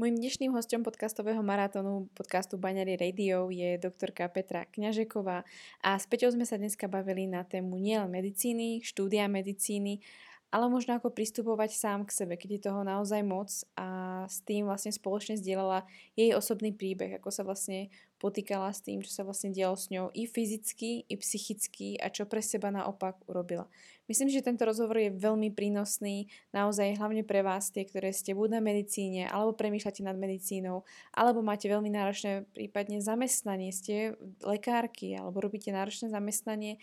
Mojím 0.00 0.24
dnešným 0.24 0.56
hostom 0.56 0.80
podcastového 0.80 1.44
maratónu 1.44 2.08
podcastu 2.16 2.56
Baňary 2.56 2.96
Radio 2.96 3.52
je 3.52 3.76
doktorka 3.76 4.24
Petra 4.32 4.64
Kňažeková. 4.64 5.44
A 5.84 6.00
s 6.00 6.08
Peťou 6.08 6.32
sme 6.32 6.48
sa 6.48 6.56
dneska 6.56 6.88
bavili 6.88 7.28
na 7.28 7.44
tému 7.44 7.76
nielen 7.76 8.08
medicíny, 8.08 8.80
štúdia 8.80 9.28
medicíny, 9.28 10.00
ale 10.48 10.72
možno 10.72 10.96
ako 10.96 11.12
pristupovať 11.12 11.76
sám 11.76 12.08
k 12.08 12.24
sebe, 12.24 12.40
keď 12.40 12.50
je 12.56 12.64
toho 12.72 12.80
naozaj 12.88 13.20
moc 13.20 13.52
a 13.76 13.88
s 14.32 14.40
tým 14.48 14.64
vlastne 14.64 14.96
spoločne 14.96 15.36
zdieľala 15.36 15.84
jej 16.16 16.32
osobný 16.32 16.72
príbeh, 16.72 17.20
ako 17.20 17.28
sa 17.28 17.44
vlastne 17.44 17.92
potýkala 18.22 18.70
s 18.70 18.86
tým, 18.86 19.02
čo 19.02 19.10
sa 19.10 19.26
vlastne 19.26 19.50
dialo 19.50 19.74
s 19.74 19.90
ňou 19.90 20.14
i 20.14 20.30
fyzicky, 20.30 21.10
i 21.10 21.14
psychicky 21.18 21.98
a 21.98 22.06
čo 22.06 22.30
pre 22.30 22.38
seba 22.38 22.70
naopak 22.70 23.18
urobila. 23.26 23.66
Myslím, 24.06 24.30
že 24.30 24.46
tento 24.46 24.62
rozhovor 24.62 25.02
je 25.02 25.10
veľmi 25.10 25.50
prínosný, 25.50 26.30
naozaj 26.54 27.02
hlavne 27.02 27.26
pre 27.26 27.42
vás, 27.42 27.74
tie, 27.74 27.82
ktoré 27.82 28.14
ste 28.14 28.38
buď 28.38 28.58
na 28.58 28.60
medicíne, 28.62 29.26
alebo 29.26 29.58
premýšľate 29.58 30.06
nad 30.06 30.14
medicínou, 30.14 30.86
alebo 31.10 31.42
máte 31.42 31.66
veľmi 31.66 31.90
náročné 31.90 32.46
prípadne 32.54 33.02
zamestnanie, 33.02 33.74
ste 33.74 34.14
lekárky, 34.46 35.18
alebo 35.18 35.42
robíte 35.42 35.74
náročné 35.74 36.14
zamestnanie 36.14 36.78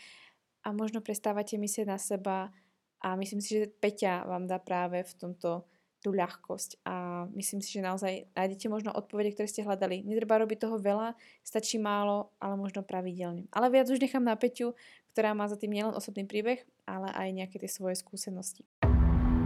a 0.68 0.76
možno 0.76 0.99
prestávate 0.99 1.55
myslieť 1.55 1.88
na 1.88 1.96
seba, 1.96 2.52
a 2.99 3.16
myslím 3.16 3.40
si, 3.40 3.55
že 3.55 3.71
Peťa 3.71 4.27
vám 4.27 4.44
dá 4.44 4.60
práve 4.60 5.08
v 5.08 5.13
tomto 5.16 5.63
tú 5.99 6.16
ľahkosť 6.16 6.80
a 6.88 7.27
myslím 7.35 7.59
si, 7.59 7.76
že 7.76 7.84
naozaj 7.84 8.31
nájdete 8.31 8.71
možno 8.71 8.95
odpovede, 8.95 9.35
ktoré 9.35 9.48
ste 9.52 9.67
hľadali. 9.67 10.07
Netreba 10.07 10.40
robiť 10.40 10.57
toho 10.63 10.80
veľa, 10.80 11.16
stačí 11.44 11.76
málo, 11.76 12.31
ale 12.40 12.55
možno 12.55 12.88
pravidelne. 12.88 13.52
Ale 13.52 13.67
viac 13.67 13.91
už 13.91 13.99
nechám 13.99 14.23
na 14.23 14.40
Peťu, 14.40 14.80
ktorá 15.12 15.35
má 15.35 15.52
za 15.52 15.59
tým 15.59 15.76
nielen 15.76 15.91
osobný 15.91 16.23
príbeh, 16.23 16.63
ale 16.88 17.12
aj 17.12 17.27
nejaké 17.35 17.59
tie 17.59 17.67
svoje 17.67 17.99
skúsenosti. 17.99 18.63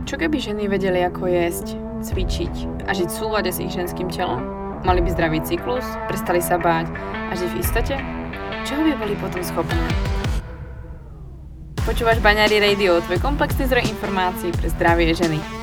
Čo 0.04 0.20
keby 0.20 0.38
ženy 0.38 0.70
vedeli, 0.70 1.02
ako 1.02 1.26
jesť, 1.32 1.80
cvičiť 2.06 2.86
a 2.86 2.92
žiť 2.94 3.10
v 3.10 3.18
súlade 3.18 3.50
s 3.50 3.58
ich 3.58 3.74
ženským 3.74 4.12
telom? 4.14 4.44
Mali 4.84 5.00
by 5.00 5.10
zdravý 5.16 5.40
cyklus, 5.42 5.88
prestali 6.12 6.44
sa 6.44 6.60
báť 6.60 6.92
a 7.32 7.34
žiť 7.34 7.50
v 7.50 7.60
istote? 7.64 7.96
Čoho 8.68 8.84
by 8.84 8.94
boli 9.00 9.16
potom 9.18 9.42
schopné? 9.42 9.80
Počúvaš 11.88 12.20
Baňári 12.20 12.60
Radio, 12.60 13.00
tvoj 13.04 13.20
komplexný 13.20 13.68
zdroj 13.68 13.88
informácií 13.88 14.52
pre 14.52 14.68
zdravie 14.72 15.16
ženy. 15.16 15.63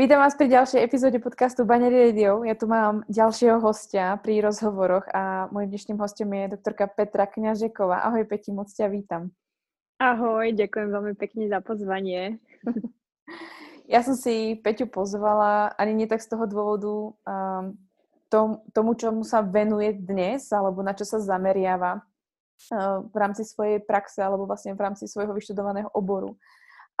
Vítam 0.00 0.16
vás 0.16 0.32
pri 0.32 0.48
ďalšej 0.48 0.80
epizóde 0.80 1.20
podcastu 1.20 1.68
Banery 1.68 2.08
Radio. 2.08 2.40
Ja 2.40 2.56
tu 2.56 2.64
mám 2.64 3.04
ďalšieho 3.12 3.60
hostia 3.60 4.16
pri 4.16 4.40
rozhovoroch 4.40 5.04
a 5.12 5.52
môjim 5.52 5.76
dnešným 5.76 6.00
hostom 6.00 6.32
je 6.32 6.56
doktorka 6.56 6.88
Petra 6.88 7.28
Kňažeková. 7.28 8.08
Ahoj 8.08 8.24
Peti, 8.24 8.48
moc 8.48 8.72
ťa 8.72 8.88
vítam. 8.88 9.28
Ahoj, 10.00 10.56
ďakujem 10.56 10.88
veľmi 10.88 11.12
pekne 11.20 11.52
za 11.52 11.60
pozvanie. 11.60 12.40
ja 13.92 14.00
som 14.00 14.16
si 14.16 14.56
Peťu 14.64 14.88
pozvala 14.88 15.76
ani 15.76 15.92
nie 15.92 16.08
tak 16.08 16.24
z 16.24 16.32
toho 16.32 16.48
dôvodu 16.48 17.12
um, 17.20 17.76
tom, 18.32 18.64
tomu, 18.72 18.96
čomu 18.96 19.20
sa 19.20 19.44
venuje 19.44 20.00
dnes 20.00 20.48
alebo 20.48 20.80
na 20.80 20.96
čo 20.96 21.04
sa 21.04 21.20
zameriava 21.20 22.00
uh, 22.00 23.04
v 23.04 23.16
rámci 23.20 23.44
svojej 23.44 23.84
praxe 23.84 24.24
alebo 24.24 24.48
vlastne 24.48 24.72
v 24.72 24.80
rámci 24.80 25.04
svojho 25.04 25.36
vyštudovaného 25.36 25.92
oboru 25.92 26.40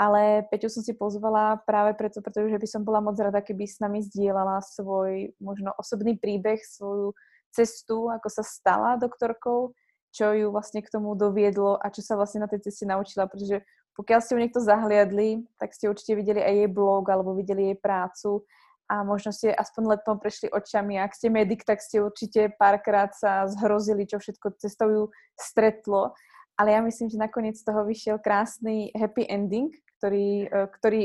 ale 0.00 0.48
Peťu 0.48 0.72
som 0.72 0.80
si 0.80 0.96
pozvala 0.96 1.60
práve 1.68 1.92
preto, 1.92 2.24
pretože 2.24 2.56
by 2.56 2.64
som 2.64 2.80
bola 2.88 3.04
moc 3.04 3.20
rada, 3.20 3.44
keby 3.44 3.68
s 3.68 3.84
nami 3.84 4.00
zdieľala 4.00 4.64
svoj 4.64 5.36
možno 5.36 5.76
osobný 5.76 6.16
príbeh, 6.16 6.56
svoju 6.64 7.12
cestu, 7.52 8.08
ako 8.08 8.32
sa 8.32 8.40
stala 8.40 8.96
doktorkou, 8.96 9.76
čo 10.08 10.32
ju 10.32 10.48
vlastne 10.48 10.80
k 10.80 10.88
tomu 10.88 11.12
doviedlo 11.12 11.76
a 11.76 11.92
čo 11.92 12.00
sa 12.00 12.16
vlastne 12.16 12.40
na 12.40 12.48
tej 12.48 12.64
ceste 12.64 12.88
naučila, 12.88 13.28
pretože 13.28 13.60
pokiaľ 13.92 14.18
ste 14.24 14.32
ju 14.32 14.40
niekto 14.40 14.64
zahliadli, 14.64 15.44
tak 15.60 15.76
ste 15.76 15.92
určite 15.92 16.16
videli 16.16 16.40
aj 16.40 16.54
jej 16.64 16.70
blog 16.72 17.04
alebo 17.12 17.36
videli 17.36 17.68
jej 17.68 17.76
prácu 17.76 18.48
a 18.88 19.04
možno 19.04 19.36
ste 19.36 19.52
aspoň 19.52 20.00
letom 20.00 20.16
prešli 20.16 20.48
očami. 20.48 20.96
Ak 20.96 21.12
ste 21.12 21.28
medic, 21.28 21.60
tak 21.68 21.84
ste 21.84 22.00
určite 22.00 22.56
párkrát 22.56 23.12
sa 23.12 23.44
zhrozili, 23.52 24.08
čo 24.08 24.16
všetko 24.16 24.56
cestou 24.56 24.88
ju 24.88 25.02
stretlo. 25.36 26.16
Ale 26.56 26.72
ja 26.72 26.80
myslím, 26.80 27.12
že 27.12 27.20
nakoniec 27.20 27.60
z 27.60 27.68
toho 27.68 27.84
vyšiel 27.84 28.16
krásny 28.18 28.90
happy 28.96 29.28
ending, 29.28 29.70
ktorý, 30.00 30.48
e, 30.48 30.64
ktorý 30.80 31.02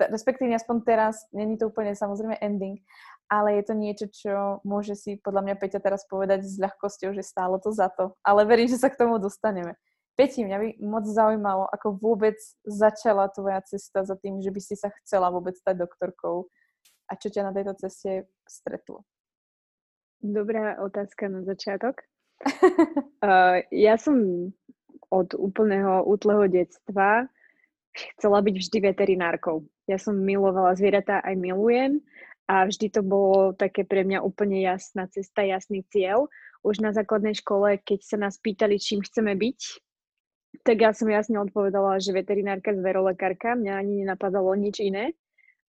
respektíve 0.00 0.56
aspoň 0.56 0.76
teraz, 0.88 1.28
není 1.36 1.60
to 1.60 1.68
úplne 1.68 1.92
samozrejme 1.92 2.40
ending, 2.40 2.80
ale 3.28 3.60
je 3.60 3.62
to 3.68 3.74
niečo, 3.76 4.06
čo 4.08 4.32
môže 4.64 4.96
si 4.96 5.20
podľa 5.20 5.44
mňa 5.44 5.54
Peťa 5.60 5.84
teraz 5.84 6.08
povedať 6.08 6.48
s 6.48 6.56
ľahkosťou, 6.56 7.12
že 7.12 7.20
stálo 7.20 7.60
to 7.60 7.76
za 7.76 7.92
to. 7.92 8.16
Ale 8.24 8.48
verím, 8.48 8.72
že 8.72 8.80
sa 8.80 8.88
k 8.88 8.96
tomu 8.96 9.20
dostaneme. 9.20 9.76
Peti, 10.16 10.42
mňa 10.42 10.58
by 10.58 10.68
moc 10.80 11.04
zaujímalo, 11.04 11.68
ako 11.68 12.00
vôbec 12.00 12.40
začala 12.64 13.28
tvoja 13.30 13.60
cesta 13.68 14.02
za 14.02 14.16
tým, 14.16 14.40
že 14.40 14.50
by 14.50 14.60
si 14.64 14.74
sa 14.74 14.88
chcela 15.04 15.28
vôbec 15.28 15.54
stať 15.54 15.84
doktorkou 15.84 16.48
a 17.06 17.12
čo 17.14 17.28
ťa 17.28 17.46
na 17.46 17.52
tejto 17.52 17.76
ceste 17.84 18.26
stretlo? 18.48 19.04
Dobrá 20.18 20.80
otázka 20.82 21.30
na 21.30 21.46
začiatok. 21.46 22.02
uh, 23.22 23.62
ja 23.70 23.94
som 23.94 24.50
od 25.14 25.38
úplného 25.38 26.02
útleho 26.02 26.50
detstva 26.50 27.30
chcela 28.16 28.38
byť 28.42 28.54
vždy 28.58 28.78
veterinárkou. 28.82 29.66
Ja 29.90 29.96
som 29.96 30.18
milovala 30.18 30.76
zvieratá, 30.78 31.22
aj 31.24 31.34
milujem 31.38 32.00
a 32.48 32.64
vždy 32.64 32.88
to 32.88 33.00
bolo 33.04 33.52
také 33.52 33.84
pre 33.84 34.02
mňa 34.04 34.24
úplne 34.24 34.64
jasná 34.64 35.04
cesta, 35.12 35.44
jasný 35.44 35.84
cieľ. 35.92 36.32
Už 36.64 36.80
na 36.82 36.90
základnej 36.96 37.36
škole, 37.38 37.78
keď 37.78 38.00
sa 38.02 38.16
nás 38.18 38.40
pýtali, 38.40 38.80
čím 38.80 39.04
chceme 39.04 39.36
byť, 39.36 39.60
tak 40.64 40.80
ja 40.80 40.90
som 40.96 41.06
jasne 41.12 41.38
odpovedala, 41.38 42.00
že 42.00 42.16
veterinárka, 42.16 42.72
zverolekárka, 42.72 43.54
mňa 43.54 43.72
ani 43.78 43.92
nenapadalo 44.02 44.56
nič 44.56 44.80
iné. 44.80 45.12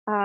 A 0.10 0.18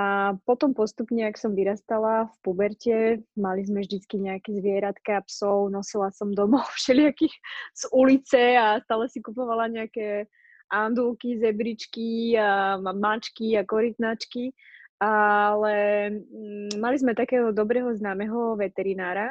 potom 0.49 0.73
postupne, 0.73 1.29
ak 1.29 1.37
som 1.37 1.53
vyrastala 1.53 2.33
v 2.33 2.35
puberte, 2.41 2.97
mali 3.37 3.61
sme 3.69 3.85
vždycky 3.85 4.17
nejaké 4.17 4.57
zvieratka, 4.57 5.21
psov, 5.29 5.69
nosila 5.69 6.09
som 6.09 6.33
domov 6.33 6.65
všelijakých 6.81 7.35
z 7.77 7.83
ulice 7.93 8.43
a 8.57 8.81
stále 8.81 9.13
si 9.13 9.21
kupovala 9.21 9.69
nejaké 9.69 10.31
andulky, 10.75 11.39
zebričky, 11.39 12.35
mačky 12.83 13.55
a 13.55 13.63
korytnačky, 13.63 14.51
ale 14.99 15.75
mm, 16.11 16.83
mali 16.83 16.97
sme 16.99 17.15
takého 17.15 17.55
dobrého 17.55 17.95
známeho 17.95 18.59
veterinára, 18.59 19.31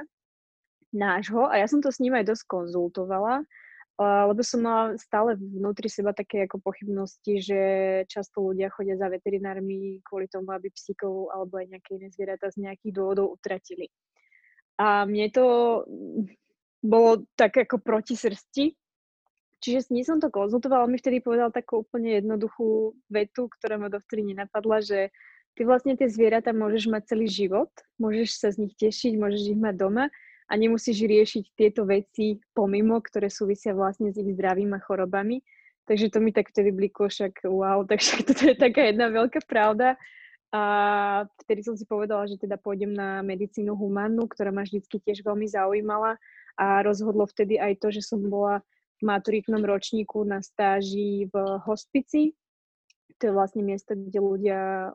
nášho, 0.94 1.50
a 1.50 1.58
ja 1.58 1.66
som 1.66 1.82
to 1.82 1.90
s 1.90 1.98
ním 1.98 2.14
aj 2.14 2.30
dosť 2.30 2.44
konzultovala, 2.46 3.42
lebo 4.30 4.42
som 4.42 4.62
mala 4.62 4.98
stále 4.98 5.38
vnútri 5.38 5.90
seba 5.90 6.14
také 6.14 6.46
ako 6.46 6.62
pochybnosti, 6.62 7.42
že 7.42 7.62
často 8.10 8.42
ľudia 8.42 8.74
chodia 8.74 8.98
za 8.98 9.10
veterinármi 9.10 10.02
kvôli 10.06 10.30
tomu, 10.30 10.50
aby 10.54 10.70
psíkov 10.74 11.30
alebo 11.34 11.62
aj 11.62 11.78
nejaké 11.78 11.90
iné 12.02 12.08
zvieratá 12.10 12.50
z 12.50 12.66
nejakých 12.66 12.94
dôvodov 12.94 13.38
utratili. 13.38 13.90
A 14.82 15.06
mne 15.06 15.30
to 15.30 15.46
mm, 15.86 16.26
bolo 16.82 17.26
tak 17.38 17.58
ako 17.58 17.82
proti 17.82 18.18
srsti, 18.18 18.74
Čiže 19.64 19.80
s 19.88 19.92
ním 19.96 20.04
som 20.04 20.20
to 20.20 20.28
konzultovala, 20.28 20.84
on 20.84 20.92
mi 20.92 21.00
vtedy 21.00 21.24
povedal 21.24 21.48
takú 21.48 21.88
úplne 21.88 22.20
jednoduchú 22.20 23.00
vetu, 23.08 23.48
ktorá 23.48 23.80
ma 23.80 23.88
dovtedy 23.88 24.36
nenapadla, 24.36 24.84
že 24.84 25.08
ty 25.56 25.64
vlastne 25.64 25.96
tie 25.96 26.12
zvieratá 26.12 26.52
môžeš 26.52 26.92
mať 26.92 27.16
celý 27.16 27.32
život, 27.32 27.72
môžeš 27.96 28.44
sa 28.44 28.52
z 28.52 28.68
nich 28.68 28.76
tešiť, 28.76 29.16
môžeš 29.16 29.56
ich 29.56 29.60
mať 29.64 29.76
doma 29.80 30.12
a 30.52 30.54
nemusíš 30.60 31.08
riešiť 31.08 31.56
tieto 31.56 31.88
veci 31.88 32.44
pomimo, 32.52 33.00
ktoré 33.00 33.32
súvisia 33.32 33.72
vlastne 33.72 34.12
s 34.12 34.20
ich 34.20 34.36
zdravím 34.36 34.76
a 34.76 34.84
chorobami. 34.84 35.40
Takže 35.88 36.12
to 36.12 36.20
mi 36.20 36.36
tak 36.36 36.52
vtedy 36.52 36.76
bliklo, 36.76 37.08
však 37.08 37.48
wow, 37.48 37.86
takže 37.90 38.28
toto 38.28 38.44
je 38.44 38.60
taká 38.60 38.92
jedna 38.92 39.08
veľká 39.16 39.48
pravda. 39.48 39.96
A 40.52 40.62
vtedy 41.48 41.64
som 41.64 41.80
si 41.80 41.88
povedala, 41.88 42.28
že 42.28 42.36
teda 42.36 42.60
pôjdem 42.60 42.92
na 42.92 43.24
medicínu 43.24 43.74
humánnu, 43.74 44.28
ktorá 44.28 44.52
ma 44.52 44.68
vždycky 44.68 45.00
tiež 45.02 45.24
veľmi 45.24 45.50
zaujímala 45.50 46.20
a 46.60 46.86
rozhodlo 46.86 47.26
vtedy 47.26 47.58
aj 47.58 47.82
to, 47.82 47.90
že 47.90 48.06
som 48.06 48.22
bola 48.22 48.62
maturitnom 49.04 49.62
ročníku 49.62 50.24
na 50.24 50.40
stáži 50.40 51.28
v 51.28 51.36
hospici. 51.68 52.34
To 53.20 53.30
je 53.30 53.34
vlastne 53.36 53.62
miesto, 53.62 53.94
kde 53.94 54.20
ľudia 54.20 54.92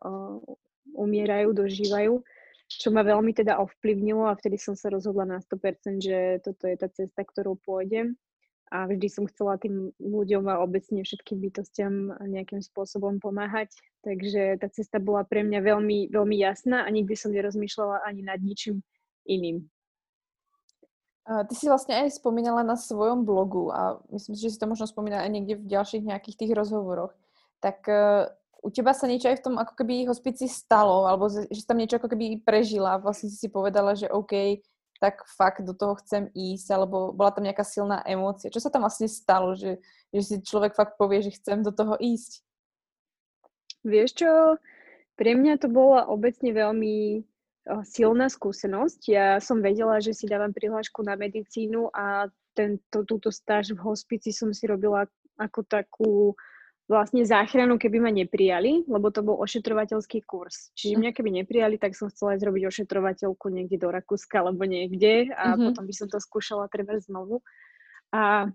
umierajú, 0.97 1.53
dožívajú, 1.53 2.25
čo 2.69 2.89
ma 2.93 3.05
veľmi 3.05 3.33
teda 3.33 3.61
ovplyvnilo 3.61 4.29
a 4.29 4.37
vtedy 4.37 4.61
som 4.61 4.77
sa 4.77 4.93
rozhodla 4.93 5.25
na 5.25 5.39
100%, 5.41 6.01
že 6.01 6.19
toto 6.45 6.69
je 6.69 6.77
tá 6.77 6.89
cesta, 6.93 7.25
ktorou 7.25 7.57
pôjdem. 7.61 8.17
A 8.69 8.85
vždy 8.85 9.09
som 9.09 9.25
chcela 9.25 9.57
tým 9.57 9.97
ľuďom 9.97 10.45
a 10.53 10.61
obecne 10.61 11.01
všetkým 11.01 11.41
bytostiam 11.41 12.13
nejakým 12.21 12.61
spôsobom 12.61 13.17
pomáhať. 13.17 13.73
Takže 14.05 14.61
tá 14.61 14.69
cesta 14.69 15.01
bola 15.01 15.25
pre 15.25 15.41
mňa 15.41 15.65
veľmi, 15.65 16.13
veľmi 16.13 16.37
jasná 16.37 16.85
a 16.85 16.93
nikdy 16.93 17.17
som 17.17 17.33
nerozmýšľala 17.33 18.05
ani 18.05 18.29
nad 18.29 18.37
ničím 18.45 18.85
iným. 19.25 19.65
Ty 21.29 21.55
si 21.55 21.69
vlastne 21.69 21.93
aj 21.93 22.17
spomínala 22.17 22.65
na 22.65 22.73
svojom 22.73 23.29
blogu 23.29 23.69
a 23.69 24.01
myslím 24.09 24.33
si, 24.33 24.49
že 24.49 24.53
si 24.57 24.61
to 24.61 24.71
možno 24.71 24.89
spomínala 24.89 25.29
aj 25.29 25.33
niekde 25.33 25.55
v 25.61 25.69
ďalších 25.69 26.09
nejakých 26.09 26.37
tých 26.41 26.53
rozhovoroch. 26.57 27.13
Tak 27.61 27.85
uh, 27.85 28.33
u 28.65 28.69
teba 28.73 28.97
sa 28.97 29.05
niečo 29.05 29.29
aj 29.29 29.39
v 29.39 29.45
tom 29.45 29.55
ako 29.61 29.77
keby 29.77 30.09
hospici 30.09 30.49
stalo, 30.49 31.05
alebo 31.05 31.29
že 31.29 31.47
si 31.53 31.69
tam 31.69 31.79
niečo 31.79 32.01
ako 32.01 32.09
keby 32.11 32.43
prežila. 32.43 32.99
Vlastne 32.99 33.29
si 33.29 33.37
si 33.37 33.49
povedala, 33.53 33.93
že 33.93 34.09
OK, 34.09 34.65
tak 34.99 35.23
fakt 35.31 35.63
do 35.63 35.77
toho 35.77 35.95
chcem 36.03 36.27
ísť, 36.35 36.75
alebo 36.75 37.15
bola 37.15 37.31
tam 37.31 37.47
nejaká 37.47 37.63
silná 37.63 38.03
emócia. 38.03 38.51
Čo 38.51 38.67
sa 38.67 38.71
tam 38.71 38.83
vlastne 38.83 39.07
stalo, 39.07 39.55
že, 39.55 39.79
že 40.11 40.21
si 40.25 40.35
človek 40.43 40.75
fakt 40.75 40.99
povie, 40.99 41.23
že 41.23 41.39
chcem 41.39 41.63
do 41.63 41.71
toho 41.71 41.95
ísť? 42.01 42.43
Vieš 43.87 44.11
čo, 44.19 44.31
pre 45.15 45.39
mňa 45.39 45.63
to 45.63 45.71
bola 45.71 46.11
obecne 46.11 46.51
veľmi 46.51 47.23
silná 47.85 48.33
skúsenosť. 48.33 49.01
Ja 49.13 49.29
som 49.39 49.61
vedela, 49.61 50.01
že 50.01 50.17
si 50.17 50.25
dávam 50.25 50.53
prihlášku 50.53 51.05
na 51.05 51.15
medicínu 51.15 51.93
a 51.93 52.33
tento, 52.57 53.07
túto 53.07 53.29
stáž 53.31 53.77
v 53.77 53.81
hospici 53.85 54.35
som 54.35 54.51
si 54.51 54.67
robila 54.67 55.07
ako 55.39 55.61
takú 55.63 56.13
vlastne 56.89 57.21
záchranu, 57.21 57.77
keby 57.77 58.01
ma 58.01 58.09
neprijali, 58.09 58.89
lebo 58.89 59.13
to 59.13 59.21
bol 59.21 59.37
ošetrovateľský 59.45 60.25
kurz. 60.25 60.73
Čiže 60.73 60.97
mňa 60.97 61.13
keby 61.13 61.31
neprijali, 61.45 61.77
tak 61.77 61.93
som 61.93 62.09
chcela 62.09 62.35
aj 62.35 62.41
zrobiť 62.49 62.63
ošetrovateľku 62.65 63.47
niekde 63.53 63.77
do 63.77 63.93
Rakúska 63.93 64.41
alebo 64.41 64.65
niekde 64.65 65.29
a 65.37 65.53
mm-hmm. 65.53 65.65
potom 65.69 65.85
by 65.85 65.95
som 65.95 66.09
to 66.09 66.17
skúšala 66.17 66.65
treba 66.73 66.97
znovu. 66.97 67.45
A 68.09 68.49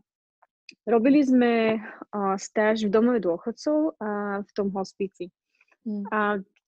robili 0.90 1.22
sme 1.22 1.78
uh, 1.78 2.36
stáž 2.42 2.90
v 2.90 2.92
domove 2.92 3.22
dôchodcov 3.22 4.02
a 4.02 4.42
v 4.42 4.52
tom 4.58 4.74
hospici. 4.74 5.30
Mm. 5.86 6.04
A 6.10 6.20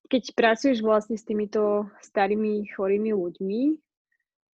keď 0.10 0.24
pracuješ 0.38 0.80
vlastne 0.86 1.18
s 1.18 1.26
týmito 1.26 1.90
starými 2.02 2.70
chorými 2.74 3.12
ľuďmi, 3.14 3.64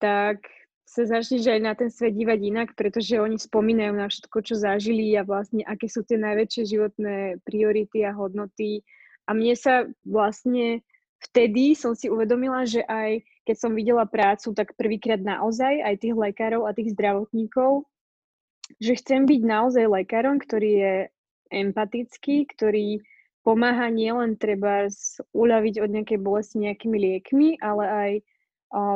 tak 0.01 0.47
sa 0.91 1.07
začneš 1.07 1.47
aj 1.47 1.59
na 1.63 1.73
ten 1.77 1.87
svet 1.87 2.11
dívať 2.17 2.39
inak, 2.41 2.69
pretože 2.75 3.15
oni 3.15 3.39
spomínajú 3.39 3.93
na 3.95 4.11
všetko, 4.11 4.37
čo 4.43 4.59
zažili 4.59 5.15
a 5.15 5.23
vlastne 5.23 5.63
aké 5.63 5.87
sú 5.87 6.03
tie 6.03 6.19
najväčšie 6.19 6.63
životné 6.67 7.39
priority 7.47 8.03
a 8.03 8.11
hodnoty. 8.11 8.83
A 9.23 9.31
mne 9.31 9.55
sa 9.55 9.87
vlastne 10.03 10.83
vtedy 11.21 11.77
som 11.79 11.95
si 11.95 12.11
uvedomila, 12.11 12.67
že 12.67 12.83
aj 12.83 13.23
keď 13.47 13.55
som 13.55 13.71
videla 13.71 14.03
prácu, 14.03 14.51
tak 14.51 14.75
prvýkrát 14.75 15.21
naozaj 15.21 15.79
aj 15.79 15.95
tých 16.01 16.15
lekárov 16.17 16.67
a 16.67 16.75
tých 16.75 16.91
zdravotníkov, 16.97 17.87
že 18.81 18.99
chcem 18.99 19.23
byť 19.23 19.41
naozaj 19.47 19.85
lekárom, 19.87 20.41
ktorý 20.41 20.71
je 20.75 20.95
empatický, 21.51 22.51
ktorý 22.51 22.99
pomáha 23.41 23.89
nielen 23.89 24.37
treba 24.37 24.89
uľaviť 25.33 25.75
od 25.81 25.89
nejakej 25.89 26.19
bolesti 26.21 26.57
nejakými 26.61 26.97
liekmi, 26.97 27.57
ale 27.61 27.85
aj 27.85 28.11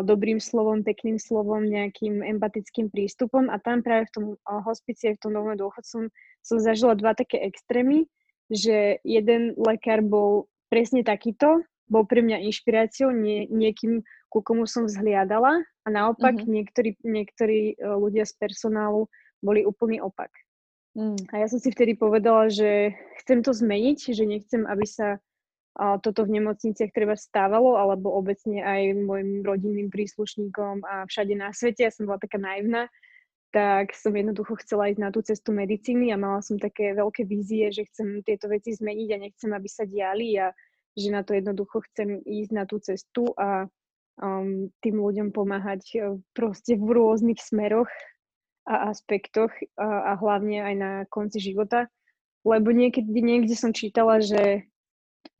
dobrým 0.07 0.39
slovom, 0.39 0.87
pekným 0.87 1.19
slovom, 1.19 1.67
nejakým 1.67 2.23
empatickým 2.23 2.87
prístupom. 2.87 3.51
A 3.51 3.59
tam 3.59 3.83
práve 3.83 4.07
v 4.07 4.13
tom 4.15 4.25
hospici, 4.63 5.11
v 5.11 5.19
tom 5.19 5.35
domove 5.35 5.59
dôchodcom 5.59 6.07
som 6.39 6.57
zažila 6.63 6.95
dva 6.95 7.11
také 7.11 7.43
extrémy, 7.43 8.07
že 8.47 9.03
jeden 9.03 9.57
lekár 9.59 9.99
bol 9.99 10.47
presne 10.71 11.03
takýto, 11.03 11.65
bol 11.91 12.07
pre 12.07 12.23
mňa 12.23 12.41
inšpiráciou, 12.49 13.13
nie, 13.13 13.45
niekým, 13.51 14.01
ku 14.31 14.39
komu 14.41 14.65
som 14.65 14.89
vzhliadala 14.89 15.61
a 15.85 15.87
naopak 15.91 16.39
mm-hmm. 16.39 16.53
niektorí, 16.53 16.89
niektorí 17.05 17.59
uh, 17.77 17.99
ľudia 17.99 18.25
z 18.25 18.33
personálu 18.41 19.05
boli 19.43 19.61
úplný 19.67 20.01
opak. 20.01 20.33
Mm. 20.95 21.19
A 21.35 21.43
ja 21.43 21.47
som 21.51 21.59
si 21.59 21.69
vtedy 21.75 21.99
povedala, 21.99 22.47
že 22.47 22.95
chcem 23.23 23.43
to 23.43 23.51
zmeniť, 23.51 24.15
že 24.15 24.23
nechcem, 24.23 24.63
aby 24.63 24.87
sa 24.87 25.19
a 25.75 25.99
toto 25.99 26.23
v 26.23 26.39
nemocniciach 26.39 26.95
treba 26.95 27.19
stávalo, 27.19 27.75
alebo 27.75 28.15
obecne 28.15 28.63
aj 28.63 28.95
môjim 28.95 29.43
rodinným 29.43 29.91
príslušníkom 29.91 30.87
a 30.87 31.03
všade 31.03 31.35
na 31.35 31.51
svete. 31.51 31.83
Ja 31.83 31.91
som 31.91 32.07
bola 32.07 32.15
taká 32.15 32.39
naivná, 32.39 32.87
tak 33.51 33.91
som 33.91 34.15
jednoducho 34.15 34.55
chcela 34.63 34.87
ísť 34.87 35.03
na 35.03 35.11
tú 35.11 35.19
cestu 35.19 35.51
medicíny 35.51 36.15
a 36.15 36.19
mala 36.19 36.39
som 36.39 36.55
také 36.55 36.95
veľké 36.95 37.27
vízie, 37.27 37.75
že 37.75 37.91
chcem 37.91 38.23
tieto 38.23 38.47
veci 38.47 38.71
zmeniť 38.71 39.09
a 39.11 39.21
nechcem, 39.27 39.51
aby 39.51 39.67
sa 39.67 39.83
diali 39.83 40.39
a 40.39 40.55
že 40.95 41.11
na 41.11 41.27
to 41.27 41.35
jednoducho 41.35 41.83
chcem 41.91 42.23
ísť 42.23 42.51
na 42.55 42.63
tú 42.63 42.79
cestu 42.79 43.35
a 43.35 43.67
um, 44.23 44.71
tým 44.79 44.95
ľuďom 44.95 45.35
pomáhať 45.35 45.83
uh, 45.99 46.15
proste 46.31 46.79
v 46.79 46.87
rôznych 46.87 47.43
smeroch 47.43 47.91
a 48.65 48.89
aspektoch 48.89 49.53
a, 49.77 50.13
a 50.13 50.19
hlavne 50.19 50.61
aj 50.61 50.75
na 50.75 50.91
konci 51.07 51.39
života. 51.39 51.87
Lebo 52.45 52.69
niekedy 52.69 53.09
niekde 53.09 53.57
som 53.57 53.73
čítala, 53.73 54.21
že 54.21 54.69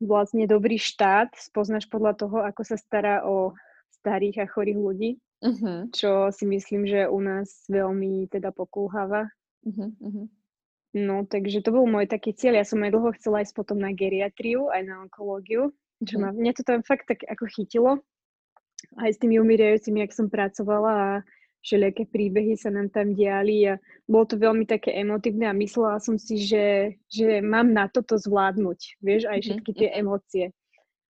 vlastne 0.02 0.46
dobrý 0.50 0.78
štát 0.78 1.34
spoznáš 1.38 1.86
podľa 1.86 2.18
toho, 2.18 2.36
ako 2.42 2.62
sa 2.66 2.76
stará 2.78 3.22
o 3.22 3.54
starých 4.02 4.42
a 4.42 4.46
chorých 4.50 4.78
ľudí, 4.78 5.10
uh-huh. 5.42 5.90
čo 5.94 6.30
si 6.34 6.44
myslím, 6.46 6.86
že 6.86 7.06
u 7.06 7.18
nás 7.22 7.66
veľmi 7.70 8.26
teda 8.30 8.50
pokulháva. 8.50 9.30
Uh-huh, 9.62 9.90
uh-huh. 10.02 10.26
No, 10.96 11.28
takže 11.28 11.60
to 11.62 11.76
bol 11.76 11.86
môj 11.86 12.08
taký 12.08 12.32
cieľ. 12.32 12.62
Ja 12.62 12.66
som 12.66 12.82
aj 12.82 12.94
dlho 12.94 13.10
chcela 13.20 13.44
ísť 13.44 13.54
potom 13.54 13.78
na 13.78 13.92
geriatriu, 13.92 14.72
aj 14.72 14.82
na 14.86 14.94
onkológiu, 15.04 15.70
čo 16.02 16.16
ma, 16.16 16.32
mňa 16.32 16.52
to 16.56 16.62
tam 16.64 16.80
fakt 16.82 17.06
tak 17.10 17.22
ako 17.26 17.44
chytilo. 17.52 17.90
Aj 19.00 19.10
s 19.10 19.20
tými 19.20 19.40
umierajúcimi, 19.40 20.04
jak 20.04 20.12
som 20.12 20.32
pracovala 20.32 20.92
a 20.92 21.10
všelijaké 21.66 22.06
príbehy 22.06 22.54
sa 22.54 22.70
nám 22.70 22.94
tam 22.94 23.10
diali 23.10 23.66
a 23.66 23.74
bolo 24.06 24.30
to 24.30 24.38
veľmi 24.38 24.62
také 24.70 24.94
emotívne 24.94 25.50
a 25.50 25.58
myslela 25.58 25.98
som 25.98 26.14
si, 26.14 26.38
že, 26.38 26.94
že 27.10 27.42
mám 27.42 27.74
na 27.74 27.90
toto 27.90 28.14
zvládnuť, 28.14 29.02
vieš, 29.02 29.26
aj 29.26 29.38
mhm, 29.42 29.44
všetky 29.44 29.70
tie 29.74 29.88
mhm. 29.90 29.98
emócie. 29.98 30.46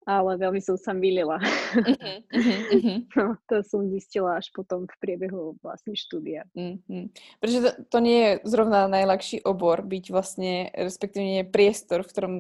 Ale 0.04 0.36
veľmi 0.36 0.60
som 0.60 0.76
sa 0.76 0.92
milila. 0.92 1.40
Uh-huh, 1.40 3.00
no, 3.16 3.40
to 3.48 3.64
som 3.64 3.88
zistila 3.88 4.36
až 4.36 4.52
potom 4.52 4.84
v 4.84 4.96
priebehu 5.00 5.56
vlastne 5.64 5.96
štúdia. 5.96 6.44
Uh-huh. 6.52 7.08
Pretože 7.40 7.60
to, 7.64 7.72
to 7.88 7.98
nie 8.04 8.20
je 8.20 8.32
zrovna 8.44 8.92
najľahší 8.92 9.48
obor, 9.48 9.80
byť 9.80 10.06
vlastne, 10.12 10.68
respektíve 10.76 11.24
nie 11.24 11.48
priestor, 11.48 12.04
v 12.04 12.12
ktorom 12.12 12.34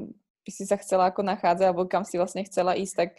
by 0.43 0.51
si 0.51 0.67
sa 0.67 0.75
chcela 0.75 1.07
ako 1.07 1.23
nachádzať, 1.23 1.71
alebo 1.71 1.87
kam 1.87 2.03
si 2.03 2.19
vlastne 2.19 2.43
chcela 2.43 2.75
ísť, 2.75 2.95
tak 2.99 3.09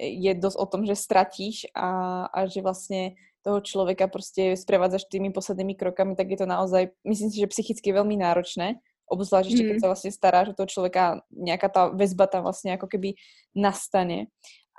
je 0.00 0.32
dosť 0.32 0.56
o 0.56 0.64
tom, 0.64 0.82
že 0.88 0.96
stratíš 0.96 1.68
a, 1.76 2.24
a 2.32 2.48
že 2.48 2.64
vlastne 2.64 3.20
toho 3.40 3.58
človeka 3.64 4.06
proste 4.06 4.56
sprevádzaš 4.56 5.08
tými 5.08 5.32
poslednými 5.32 5.74
krokami, 5.76 6.16
tak 6.16 6.28
je 6.32 6.38
to 6.40 6.46
naozaj, 6.48 6.92
myslím 7.08 7.28
si, 7.32 7.40
že 7.40 7.52
psychicky 7.52 7.92
veľmi 7.92 8.20
náročné, 8.20 8.80
obzvlášť 9.10 9.46
ešte, 9.50 9.64
keď 9.66 9.76
mm. 9.76 9.82
sa 9.82 9.90
vlastne 9.90 10.10
staráš 10.14 10.46
o 10.54 10.56
toho 10.56 10.68
človeka, 10.70 11.26
nejaká 11.34 11.68
tá 11.68 11.82
väzba 11.90 12.30
tam 12.30 12.46
vlastne 12.46 12.78
ako 12.78 12.86
keby 12.86 13.18
nastane. 13.52 14.30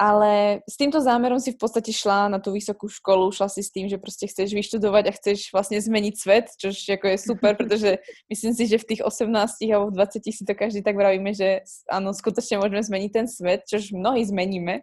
Ale 0.01 0.63
s 0.65 0.81
týmto 0.81 0.97
zámerom 0.97 1.37
si 1.37 1.53
v 1.53 1.61
podstate 1.61 1.93
šla 1.93 2.25
na 2.25 2.41
tú 2.41 2.55
vysokú 2.55 2.89
školu, 2.89 3.29
šla 3.29 3.45
si 3.51 3.61
s 3.61 3.69
tým, 3.69 3.85
že 3.85 4.01
proste 4.01 4.25
chceš 4.25 4.49
vyštudovať 4.49 5.03
a 5.05 5.13
chceš 5.13 5.53
vlastne 5.53 5.77
zmeniť 5.77 6.15
svet, 6.17 6.47
čo 6.57 6.73
ako 6.73 7.05
je 7.05 7.17
super, 7.21 7.53
pretože 7.59 8.01
myslím 8.31 8.53
si, 8.57 8.65
že 8.65 8.81
v 8.81 8.87
tých 8.87 9.01
18 9.05 9.29
alebo 9.69 9.93
v 9.93 9.97
20 10.01 10.25
si 10.25 10.41
to 10.47 10.57
každý 10.57 10.81
tak 10.81 10.97
vravíme, 10.97 11.37
že 11.37 11.61
áno, 11.85 12.17
skutočne 12.17 12.57
môžeme 12.57 12.81
zmeniť 12.81 13.11
ten 13.13 13.27
svet, 13.29 13.67
čož 13.69 13.93
mnohí 13.93 14.25
zmeníme, 14.25 14.81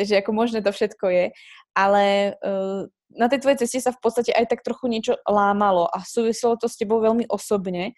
takže 0.00 0.24
ako 0.24 0.30
možné 0.32 0.64
to 0.64 0.72
všetko 0.72 1.12
je. 1.12 1.26
Ale 1.76 2.32
uh, 2.40 2.88
na 3.14 3.30
tej 3.30 3.42
tvojej 3.42 3.64
ceste 3.64 3.78
sa 3.80 3.94
v 3.94 4.00
podstate 4.02 4.34
aj 4.34 4.50
tak 4.50 4.66
trochu 4.66 4.90
niečo 4.90 5.14
lámalo 5.24 5.86
a 5.86 6.02
súviselo 6.02 6.58
to 6.58 6.66
s 6.66 6.78
tebou 6.78 6.98
veľmi 6.98 7.30
osobne. 7.30 7.94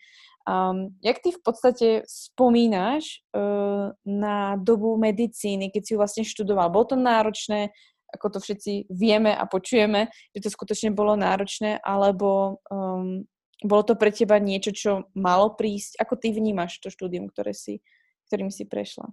Um, 0.47 0.95
jak 1.03 1.19
ty 1.19 1.35
v 1.35 1.43
podstate 1.43 1.89
spomínaš 2.07 3.27
uh, 3.35 3.91
na 4.07 4.55
dobu 4.55 4.95
medicíny, 4.95 5.75
keď 5.75 5.83
si 5.83 5.91
ju 5.97 5.99
vlastne 5.99 6.23
študoval? 6.23 6.71
Bolo 6.71 6.95
to 6.95 6.97
náročné, 6.97 7.75
ako 8.15 8.37
to 8.37 8.39
všetci 8.39 8.87
vieme 8.87 9.35
a 9.35 9.43
počujeme, 9.51 10.07
že 10.31 10.47
to 10.47 10.55
skutočne 10.55 10.95
bolo 10.95 11.19
náročné, 11.19 11.83
alebo 11.83 12.63
um, 12.71 13.27
bolo 13.59 13.83
to 13.83 13.99
pre 13.99 14.15
teba 14.15 14.39
niečo, 14.39 14.71
čo 14.71 15.11
malo 15.19 15.59
prísť? 15.59 15.99
Ako 15.99 16.15
ty 16.15 16.31
vnímaš 16.31 16.79
to 16.79 16.95
štúdium, 16.95 17.27
ktoré 17.27 17.51
si, 17.51 17.83
ktorým 18.31 18.55
si 18.55 18.71
prešla? 18.71 19.11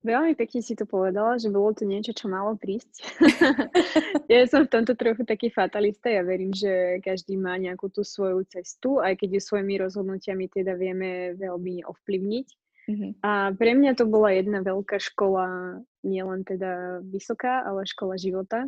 Veľmi 0.00 0.32
pekne 0.32 0.64
si 0.64 0.72
to 0.72 0.88
povedala, 0.88 1.36
že 1.36 1.52
bolo 1.52 1.76
to 1.76 1.84
niečo, 1.84 2.16
čo 2.16 2.32
malo 2.32 2.56
prísť. 2.56 3.20
ja 4.32 4.48
som 4.48 4.64
v 4.64 4.72
tomto 4.72 4.96
trochu 4.96 5.28
taký 5.28 5.52
fatalista. 5.52 6.08
Ja 6.08 6.24
verím, 6.24 6.56
že 6.56 7.04
každý 7.04 7.36
má 7.36 7.60
nejakú 7.60 7.92
tú 7.92 8.00
svoju 8.00 8.48
cestu, 8.48 9.04
aj 9.04 9.20
keď 9.20 9.36
ju 9.36 9.40
svojimi 9.44 9.76
rozhodnutiami 9.76 10.48
teda 10.48 10.72
vieme 10.80 11.36
veľmi 11.36 11.84
ovplyvniť. 11.84 12.46
Mm-hmm. 12.88 13.10
A 13.20 13.52
pre 13.52 13.76
mňa 13.76 13.92
to 13.92 14.08
bola 14.08 14.32
jedna 14.32 14.64
veľká 14.64 14.96
škola, 14.96 15.78
nielen 16.00 16.48
teda 16.48 17.04
vysoká, 17.04 17.68
ale 17.68 17.84
škola 17.84 18.16
života. 18.16 18.64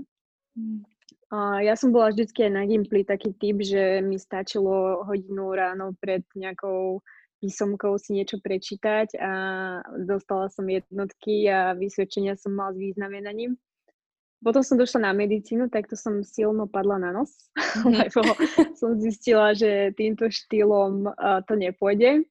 Mm. 0.53 0.85
A 1.33 1.65
ja 1.65 1.73
som 1.81 1.97
bola 1.97 2.13
vždycky 2.13 2.45
aj 2.45 2.53
na 2.53 2.69
Gimply 2.69 3.09
taký 3.09 3.33
typ, 3.33 3.65
že 3.65 4.05
mi 4.05 4.21
stačilo 4.21 5.01
hodinu 5.09 5.57
ráno 5.57 5.97
pred 5.97 6.29
nejakou 6.37 7.01
písomkou 7.43 7.99
si 7.99 8.15
niečo 8.15 8.39
prečítať 8.39 9.19
a 9.19 9.33
dostala 10.07 10.47
som 10.47 10.63
jednotky 10.71 11.51
a 11.51 11.75
vysvedčenia 11.75 12.39
som 12.39 12.55
mala 12.55 12.71
s 12.71 12.79
významenaním. 12.79 13.59
Potom 14.43 14.63
som 14.63 14.79
došla 14.79 15.11
na 15.11 15.13
medicínu, 15.15 15.71
tak 15.71 15.87
to 15.87 15.95
som 15.99 16.23
silno 16.23 16.71
padla 16.71 17.03
na 17.03 17.11
nos, 17.11 17.35
mhm. 17.83 18.07
lebo 18.07 18.21
som 18.79 18.95
zistila, 19.03 19.59
že 19.59 19.91
týmto 19.99 20.31
štýlom 20.31 21.11
to 21.51 21.55
nepôjde, 21.59 22.23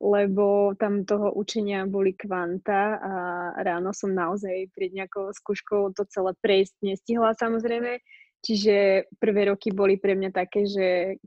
lebo 0.00 0.72
tam 0.80 1.04
toho 1.04 1.34
učenia 1.36 1.84
boli 1.84 2.16
kvanta 2.16 2.96
a 2.96 3.12
ráno 3.60 3.92
som 3.92 4.14
naozaj 4.14 4.72
pred 4.72 4.96
nejakou 4.96 5.34
skúškou 5.34 5.92
to 5.92 6.08
celé 6.08 6.32
prejsť 6.40 6.74
nestihla 6.80 7.36
samozrejme. 7.36 8.00
Čiže 8.38 9.08
prvé 9.18 9.50
roky 9.50 9.74
boli 9.74 9.98
pre 9.98 10.14
mňa 10.14 10.30
také, 10.30 10.62
že 10.62 11.18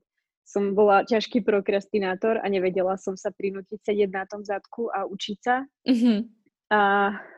som 0.43 0.75
bola 0.75 1.07
ťažký 1.07 1.45
prokrastinátor 1.45 2.41
a 2.41 2.45
nevedela 2.51 2.99
som 2.99 3.15
sa 3.15 3.31
prinútiť 3.31 3.79
sedieť 3.81 4.11
na 4.11 4.23
tom 4.27 4.43
zadku 4.43 4.91
a 4.91 5.07
učiť 5.07 5.37
sa. 5.39 5.63
Mm-hmm. 5.87 6.19
A, 6.71 6.79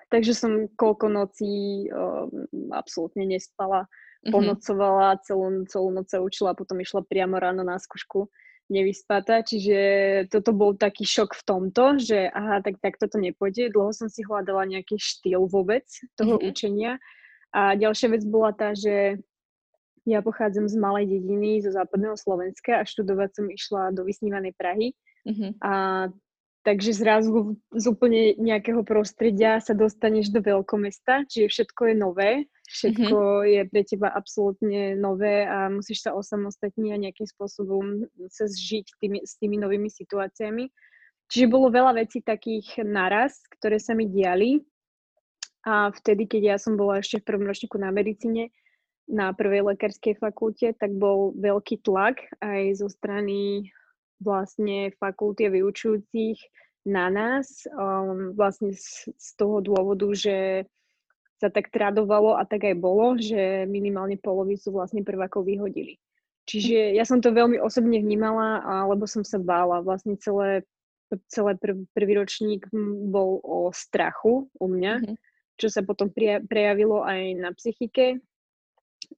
takže 0.09 0.33
som 0.33 0.69
koľko 0.73 1.09
nocí 1.09 1.85
um, 1.89 2.29
absolútne 2.73 3.29
nespala, 3.29 3.85
mm-hmm. 3.85 4.33
ponocovala, 4.33 5.21
celú, 5.25 5.65
celú 5.69 5.89
noc 5.93 6.09
sa 6.09 6.21
učila, 6.21 6.57
potom 6.57 6.81
išla 6.81 7.05
priamo 7.05 7.37
ráno 7.37 7.61
na 7.61 7.77
skúšku 7.77 8.29
nevyspatá, 8.71 9.43
čiže 9.43 9.77
toto 10.31 10.55
bol 10.55 10.73
taký 10.73 11.03
šok 11.03 11.35
v 11.35 11.43
tomto, 11.43 11.83
že 11.99 12.31
aha, 12.31 12.63
tak, 12.63 12.79
tak 12.79 12.95
toto 12.95 13.19
nepôjde. 13.19 13.69
Dlho 13.69 13.91
som 13.91 14.07
si 14.07 14.23
hľadala 14.23 14.65
nejaký 14.65 14.95
štýl 14.95 15.45
vôbec 15.51 15.83
toho 16.15 16.39
mm-hmm. 16.39 16.49
učenia. 16.49 16.91
A 17.53 17.77
ďalšia 17.77 18.07
vec 18.17 18.23
bola 18.25 18.49
tá, 18.55 18.73
že 18.73 19.21
ja 20.03 20.19
pochádzam 20.19 20.67
z 20.67 20.75
malej 20.75 21.05
dediny 21.07 21.63
zo 21.63 21.71
západného 21.71 22.19
Slovenska 22.19 22.83
a 22.83 22.87
študovať 22.87 23.29
som 23.39 23.45
išla 23.47 23.95
do 23.95 24.03
vysnívanej 24.03 24.51
Prahy. 24.55 24.91
Mm-hmm. 25.23 25.51
A 25.63 25.73
takže 26.63 26.91
zrazu 26.95 27.59
z 27.71 27.85
úplne 27.87 28.35
nejakého 28.39 28.83
prostredia 28.83 29.59
sa 29.63 29.75
dostaneš 29.75 30.31
do 30.31 30.43
veľkomesta, 30.43 31.27
čiže 31.27 31.47
všetko 31.51 31.81
je 31.91 31.95
nové, 31.95 32.31
všetko 32.67 33.15
mm-hmm. 33.19 33.51
je 33.51 33.61
pre 33.67 33.81
teba 33.83 34.07
absolútne 34.11 34.81
nové 34.95 35.47
a 35.47 35.67
musíš 35.71 36.07
sa 36.07 36.15
osamostatniť 36.15 36.91
a 36.91 37.03
nejakým 37.07 37.27
spôsobom 37.27 38.07
sa 38.31 38.47
zžiť 38.47 38.87
tými, 38.99 39.19
s 39.23 39.39
tými 39.39 39.55
novými 39.59 39.87
situáciami. 39.91 40.71
Čiže 41.31 41.51
bolo 41.51 41.71
veľa 41.71 41.95
vecí 41.95 42.19
takých 42.19 42.83
naraz, 42.83 43.39
ktoré 43.59 43.79
sa 43.79 43.95
mi 43.95 44.11
diali. 44.11 44.59
A 45.63 45.87
vtedy, 45.95 46.27
keď 46.27 46.41
ja 46.43 46.57
som 46.59 46.75
bola 46.75 46.99
ešte 46.99 47.23
v 47.23 47.27
prvom 47.31 47.47
ročníku 47.47 47.79
na 47.79 47.87
medicíne, 47.87 48.51
na 49.07 49.35
prvej 49.35 49.73
lekárskej 49.73 50.15
fakulte, 50.19 50.71
tak 50.79 50.95
bol 50.95 51.35
veľký 51.35 51.83
tlak 51.83 52.23
aj 52.39 52.79
zo 52.79 52.87
strany 52.87 53.67
vlastne 54.23 54.95
fakulty 54.95 55.51
vyučujúcich 55.51 56.39
na 56.87 57.11
nás, 57.11 57.67
um, 57.71 58.35
vlastne 58.35 58.75
z, 58.75 59.11
z 59.15 59.29
toho 59.35 59.59
dôvodu, 59.63 60.07
že 60.15 60.67
sa 61.39 61.51
tak 61.51 61.71
tradovalo 61.75 62.39
a 62.39 62.47
tak 62.47 62.63
aj 62.63 62.75
bolo, 62.79 63.19
že 63.19 63.67
minimálne 63.67 64.15
polovicu 64.15 64.71
vlastne 64.71 65.03
prvákov 65.03 65.43
vyhodili. 65.43 65.99
Čiže 66.47 66.95
ja 66.95 67.03
som 67.07 67.23
to 67.23 67.31
veľmi 67.31 67.59
osobne 67.59 67.99
vnímala, 67.99 68.63
lebo 68.87 69.07
som 69.07 69.23
sa 69.23 69.39
bála. 69.39 69.79
Vlastne 69.79 70.19
celé, 70.19 70.67
celé 71.31 71.55
prv, 71.55 71.87
prvý 71.95 72.19
ročník 72.19 72.67
bol 73.11 73.39
o 73.43 73.71
strachu 73.71 74.51
u 74.51 74.65
mňa, 74.67 74.93
mm-hmm. 74.99 75.15
čo 75.55 75.67
sa 75.71 75.83
potom 75.87 76.11
prejavilo 76.47 77.03
aj 77.03 77.21
na 77.39 77.49
psychike 77.55 78.19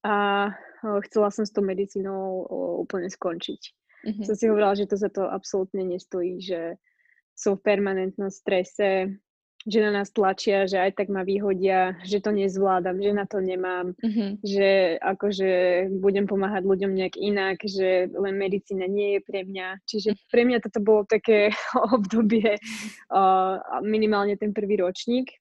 a 0.03 0.49
chcela 1.07 1.29
som 1.31 1.45
s 1.45 1.53
tou 1.53 1.63
medicínou 1.63 2.47
úplne 2.81 3.07
skončiť. 3.07 3.61
Mm-hmm. 4.05 4.25
Som 4.25 4.35
si 4.37 4.45
hovorila, 4.45 4.77
že 4.77 4.89
to 4.89 4.97
za 4.97 5.09
to 5.09 5.25
absolútne 5.25 5.81
nestojí, 5.81 6.37
že 6.41 6.77
sú 7.35 7.57
v 7.57 7.65
permanentnom 7.65 8.29
strese, 8.31 9.19
že 9.65 9.81
na 9.81 9.89
nás 9.89 10.13
tlačia, 10.13 10.69
že 10.69 10.77
aj 10.77 10.93
tak 10.93 11.09
ma 11.09 11.25
vyhodia, 11.25 11.97
že 12.05 12.21
to 12.21 12.29
nezvládam, 12.29 13.01
že 13.01 13.11
na 13.17 13.25
to 13.25 13.41
nemám, 13.41 13.97
mm-hmm. 13.97 14.45
že 14.45 15.01
akože 15.01 15.51
budem 15.97 16.29
pomáhať 16.29 16.69
ľuďom 16.69 16.93
nejak 16.93 17.17
inak, 17.17 17.57
že 17.65 18.13
len 18.13 18.37
medicína 18.37 18.85
nie 18.85 19.17
je 19.17 19.21
pre 19.25 19.41
mňa. 19.41 19.81
Čiže 19.89 20.09
mhm. 20.13 20.17
pre 20.29 20.41
mňa 20.45 20.57
toto 20.69 20.79
bolo 20.85 21.01
také 21.09 21.49
obdobie, 21.97 22.61
uh, 23.09 23.57
minimálne 23.81 24.37
ten 24.37 24.53
prvý 24.53 24.85
ročník. 24.85 25.33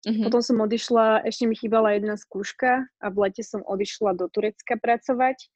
Mm-hmm. 0.00 0.24
Potom 0.24 0.40
som 0.40 0.56
odišla, 0.64 1.28
ešte 1.28 1.44
mi 1.44 1.52
chýbala 1.52 1.92
jedna 1.92 2.16
skúška 2.16 2.88
a 3.00 3.06
v 3.12 3.16
lete 3.28 3.44
som 3.44 3.60
odišla 3.60 4.16
do 4.16 4.32
Turecka 4.32 4.80
pracovať 4.80 5.52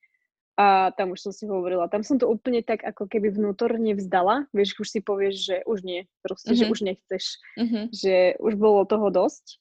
a 0.55 0.95
tam 0.95 1.17
už 1.17 1.19
som 1.19 1.33
si 1.35 1.51
hovorila, 1.51 1.91
tam 1.91 2.07
som 2.07 2.15
to 2.15 2.31
úplne 2.31 2.63
tak 2.63 2.87
ako 2.87 3.11
keby 3.11 3.35
vnútorne 3.35 3.99
vzdala, 3.99 4.47
vieš, 4.55 4.79
už 4.79 4.87
si 4.87 5.01
povieš, 5.03 5.35
že 5.35 5.57
už 5.67 5.83
nie, 5.83 6.07
proste, 6.23 6.55
mm-hmm. 6.55 6.61
že 6.61 6.65
mhm. 6.65 6.73
už 6.73 6.81
nechceš, 6.87 7.25
mm-hmm. 7.59 7.85
že 7.91 8.15
už 8.39 8.53
bolo 8.55 8.87
toho 8.87 9.11
dosť. 9.11 9.59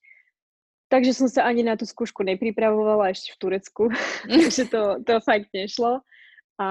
Takže 0.93 1.11
som 1.17 1.25
sa 1.25 1.49
ani 1.49 1.65
na 1.65 1.73
tú 1.73 1.89
skúšku 1.89 2.21
nepripravovala 2.21 3.09
ešte 3.09 3.33
v 3.33 3.39
Turecku, 3.41 3.83
takže 4.29 4.69
to, 4.69 5.01
to 5.01 5.13
fakt 5.25 5.49
nešlo. 5.49 6.05
A 6.61 6.67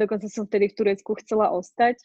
dokonca 0.00 0.32
som 0.32 0.48
vtedy 0.48 0.72
v 0.72 0.76
Turecku 0.80 1.12
chcela 1.20 1.52
ostať. 1.52 2.00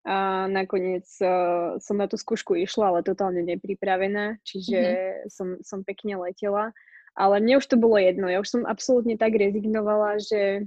A 0.00 0.48
nakoniec 0.48 1.04
uh, 1.20 1.76
som 1.76 2.00
na 2.00 2.08
tú 2.08 2.16
skúšku 2.16 2.56
išla, 2.56 2.88
ale 2.88 3.04
totálne 3.04 3.44
nepripravená, 3.44 4.40
čiže 4.48 4.80
mm-hmm. 4.80 5.28
som, 5.28 5.48
som 5.60 5.84
pekne 5.84 6.16
letela. 6.16 6.72
Ale 7.12 7.42
mne 7.42 7.60
už 7.60 7.68
to 7.68 7.76
bolo 7.76 8.00
jedno, 8.00 8.30
ja 8.30 8.40
už 8.40 8.48
som 8.48 8.62
absolútne 8.64 9.20
tak 9.20 9.36
rezignovala, 9.36 10.16
že 10.22 10.64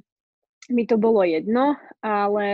mi 0.72 0.88
to 0.88 0.96
bolo 0.96 1.24
jedno, 1.26 1.76
ale 2.00 2.48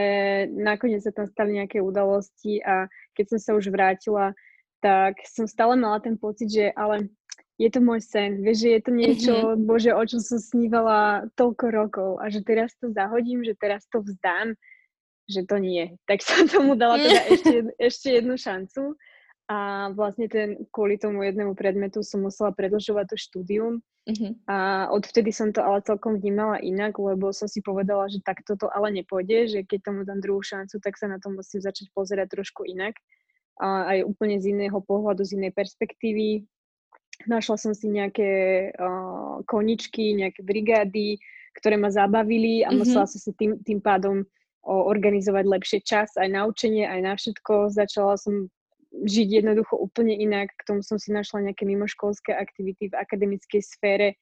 nakoniec 0.49 1.05
sa 1.05 1.13
tam 1.13 1.29
stali 1.29 1.61
nejaké 1.61 1.77
udalosti 1.77 2.57
a 2.65 2.89
keď 3.13 3.25
som 3.35 3.39
sa 3.39 3.51
už 3.53 3.69
vrátila, 3.69 4.33
tak 4.81 5.19
som 5.27 5.45
stále 5.45 5.77
mala 5.77 6.01
ten 6.01 6.17
pocit, 6.17 6.49
že 6.49 6.65
ale 6.73 7.11
je 7.59 7.67
to 7.67 7.83
môj 7.83 7.99
sen, 7.99 8.39
vieš, 8.39 8.65
že 8.65 8.69
je 8.71 8.81
to 8.81 8.91
niečo, 8.95 9.33
mm-hmm. 9.35 9.67
bože, 9.67 9.91
o 9.91 10.03
čom 10.07 10.21
som 10.23 10.39
snívala 10.39 11.27
toľko 11.35 11.65
rokov 11.69 12.09
a 12.23 12.31
že 12.31 12.39
teraz 12.41 12.71
to 12.79 12.89
zahodím, 12.95 13.43
že 13.43 13.53
teraz 13.59 13.83
to 13.91 13.99
vzdám, 13.99 14.55
že 15.29 15.45
to 15.45 15.61
nie. 15.61 15.93
Tak 16.09 16.25
som 16.25 16.49
tomu 16.49 16.73
dala 16.73 16.97
teda 16.97 17.21
ešte, 17.29 17.55
ešte 17.77 18.07
jednu 18.17 18.35
šancu 18.35 18.97
a 19.49 19.89
vlastne 19.93 20.29
ten, 20.29 20.57
kvôli 20.69 20.97
tomu 20.97 21.25
jednému 21.25 21.53
predmetu 21.53 22.05
som 22.05 22.21
musela 22.25 22.53
predlžovať 22.53 23.05
to 23.13 23.17
štúdium. 23.17 23.73
Uh-huh. 24.09 24.33
A 24.49 24.89
odvtedy 24.89 25.29
som 25.29 25.53
to 25.53 25.61
ale 25.61 25.85
celkom 25.85 26.17
vnímala 26.17 26.57
inak, 26.61 26.97
lebo 26.97 27.29
som 27.29 27.45
si 27.45 27.61
povedala, 27.61 28.09
že 28.09 28.25
takto 28.25 28.57
to 28.57 28.69
ale 28.73 28.89
nepôjde, 28.89 29.49
že 29.49 29.59
keď 29.65 29.79
tomu 29.85 30.01
dám 30.05 30.21
druhú 30.21 30.41
šancu, 30.41 30.81
tak 30.81 30.97
sa 30.97 31.05
na 31.05 31.21
to 31.21 31.29
musím 31.29 31.61
začať 31.61 31.93
pozerať 31.93 32.33
trošku 32.33 32.65
inak. 32.65 32.97
A 33.61 33.97
aj 33.97 34.07
úplne 34.09 34.37
z 34.41 34.53
iného 34.53 34.77
pohľadu, 34.81 35.25
z 35.25 35.37
inej 35.37 35.53
perspektívy. 35.53 36.45
Našla 37.27 37.57
som 37.59 37.73
si 37.75 37.91
nejaké 37.91 38.31
uh, 38.71 39.43
koničky, 39.43 40.15
nejaké 40.15 40.45
brigády, 40.45 41.19
ktoré 41.57 41.75
ma 41.75 41.91
zabavili 41.91 42.61
a 42.65 42.69
uh-huh. 42.69 42.85
musela 42.85 43.09
som 43.09 43.17
si 43.17 43.33
tým, 43.33 43.57
tým 43.65 43.81
pádom 43.81 44.23
organizovať 44.63 45.45
lepšie 45.47 45.79
čas 45.83 46.13
aj 46.19 46.29
na 46.29 46.45
učenie, 46.45 46.85
aj 46.85 46.99
na 47.01 47.13
všetko. 47.15 47.71
Začala 47.71 48.19
som 48.19 48.51
žiť 48.91 49.43
jednoducho 49.43 49.77
úplne 49.77 50.17
inak. 50.17 50.51
K 50.57 50.65
tomu 50.67 50.81
som 50.81 50.97
si 50.97 51.13
našla 51.13 51.49
nejaké 51.49 51.63
mimoškolské 51.63 52.33
aktivity 52.33 52.89
v 52.89 52.97
akademickej 52.97 53.61
sfére. 53.61 54.17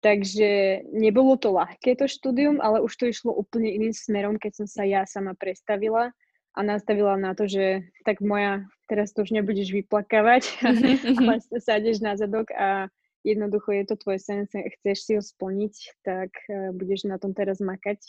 Takže 0.00 0.80
nebolo 0.96 1.36
to 1.36 1.52
ľahké 1.52 1.92
to 2.00 2.08
štúdium, 2.08 2.56
ale 2.64 2.80
už 2.80 2.96
to 2.96 3.04
išlo 3.12 3.36
úplne 3.36 3.68
iným 3.68 3.92
smerom, 3.92 4.40
keď 4.40 4.64
som 4.64 4.66
sa 4.66 4.88
ja 4.88 5.04
sama 5.04 5.36
prestavila 5.36 6.08
a 6.56 6.60
nastavila 6.64 7.20
na 7.20 7.36
to, 7.36 7.44
že 7.44 7.84
tak 8.08 8.24
moja, 8.24 8.64
teraz 8.88 9.12
to 9.12 9.22
už 9.22 9.30
nebudeš 9.36 9.76
vyplakávať, 9.76 10.48
ale 11.20 11.44
sadeš 11.60 12.00
na 12.00 12.16
zadok 12.16 12.48
a 12.56 12.88
jednoducho 13.28 13.76
je 13.76 13.84
to 13.92 13.94
tvoj 14.00 14.18
sen, 14.18 14.48
chceš 14.48 14.98
si 15.04 15.12
ho 15.14 15.22
splniť, 15.22 15.74
tak 16.00 16.32
uh, 16.48 16.72
budeš 16.72 17.04
na 17.04 17.20
tom 17.20 17.36
teraz 17.36 17.60
makať. 17.60 18.00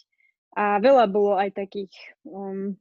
A 0.58 0.84
veľa 0.84 1.08
bolo 1.08 1.40
aj 1.40 1.56
takých 1.56 1.92
um, 2.28 2.76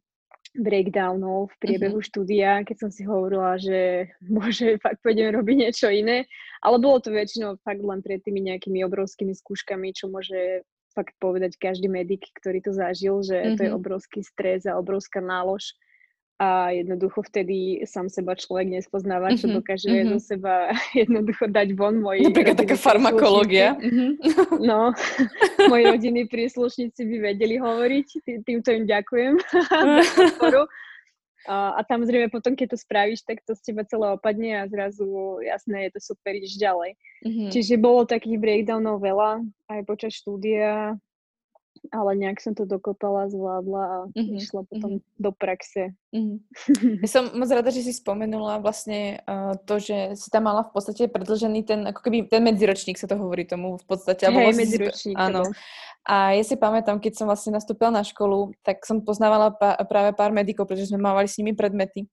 breakdownov 0.59 1.55
v 1.55 1.59
priebehu 1.63 2.03
uh-huh. 2.03 2.09
štúdia, 2.11 2.67
keď 2.67 2.77
som 2.87 2.91
si 2.91 3.07
hovorila, 3.07 3.55
že 3.61 4.11
bože, 4.35 4.83
fakt 4.83 4.99
pôjdem 5.03 5.31
robiť 5.31 5.57
niečo 5.57 5.87
iné, 5.91 6.27
ale 6.63 6.83
bolo 6.83 6.99
to 6.99 7.15
väčšinou 7.15 7.63
fakt 7.63 7.83
len 7.83 8.03
pred 8.03 8.19
tými 8.23 8.43
nejakými 8.51 8.83
obrovskými 8.83 9.33
skúškami, 9.37 9.95
čo 9.95 10.11
môže 10.11 10.67
fakt 10.91 11.15
povedať 11.23 11.55
každý 11.55 11.87
medic, 11.87 12.27
ktorý 12.35 12.59
to 12.67 12.75
zažil, 12.75 13.23
že 13.23 13.39
uh-huh. 13.39 13.55
to 13.55 13.61
je 13.63 13.71
obrovský 13.71 14.21
stres 14.27 14.67
a 14.67 14.75
obrovská 14.75 15.23
nálož 15.23 15.79
a 16.41 16.73
jednoducho 16.73 17.21
vtedy 17.21 17.85
sám 17.85 18.09
seba 18.09 18.33
človek 18.33 18.73
nespoznáva, 18.73 19.37
čo 19.37 19.45
mm-hmm, 19.45 19.59
dokáže 19.61 19.93
mm-hmm. 19.93 20.11
zo 20.17 20.19
seba 20.25 20.73
jednoducho 21.05 21.45
dať 21.53 21.69
von 21.77 22.01
moji 22.01 22.25
Napríklad 22.25 22.57
taká 22.57 22.81
farmakológia. 22.81 23.77
Mm-hmm. 23.77 24.11
No, 24.65 24.97
moji 25.69 25.85
rodiny 25.85 26.33
príslušníci 26.33 27.05
by 27.05 27.17
vedeli 27.37 27.61
hovoriť, 27.61 28.07
Tý, 28.25 28.33
týmto 28.41 28.73
im 28.73 28.89
ďakujem 28.89 29.37
za 30.01 30.13
podporu. 30.17 30.65
A, 31.45 31.77
a 31.77 31.81
tam 31.85 32.05
zrejme 32.09 32.33
potom, 32.33 32.57
keď 32.57 32.77
to 32.77 32.79
spravíš, 32.81 33.25
tak 33.25 33.45
to 33.45 33.53
z 33.53 33.73
teba 33.73 33.85
celé 33.85 34.09
opadne 34.13 34.61
a 34.61 34.69
zrazu, 34.69 35.41
jasné, 35.45 35.89
je 35.89 35.97
to 35.97 36.01
super, 36.13 36.33
ideš 36.33 36.57
ďalej. 36.57 36.97
Mm-hmm. 37.21 37.49
Čiže 37.53 37.81
bolo 37.81 38.09
takých 38.09 38.41
breakdownov 38.41 39.01
veľa, 39.05 39.45
aj 39.69 39.81
počas 39.85 40.17
štúdia, 40.17 40.97
ale 41.91 42.11
nejak 42.17 42.39
som 42.39 42.55
to 42.55 42.67
dokopala, 42.67 43.27
zvládla 43.27 43.83
a 43.83 43.99
mm-hmm. 44.15 44.39
išla 44.39 44.63
potom 44.67 44.91
mm-hmm. 44.99 45.19
do 45.19 45.31
praxe. 45.35 45.83
Mm-hmm. 46.15 46.39
Ja 47.05 47.09
som 47.11 47.25
moc 47.35 47.51
rada, 47.51 47.71
že 47.71 47.83
si 47.83 47.93
spomenula 47.95 48.63
vlastne 48.63 49.21
uh, 49.27 49.59
to, 49.67 49.83
že 49.83 50.15
si 50.15 50.31
tam 50.31 50.47
mala 50.47 50.67
v 50.67 50.73
podstate 50.75 51.11
predlžený 51.11 51.61
ten, 51.67 51.81
ako 51.87 52.01
keby 52.07 52.31
ten 52.31 52.43
medziročník 52.47 52.99
sa 52.99 53.11
to 53.11 53.19
hovorí 53.19 53.43
tomu 53.45 53.79
v 53.79 53.85
podstate. 53.87 54.31
Hej, 54.31 54.35
vlastne 54.35 54.61
medziročník. 54.63 55.17
Áno. 55.19 55.43
A 56.09 56.33
ja 56.33 56.45
si 56.47 56.57
pamätám, 56.57 56.97
keď 56.97 57.13
som 57.13 57.27
vlastne 57.29 57.53
nastúpila 57.53 57.93
na 57.93 58.01
školu, 58.01 58.57
tak 58.65 58.83
som 58.89 59.05
poznávala 59.05 59.53
pa- 59.53 59.77
práve 59.85 60.17
pár 60.17 60.33
medikov, 60.33 60.65
pretože 60.65 60.89
sme 60.89 61.03
mávali 61.03 61.29
s 61.29 61.37
nimi 61.37 61.53
predmety. 61.53 62.09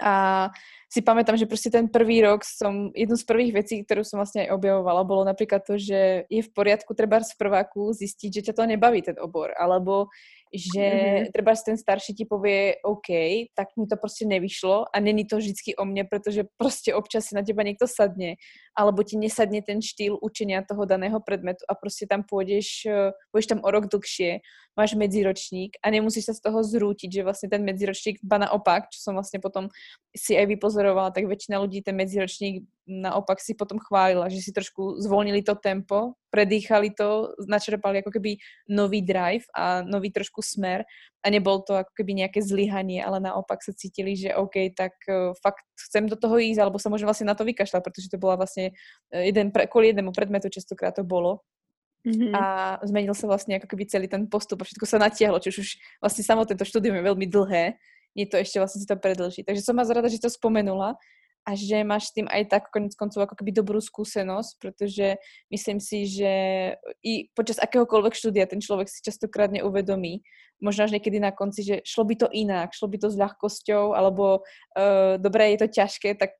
A 0.00 0.48
si 0.92 1.00
pamätám, 1.00 1.40
že 1.40 1.48
proste 1.48 1.72
ten 1.72 1.88
prvý 1.88 2.20
rok 2.20 2.44
som, 2.44 2.92
jednu 2.92 3.16
z 3.16 3.24
prvých 3.24 3.52
vecí, 3.64 3.80
ktorú 3.80 4.04
som 4.04 4.20
vlastne 4.20 4.44
aj 4.44 4.52
objavovala, 4.56 5.08
bolo 5.08 5.24
napríklad 5.24 5.64
to, 5.64 5.80
že 5.80 6.28
je 6.28 6.42
v 6.44 6.50
poriadku 6.52 6.92
treba 6.92 7.24
z 7.24 7.32
prváku 7.36 7.96
zistiť, 7.96 8.28
že 8.28 8.44
ťa 8.52 8.54
to 8.56 8.64
nebaví 8.68 9.00
ten 9.00 9.16
obor, 9.16 9.56
alebo 9.56 10.12
že 10.52 11.32
mm-hmm. 11.32 11.64
ten 11.64 11.76
starší 11.80 12.12
ti 12.12 12.24
povie 12.28 12.76
OK, 12.84 13.08
tak 13.56 13.72
mi 13.80 13.88
to 13.88 13.96
proste 13.96 14.28
nevyšlo 14.28 14.92
a 14.92 14.96
není 15.00 15.24
to 15.24 15.40
vždycky 15.40 15.72
o 15.80 15.88
mne, 15.88 16.04
pretože 16.04 16.44
proste 16.60 16.92
občas 16.92 17.28
si 17.28 17.32
na 17.32 17.40
teba 17.40 17.64
niekto 17.64 17.88
sadne 17.88 18.36
alebo 18.76 19.00
ti 19.00 19.16
nesadne 19.16 19.64
ten 19.64 19.80
štýl 19.80 20.20
učenia 20.20 20.64
toho 20.64 20.84
daného 20.84 21.20
predmetu 21.24 21.64
a 21.68 21.72
proste 21.72 22.04
tam 22.04 22.24
pôjdeš, 22.24 22.84
eh, 22.84 23.16
pôjdeš 23.32 23.48
tam 23.56 23.60
o 23.64 23.68
rok 23.72 23.88
dlhšie, 23.88 24.44
máš 24.76 24.96
medziročník 24.96 25.76
a 25.84 25.92
nemusíš 25.92 26.32
sa 26.32 26.34
z 26.36 26.40
toho 26.48 26.64
zrútiť, 26.64 27.20
že 27.20 27.24
vlastne 27.24 27.48
ten 27.52 27.60
medziročník, 27.64 28.24
ba 28.24 28.40
naopak, 28.40 28.88
čo 28.88 29.00
som 29.00 29.12
vlastne 29.16 29.40
potom 29.40 29.68
si 30.12 30.36
aj 30.36 30.44
vypozorovala, 30.44 31.10
tak 31.10 31.24
väčšina 31.24 31.56
ľudí 31.56 31.80
ten 31.80 31.96
medziročník 31.96 32.68
naopak 32.84 33.40
si 33.40 33.54
potom 33.54 33.78
chválila, 33.78 34.28
že 34.28 34.42
si 34.42 34.50
trošku 34.52 35.00
zvolnili 35.00 35.40
to 35.40 35.54
tempo, 35.54 36.18
predýchali 36.28 36.92
to, 36.92 37.32
načerpali 37.46 38.02
ako 38.02 38.10
keby 38.12 38.36
nový 38.68 39.00
drive 39.00 39.46
a 39.54 39.80
nový 39.86 40.10
trošku 40.10 40.42
smer 40.42 40.82
a 41.22 41.26
nebol 41.30 41.62
to 41.62 41.78
ako 41.78 41.92
keby 41.94 42.24
nejaké 42.26 42.42
zlyhanie, 42.42 42.98
ale 42.98 43.22
naopak 43.22 43.62
sa 43.62 43.72
cítili, 43.72 44.18
že 44.18 44.34
OK, 44.34 44.74
tak 44.74 44.98
uh, 45.06 45.32
fakt 45.38 45.64
chcem 45.78 46.10
do 46.10 46.18
toho 46.18 46.36
ísť, 46.36 46.58
alebo 46.58 46.82
sa 46.82 46.90
môžem 46.90 47.06
vlastne 47.06 47.30
na 47.30 47.38
to 47.38 47.46
vykašľať, 47.46 47.80
pretože 47.80 48.10
to 48.10 48.18
bola 48.18 48.38
vlastne 48.38 48.74
e, 49.10 49.18
jeden, 49.30 49.50
kvôli 49.50 49.90
jednému 49.90 50.14
predmetu 50.14 50.46
častokrát 50.50 50.94
to 50.94 51.02
bolo. 51.02 51.42
Mm-hmm. 52.02 52.34
A 52.34 52.42
zmenil 52.82 53.14
sa 53.14 53.30
vlastne 53.30 53.62
ako 53.62 53.70
keby 53.70 53.86
celý 53.86 54.06
ten 54.10 54.26
postup 54.26 54.62
a 54.62 54.66
všetko 54.66 54.86
sa 54.90 54.98
natiahlo, 54.98 55.38
čiže 55.38 55.58
už 55.62 55.70
vlastne 56.02 56.22
samotné 56.26 56.58
to 56.58 56.66
štúdium 56.66 56.98
je 56.98 57.06
veľmi 57.06 57.26
dlhé, 57.30 57.78
nie 58.12 58.28
to 58.28 58.40
ešte 58.40 58.60
vlastne 58.60 58.80
si 58.82 58.88
to 58.88 58.96
predlží. 58.96 59.42
Takže 59.44 59.64
som 59.64 59.76
vás 59.76 59.88
rada, 59.88 60.08
že 60.08 60.22
to 60.22 60.30
spomenula 60.32 60.96
a 61.42 61.50
že 61.58 61.82
máš 61.82 62.10
s 62.10 62.14
tým 62.14 62.30
aj 62.30 62.42
tak 62.54 62.70
konec 62.70 62.94
koncov 62.94 63.26
ako 63.26 63.34
keby 63.34 63.50
dobrú 63.50 63.82
skúsenosť, 63.82 64.62
pretože 64.62 65.18
myslím 65.50 65.82
si, 65.82 66.06
že 66.06 66.32
i 67.02 67.26
počas 67.34 67.58
akéhokoľvek 67.58 68.14
štúdia 68.14 68.46
ten 68.46 68.62
človek 68.62 68.86
si 68.86 69.02
častokrát 69.02 69.50
neuvedomí, 69.50 70.22
možno 70.62 70.86
až 70.86 70.94
niekedy 70.94 71.18
na 71.18 71.34
konci, 71.34 71.66
že 71.66 71.76
šlo 71.82 72.06
by 72.06 72.14
to 72.14 72.28
inak, 72.30 72.70
šlo 72.70 72.86
by 72.86 72.96
to 73.02 73.10
s 73.10 73.18
ľahkosťou, 73.18 73.98
alebo 73.98 74.46
uh, 74.78 75.18
dobre, 75.18 75.58
je 75.58 75.66
to 75.66 75.68
ťažké, 75.82 76.14
tak 76.14 76.38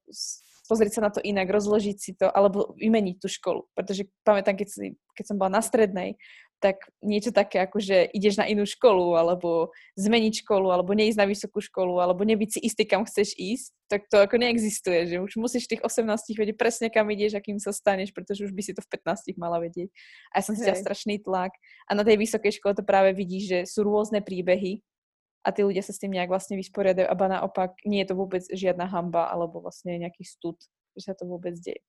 pozrieť 0.71 1.03
sa 1.03 1.05
na 1.05 1.11
to 1.11 1.19
inak, 1.19 1.51
rozložiť 1.51 1.97
si 1.99 2.15
to, 2.15 2.31
alebo 2.31 2.79
vymeniť 2.79 3.17
tú 3.19 3.27
školu. 3.27 3.67
Pretože 3.75 4.07
pamätám, 4.23 4.55
keď, 4.55 4.69
si, 4.71 4.95
keď 5.19 5.25
som 5.27 5.37
bola 5.37 5.59
na 5.59 5.63
strednej, 5.67 6.15
tak 6.63 6.87
niečo 7.03 7.35
také 7.35 7.59
ako, 7.59 7.83
že 7.83 8.07
ideš 8.15 8.39
na 8.39 8.47
inú 8.47 8.63
školu, 8.63 9.19
alebo 9.19 9.75
zmeniť 9.99 10.47
školu, 10.47 10.71
alebo 10.71 10.95
neísť 10.95 11.19
na 11.19 11.27
vysokú 11.27 11.59
školu, 11.59 11.99
alebo 11.99 12.23
nebyť 12.23 12.51
si 12.55 12.61
istý, 12.63 12.87
kam 12.87 13.03
chceš 13.03 13.35
ísť, 13.35 13.75
tak 13.91 14.07
to 14.07 14.23
ako 14.23 14.39
neexistuje, 14.39 15.11
že 15.11 15.17
už 15.19 15.43
musíš 15.43 15.67
tých 15.67 15.83
18 15.83 16.07
vedieť 16.39 16.55
presne, 16.55 16.87
kam 16.87 17.11
ideš 17.11 17.35
a 17.35 17.43
kým 17.43 17.59
sa 17.59 17.75
staneš, 17.75 18.15
pretože 18.15 18.47
už 18.47 18.55
by 18.55 18.63
si 18.63 18.73
to 18.79 18.81
v 18.81 18.89
15 18.95 19.35
mala 19.43 19.59
vedieť. 19.59 19.91
A 20.31 20.39
ja 20.39 20.43
som 20.47 20.55
si 20.55 20.63
strašný 20.63 21.19
tlak. 21.19 21.51
A 21.91 21.99
na 21.99 22.07
tej 22.07 22.23
vysokej 22.23 22.63
škole 22.63 22.79
to 22.79 22.87
práve 22.87 23.11
vidíš, 23.13 23.45
že 23.51 23.59
sú 23.67 23.83
rôzne 23.83 24.23
príbehy 24.23 24.81
a 25.43 25.51
tí 25.51 25.67
ľudia 25.67 25.83
sa 25.83 25.91
s 25.91 25.99
tým 25.99 26.15
nejak 26.15 26.31
vlastne 26.31 26.55
vysporiadajú, 26.55 27.11
a 27.11 27.15
naopak 27.19 27.75
nie 27.83 28.07
je 28.07 28.15
to 28.15 28.15
vôbec 28.15 28.47
žiadna 28.47 28.87
hamba, 28.87 29.27
alebo 29.27 29.59
vlastne 29.59 29.99
nejaký 29.99 30.23
stud, 30.23 30.55
že 30.95 31.11
sa 31.11 31.19
to 31.19 31.27
vôbec 31.27 31.59
deje. 31.59 31.83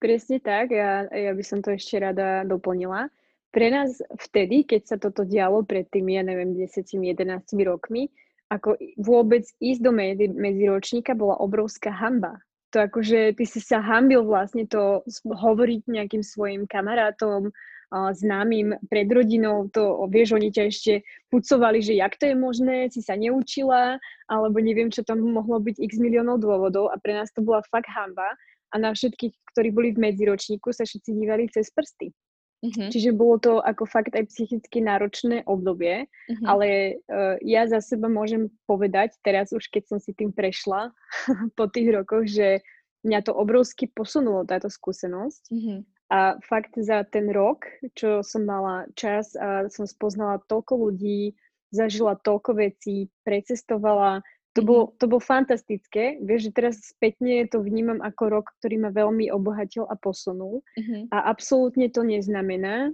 Presne 0.00 0.40
tak, 0.40 0.72
ja, 0.72 1.04
ja 1.12 1.36
by 1.36 1.44
som 1.44 1.60
to 1.60 1.76
ešte 1.76 2.00
rada 2.00 2.48
doplnila 2.48 3.12
pre 3.50 3.68
nás 3.70 3.98
vtedy, 4.16 4.62
keď 4.62 4.82
sa 4.86 4.96
toto 4.96 5.26
dialo 5.26 5.66
pred 5.66 5.86
tými, 5.90 6.16
ja 6.16 6.22
neviem, 6.22 6.54
10-11 6.54 7.42
rokmi, 7.66 8.08
ako 8.50 8.78
vôbec 8.98 9.46
ísť 9.62 9.80
do 9.82 9.94
medziročníka 10.34 11.14
bola 11.14 11.38
obrovská 11.38 11.94
hamba. 11.94 12.38
To 12.70 12.86
akože 12.86 13.34
ty 13.34 13.44
si 13.46 13.58
sa 13.58 13.82
hambil 13.82 14.22
vlastne 14.22 14.66
to 14.66 15.02
hovoriť 15.26 15.90
nejakým 15.90 16.22
svojim 16.22 16.70
kamarátom, 16.70 17.50
známym 17.90 18.78
pred 18.86 19.10
rodinou, 19.10 19.66
to 19.74 20.06
vieš, 20.06 20.38
oni 20.38 20.54
ťa 20.54 20.62
ešte 20.70 20.92
pucovali, 21.34 21.82
že 21.82 21.98
jak 21.98 22.14
to 22.14 22.30
je 22.30 22.38
možné, 22.38 22.86
si 22.86 23.02
sa 23.02 23.18
neučila, 23.18 23.98
alebo 24.30 24.62
neviem, 24.62 24.94
čo 24.94 25.02
tam 25.02 25.18
mohlo 25.18 25.58
byť 25.58 25.82
x 25.82 25.98
miliónov 25.98 26.38
dôvodov 26.38 26.94
a 26.94 27.02
pre 27.02 27.18
nás 27.18 27.34
to 27.34 27.42
bola 27.42 27.66
fakt 27.66 27.90
hamba 27.90 28.38
a 28.70 28.78
na 28.78 28.94
všetkých, 28.94 29.34
ktorí 29.50 29.74
boli 29.74 29.90
v 29.90 30.06
medziročníku, 30.06 30.70
sa 30.70 30.86
všetci 30.86 31.10
dívali 31.18 31.50
cez 31.50 31.74
prsty. 31.74 32.14
Mm-hmm. 32.60 32.92
Čiže 32.92 33.16
bolo 33.16 33.40
to 33.40 33.52
ako 33.64 33.88
fakt 33.88 34.12
aj 34.12 34.28
psychicky 34.28 34.84
náročné 34.84 35.48
obdobie, 35.48 36.04
mm-hmm. 36.04 36.44
ale 36.44 37.00
uh, 37.08 37.40
ja 37.40 37.64
za 37.64 37.80
seba 37.80 38.12
môžem 38.12 38.52
povedať, 38.68 39.16
teraz 39.24 39.48
už 39.56 39.72
keď 39.72 39.96
som 39.96 39.98
si 39.98 40.12
tým 40.12 40.28
prešla 40.28 40.92
po 41.58 41.64
tých 41.72 41.88
rokoch, 41.88 42.28
že 42.28 42.60
mňa 43.00 43.24
to 43.24 43.32
obrovsky 43.32 43.88
posunulo 43.88 44.44
táto 44.44 44.68
skúsenosť. 44.68 45.42
Mm-hmm. 45.48 45.78
A 46.10 46.42
fakt 46.42 46.74
za 46.74 47.06
ten 47.06 47.30
rok, 47.30 47.64
čo 47.94 48.20
som 48.26 48.42
mala 48.42 48.84
čas 48.98 49.32
a 49.38 49.70
som 49.70 49.86
spoznala 49.86 50.42
toľko 50.50 50.90
ľudí, 50.90 51.38
zažila 51.70 52.18
toľko 52.18 52.58
vecí, 52.58 53.08
precestovala, 53.22 54.20
to, 54.52 54.60
bolo, 54.66 54.94
to 54.98 55.06
bolo 55.06 55.22
fantastické. 55.22 56.18
Vieš, 56.18 56.50
že 56.50 56.54
teraz 56.54 56.74
spätne 56.82 57.46
to 57.46 57.62
vnímam 57.62 58.02
ako 58.02 58.40
rok, 58.40 58.46
ktorý 58.58 58.82
ma 58.82 58.90
veľmi 58.90 59.30
obohatil 59.30 59.86
a 59.86 59.94
posunul. 59.94 60.66
Uh-huh. 60.74 61.06
A 61.14 61.30
absolútne 61.30 61.86
to 61.86 62.02
neznamená 62.02 62.90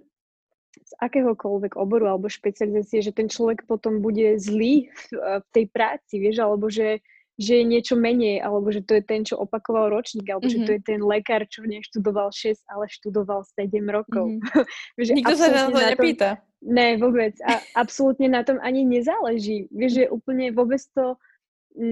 z 0.77 0.93
akéhokoľvek 1.01 1.81
oboru 1.81 2.13
alebo 2.13 2.29
špecializácie, 2.29 3.01
že 3.01 3.17
ten 3.17 3.33
človek 3.33 3.65
potom 3.65 4.05
bude 4.05 4.37
zlý 4.37 4.93
v, 4.93 5.03
v 5.41 5.47
tej 5.57 5.65
práci, 5.73 6.21
vieš, 6.21 6.45
alebo 6.45 6.69
že, 6.69 7.01
že 7.41 7.61
je 7.61 7.65
niečo 7.65 7.97
menej, 7.97 8.45
alebo 8.45 8.69
že 8.69 8.85
to 8.85 9.01
je 9.01 9.03
ten, 9.09 9.25
čo 9.25 9.41
opakoval 9.41 9.89
ročník, 9.89 10.29
alebo 10.29 10.45
uh-huh. 10.45 10.61
že 10.61 10.69
to 10.69 10.73
je 10.77 10.83
ten 10.85 11.01
lekár, 11.01 11.49
čo 11.49 11.65
neštudoval 11.65 12.29
6, 12.29 12.61
ale 12.69 12.85
študoval 12.93 13.49
7 13.49 13.73
rokov. 13.89 14.37
Uh-huh. 14.37 14.65
vieš, 15.01 15.17
Nikto 15.17 15.37
sa 15.41 15.49
na 15.49 15.73
to 15.73 15.81
nepýta. 15.81 16.45
Ne, 16.61 17.01
vôbec. 17.01 17.33
A 17.49 17.65
absolútne 17.79 18.29
na 18.29 18.45
tom 18.45 18.61
ani 18.61 18.85
nezáleží. 18.85 19.73
Vieš, 19.73 19.93
že 20.05 20.13
úplne 20.13 20.53
vôbec 20.53 20.81
to 20.93 21.17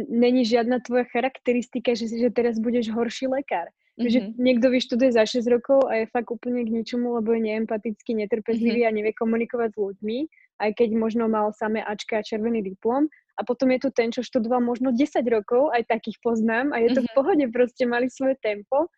není 0.09 0.49
žiadna 0.49 0.81
tvoja 0.81 1.05
charakteristika, 1.05 1.93
že, 1.93 2.09
že 2.09 2.33
teraz 2.33 2.57
budeš 2.57 2.89
horší 2.91 3.29
lekár. 3.29 3.69
Mm-hmm. 3.95 4.11
Že 4.11 4.19
niekto 4.43 4.67
vyštuduje 4.75 5.15
za 5.15 5.23
6 5.23 5.47
rokov 5.55 5.87
a 5.87 6.03
je 6.03 6.11
fakt 6.11 6.27
úplne 6.27 6.67
k 6.67 6.75
ničomu, 6.75 7.15
lebo 7.15 7.31
je 7.31 7.47
neempatický, 7.47 8.19
netrpezlivý 8.19 8.83
mm-hmm. 8.83 8.91
a 8.91 8.97
nevie 8.99 9.13
komunikovať 9.15 9.71
s 9.71 9.79
ľuďmi, 9.79 10.19
aj 10.67 10.71
keď 10.75 10.89
možno 10.99 11.31
mal 11.31 11.55
samé 11.55 11.79
Ačka 11.87 12.19
a 12.19 12.27
červený 12.27 12.67
diplom. 12.67 13.07
A 13.39 13.47
potom 13.47 13.71
je 13.71 13.87
tu 13.87 13.89
ten, 13.95 14.11
čo 14.11 14.27
študoval 14.27 14.63
možno 14.63 14.91
10 14.91 15.23
rokov, 15.31 15.71
aj 15.75 15.87
takých 15.91 16.19
poznám 16.23 16.75
a 16.75 16.83
je 16.83 16.91
to 16.91 17.03
mm-hmm. 17.03 17.15
v 17.15 17.17
pohode, 17.19 17.45
proste 17.55 17.85
mali 17.87 18.11
svoje 18.11 18.35
tempo 18.43 18.91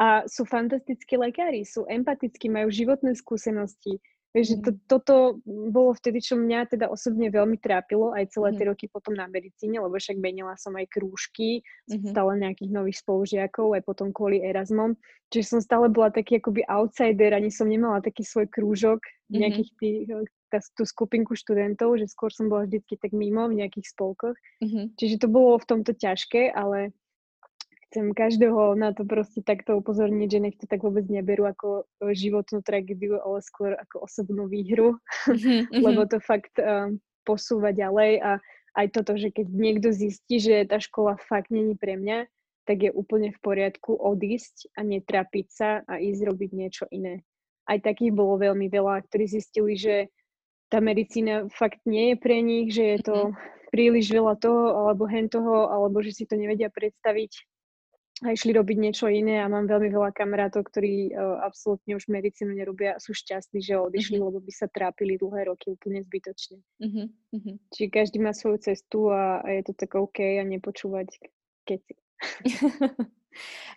a 0.00 0.24
sú 0.24 0.48
fantastickí 0.48 1.20
lekári, 1.20 1.62
sú 1.62 1.84
empatickí, 1.84 2.48
majú 2.48 2.72
životné 2.72 3.12
skúsenosti, 3.14 4.00
Vieš, 4.30 4.46
že 4.46 4.56
to, 4.62 4.70
toto 4.86 5.14
bolo 5.46 5.90
vtedy, 5.90 6.22
čo 6.22 6.38
mňa 6.38 6.70
teda 6.70 6.86
osobne 6.86 7.34
veľmi 7.34 7.58
trápilo 7.58 8.14
aj 8.14 8.30
celé 8.30 8.54
tie 8.54 8.64
roky 8.70 8.86
potom 8.86 9.18
na 9.18 9.26
medicíne, 9.26 9.82
lebo 9.82 9.98
však 9.98 10.22
menila 10.22 10.54
som 10.54 10.70
aj 10.78 10.86
krúžky, 10.86 11.66
mm-hmm. 11.90 12.14
stále 12.14 12.38
nejakých 12.38 12.70
nových 12.70 13.02
spolužiakov, 13.02 13.74
aj 13.74 13.82
potom 13.82 14.14
kvôli 14.14 14.38
Erasmom. 14.38 14.94
Čiže 15.34 15.58
som 15.58 15.60
stále 15.62 15.90
bola 15.90 16.14
taký 16.14 16.38
akoby 16.38 16.62
outsider, 16.70 17.34
ani 17.34 17.50
som 17.50 17.66
nemala 17.66 17.98
taký 17.98 18.22
svoj 18.22 18.46
krúžok, 18.46 19.02
mm-hmm. 19.02 19.38
nejakých 19.42 19.70
tých, 19.82 19.98
tá, 20.46 20.62
tú 20.78 20.86
skupinku 20.86 21.34
študentov, 21.34 21.98
že 21.98 22.06
skôr 22.06 22.30
som 22.30 22.46
bola 22.46 22.70
vždycky 22.70 23.02
tak 23.02 23.10
mimo 23.10 23.50
v 23.50 23.66
nejakých 23.66 23.90
spolkoch. 23.90 24.38
Mm-hmm. 24.62 24.94
Čiže 24.94 25.26
to 25.26 25.28
bolo 25.30 25.58
v 25.58 25.68
tomto 25.74 25.90
ťažké, 25.90 26.54
ale 26.54 26.94
chcem 27.90 28.14
každého 28.14 28.78
na 28.78 28.94
to 28.94 29.02
proste 29.02 29.42
takto 29.42 29.74
upozorniť, 29.82 30.28
že 30.30 30.38
nech 30.38 30.56
to 30.56 30.70
tak 30.70 30.86
vôbec 30.86 31.10
neberú 31.10 31.50
ako 31.50 31.90
životnú 32.14 32.62
tragédiu, 32.62 33.18
ale 33.18 33.42
skôr 33.42 33.74
ako 33.74 34.06
osobnú 34.06 34.46
výhru, 34.46 34.94
mm-hmm. 35.26 35.74
lebo 35.90 36.06
to 36.06 36.22
fakt 36.22 36.54
uh, 36.62 36.86
posúva 37.26 37.74
ďalej 37.74 38.22
a 38.22 38.30
aj 38.78 38.86
toto, 38.94 39.18
že 39.18 39.34
keď 39.34 39.50
niekto 39.50 39.90
zistí, 39.90 40.38
že 40.38 40.62
tá 40.70 40.78
škola 40.78 41.18
fakt 41.18 41.50
není 41.50 41.74
pre 41.74 41.98
mňa, 41.98 42.30
tak 42.70 42.86
je 42.86 42.94
úplne 42.94 43.34
v 43.34 43.42
poriadku 43.42 43.98
odísť 43.98 44.70
a 44.78 44.86
netrapiť 44.86 45.46
sa 45.50 45.82
a 45.90 45.98
ísť 45.98 46.30
robiť 46.30 46.50
niečo 46.54 46.86
iné. 46.94 47.26
Aj 47.66 47.82
takých 47.82 48.14
bolo 48.14 48.38
veľmi 48.38 48.70
veľa, 48.70 49.02
ktorí 49.10 49.26
zistili, 49.26 49.74
že 49.74 50.06
tá 50.70 50.78
medicína 50.78 51.50
fakt 51.50 51.82
nie 51.82 52.14
je 52.14 52.16
pre 52.22 52.38
nich, 52.38 52.70
že 52.70 52.94
je 52.94 52.98
to 53.02 53.16
mm-hmm. 53.34 53.74
príliš 53.74 54.14
veľa 54.14 54.38
toho 54.38 54.86
alebo 54.86 55.10
hen 55.10 55.26
toho, 55.26 55.66
alebo 55.66 55.98
že 55.98 56.14
si 56.14 56.24
to 56.30 56.38
nevedia 56.38 56.70
predstaviť 56.70 57.49
a 58.20 58.36
išli 58.36 58.52
robiť 58.52 58.76
niečo 58.76 59.08
iné 59.08 59.40
a 59.40 59.48
mám 59.48 59.64
veľmi 59.64 59.88
veľa 59.88 60.12
kamarátov, 60.12 60.68
ktorí 60.68 61.16
uh, 61.16 61.40
absolútne 61.40 61.96
už 61.96 62.04
medicínu 62.12 62.52
nerobia 62.52 62.96
a 62.96 63.02
sú 63.02 63.16
šťastní, 63.16 63.64
že 63.64 63.80
odišli, 63.80 64.20
mm-hmm. 64.20 64.28
lebo 64.28 64.38
by 64.44 64.52
sa 64.52 64.68
trápili 64.68 65.16
dlhé 65.16 65.48
roky 65.48 65.72
úplne 65.72 66.04
zbytočne. 66.04 66.60
Mm-hmm. 66.84 67.56
Čiže 67.72 67.88
každý 67.88 68.18
má 68.20 68.36
svoju 68.36 68.60
cestu 68.60 69.08
a, 69.08 69.40
a 69.40 69.48
je 69.56 69.62
to 69.64 69.72
tak 69.72 69.96
OK 69.96 70.20
a 70.20 70.44
nepočúvať 70.44 71.08
keci. 71.64 71.96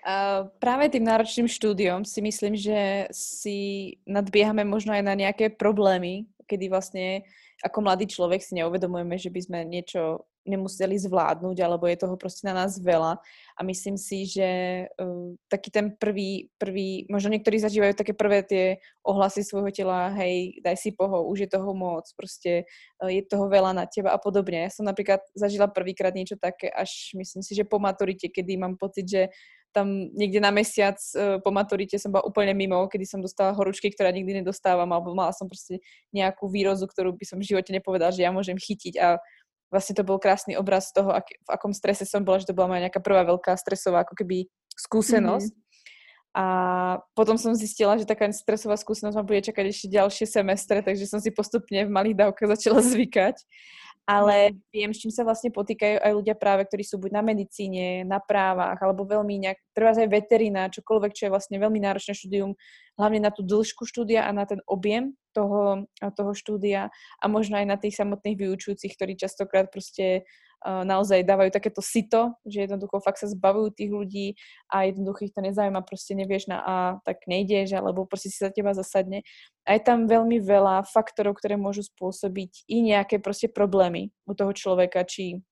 uh, 0.03 0.51
práve 0.59 0.91
tým 0.91 1.07
náročným 1.07 1.47
štúdiom 1.47 2.03
si 2.03 2.19
myslím, 2.19 2.59
že 2.59 3.07
si 3.15 3.57
nadbiehame 4.03 4.67
možno 4.67 4.91
aj 4.91 5.03
na 5.07 5.15
nejaké 5.15 5.55
problémy, 5.55 6.27
kedy 6.51 6.67
vlastne 6.67 7.23
ako 7.63 7.79
mladý 7.79 8.11
človek 8.11 8.43
si 8.43 8.59
neuvedomujeme, 8.59 9.15
že 9.15 9.31
by 9.31 9.39
sme 9.39 9.59
niečo 9.63 10.27
nemuseli 10.43 10.99
zvládnuť, 10.99 11.57
alebo 11.63 11.87
je 11.87 11.97
toho 11.99 12.15
proste 12.19 12.43
na 12.43 12.53
nás 12.53 12.75
veľa. 12.75 13.19
A 13.55 13.61
myslím 13.63 13.95
si, 13.95 14.27
že 14.27 14.49
uh, 14.87 15.35
taký 15.47 15.71
ten 15.71 15.95
prvý, 15.95 16.51
prvý, 16.59 17.07
možno 17.07 17.31
niektorí 17.31 17.63
zažívajú 17.63 17.95
také 17.95 18.11
prvé 18.11 18.43
tie 18.43 18.63
ohlasy 19.07 19.43
svojho 19.43 19.71
tela, 19.71 20.11
hej, 20.19 20.59
daj 20.59 20.75
si 20.75 20.91
poho, 20.91 21.23
už 21.31 21.47
je 21.47 21.49
toho 21.49 21.71
moc, 21.71 22.03
proste 22.19 22.67
uh, 22.99 23.09
je 23.09 23.23
toho 23.23 23.47
veľa 23.47 23.71
na 23.71 23.85
teba 23.87 24.11
a 24.11 24.19
podobne. 24.19 24.67
Ja 24.67 24.71
som 24.71 24.83
napríklad 24.83 25.23
zažila 25.31 25.71
prvýkrát 25.71 26.11
niečo 26.11 26.35
také, 26.35 26.67
až 26.67 27.15
myslím 27.15 27.41
si, 27.41 27.55
že 27.55 27.63
po 27.63 27.79
maturite, 27.79 28.27
kedy 28.27 28.59
mám 28.59 28.75
pocit, 28.75 29.07
že 29.07 29.23
tam 29.73 30.13
niekde 30.13 30.37
na 30.37 30.53
mesiac 30.53 31.01
uh, 31.17 31.41
po 31.41 31.49
maturite 31.49 31.97
som 31.97 32.13
bola 32.13 32.29
úplne 32.29 32.53
mimo, 32.53 32.85
kedy 32.85 33.09
som 33.09 33.19
dostala 33.25 33.57
horúčky, 33.57 33.89
ktoré 33.89 34.13
nikdy 34.13 34.45
nedostávam, 34.45 34.85
alebo 34.93 35.17
mala 35.17 35.33
som 35.33 35.49
proste 35.49 35.81
nejakú 36.13 36.45
výrozu, 36.45 36.85
ktorú 36.85 37.17
by 37.17 37.25
som 37.25 37.41
v 37.41 37.49
živote 37.49 37.73
nepovedala, 37.73 38.13
že 38.13 38.21
ja 38.21 38.29
môžem 38.29 38.53
chytiť 38.53 39.01
a 39.01 39.17
vlastne 39.73 39.97
to 39.97 40.05
bol 40.05 40.21
krásny 40.21 40.53
obraz 40.53 40.93
toho, 40.93 41.09
ak, 41.09 41.25
v 41.33 41.49
akom 41.49 41.73
strese 41.73 42.05
som 42.05 42.21
bola, 42.21 42.37
že 42.37 42.53
to 42.53 42.53
bola 42.53 42.69
moja 42.69 42.85
nejaká 42.85 43.01
prvá 43.01 43.25
veľká 43.25 43.57
stresová 43.57 44.05
ako 44.05 44.13
keby 44.21 44.45
skúsenosť. 44.77 45.49
Mm-hmm. 45.49 45.61
A 46.33 46.45
potom 47.13 47.37
som 47.37 47.53
zistila, 47.53 47.97
že 47.97 48.09
taká 48.09 48.29
stresová 48.33 48.73
skúsenosť 48.77 49.17
ma 49.17 49.25
bude 49.25 49.41
čakať 49.45 49.65
ešte 49.69 49.87
ďalšie 49.89 50.25
semestre, 50.25 50.81
takže 50.81 51.05
som 51.05 51.21
si 51.21 51.29
postupne 51.29 51.85
v 51.85 51.93
malých 51.93 52.25
dávkach 52.25 52.53
začala 52.57 52.81
zvykať 52.81 53.37
ale 54.03 54.51
mhm. 54.51 54.55
viem, 54.75 54.91
s 54.91 54.99
čím 54.99 55.11
sa 55.15 55.23
vlastne 55.23 55.47
potýkajú 55.51 56.03
aj 56.03 56.11
ľudia 56.11 56.35
práve, 56.35 56.67
ktorí 56.67 56.83
sú 56.83 56.99
buď 56.99 57.11
na 57.15 57.23
medicíne, 57.23 58.03
na 58.03 58.19
právach, 58.19 58.75
alebo 58.83 59.07
veľmi 59.07 59.39
nejak, 59.47 59.59
treba 59.71 59.95
aj 59.95 60.11
veterina, 60.11 60.71
čokoľvek, 60.71 61.11
čo 61.15 61.23
je 61.27 61.33
vlastne 61.33 61.55
veľmi 61.55 61.79
náročné 61.79 62.11
štúdium, 62.11 62.51
hlavne 62.99 63.19
na 63.23 63.31
tú 63.31 63.41
dĺžku 63.47 63.87
štúdia 63.87 64.27
a 64.27 64.35
na 64.35 64.43
ten 64.43 64.59
objem 64.67 65.15
toho, 65.33 65.89
toho 65.97 66.31
štúdia 66.37 66.93
a 66.93 67.25
možno 67.25 67.57
aj 67.57 67.65
na 67.65 67.77
tých 67.79 67.97
samotných 67.97 68.37
vyučujúcich, 68.37 68.93
ktorí 68.93 69.17
častokrát 69.17 69.71
proste 69.71 70.27
naozaj 70.63 71.27
dávajú 71.27 71.51
takéto 71.51 71.83
sito, 71.83 72.39
že 72.47 72.65
jednoducho 72.65 73.03
fakt 73.03 73.19
sa 73.19 73.27
zbavujú 73.27 73.75
tých 73.75 73.91
ľudí 73.91 74.27
a 74.71 74.87
jednoducho 74.87 75.27
ich 75.27 75.35
to 75.35 75.43
nezaujíma, 75.43 75.83
proste 75.83 76.15
nevieš 76.15 76.47
na 76.47 76.57
A, 76.63 76.75
tak 77.03 77.27
nejdeš, 77.27 77.75
alebo 77.75 78.07
proste 78.07 78.31
si 78.31 78.39
za 78.39 78.49
teba 78.49 78.71
zasadne. 78.71 79.27
A 79.67 79.75
je 79.75 79.81
tam 79.83 80.07
veľmi 80.07 80.39
veľa 80.39 80.87
faktorov, 80.87 81.39
ktoré 81.39 81.59
môžu 81.59 81.83
spôsobiť 81.87 82.67
i 82.71 82.83
nejaké 82.83 83.19
proste 83.19 83.51
problémy 83.51 84.11
u 84.23 84.33
toho 84.33 84.55
človeka, 84.55 85.03
či 85.03 85.43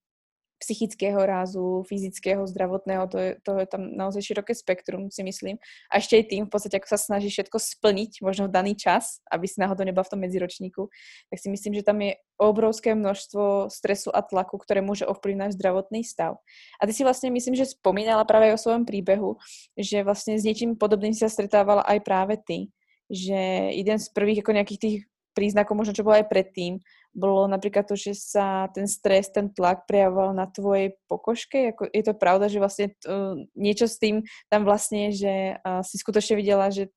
psychického 0.62 1.18
rázu, 1.26 1.82
fyzického, 1.90 2.46
zdravotného, 2.46 3.10
to 3.10 3.18
je, 3.18 3.32
to 3.42 3.52
je 3.58 3.66
tam 3.66 3.82
naozaj 3.98 4.22
široké 4.22 4.54
spektrum, 4.54 5.10
si 5.10 5.26
myslím. 5.26 5.58
A 5.90 5.98
ešte 5.98 6.22
aj 6.22 6.26
tým, 6.30 6.44
v 6.46 6.52
podstate, 6.54 6.78
ako 6.78 6.88
sa 6.94 7.02
snaží 7.02 7.34
všetko 7.34 7.58
splniť, 7.58 8.22
možno 8.22 8.46
v 8.46 8.54
daný 8.54 8.78
čas, 8.78 9.26
aby 9.34 9.50
si 9.50 9.58
náhodou 9.58 9.82
nebola 9.82 10.06
v 10.06 10.14
tom 10.14 10.22
medziročníku, 10.22 10.86
tak 11.34 11.38
si 11.42 11.50
myslím, 11.50 11.82
že 11.82 11.84
tam 11.84 11.98
je 12.06 12.22
obrovské 12.38 12.94
množstvo 12.94 13.74
stresu 13.74 14.14
a 14.14 14.22
tlaku, 14.22 14.62
ktoré 14.62 14.86
môže 14.86 15.10
ovplyvňovať 15.10 15.58
zdravotný 15.58 16.06
stav. 16.06 16.38
A 16.78 16.86
ty 16.86 16.94
si 16.94 17.02
vlastne, 17.02 17.34
myslím, 17.34 17.58
že 17.58 17.74
spomínala 17.74 18.22
práve 18.30 18.54
o 18.54 18.62
svojom 18.62 18.86
príbehu, 18.86 19.42
že 19.74 20.06
vlastne 20.06 20.38
s 20.38 20.46
niečím 20.46 20.78
podobným 20.78 21.18
sa 21.18 21.26
stretávala 21.26 21.82
aj 21.90 22.00
práve 22.06 22.38
ty. 22.38 22.70
Že 23.12 23.74
jeden 23.76 23.98
z 24.00 24.08
prvých 24.14 24.40
ako 24.46 24.56
nejakých 24.56 24.82
tých 24.82 24.98
príznakov, 25.32 25.76
možno 25.80 25.96
čo 25.96 26.04
bolo 26.04 26.20
aj 26.20 26.28
predtým, 26.28 26.80
bolo 27.12 27.48
napríklad 27.48 27.84
to, 27.88 28.00
že 28.00 28.16
sa 28.16 28.72
ten 28.72 28.88
stres, 28.88 29.28
ten 29.28 29.52
tlak 29.52 29.84
prejavoval 29.84 30.32
na 30.32 30.48
tvojej 30.48 30.96
pokožke? 31.12 31.76
Ako, 31.76 31.92
je 31.92 32.04
to 32.04 32.14
pravda, 32.16 32.48
že 32.48 32.64
vlastne 32.64 32.88
uh, 33.04 33.36
niečo 33.56 33.88
s 33.88 34.00
tým 34.00 34.24
tam 34.48 34.64
vlastne, 34.64 35.12
že 35.12 35.60
uh, 35.60 35.84
si 35.84 36.00
skutočne 36.00 36.40
videla, 36.40 36.72
že 36.72 36.88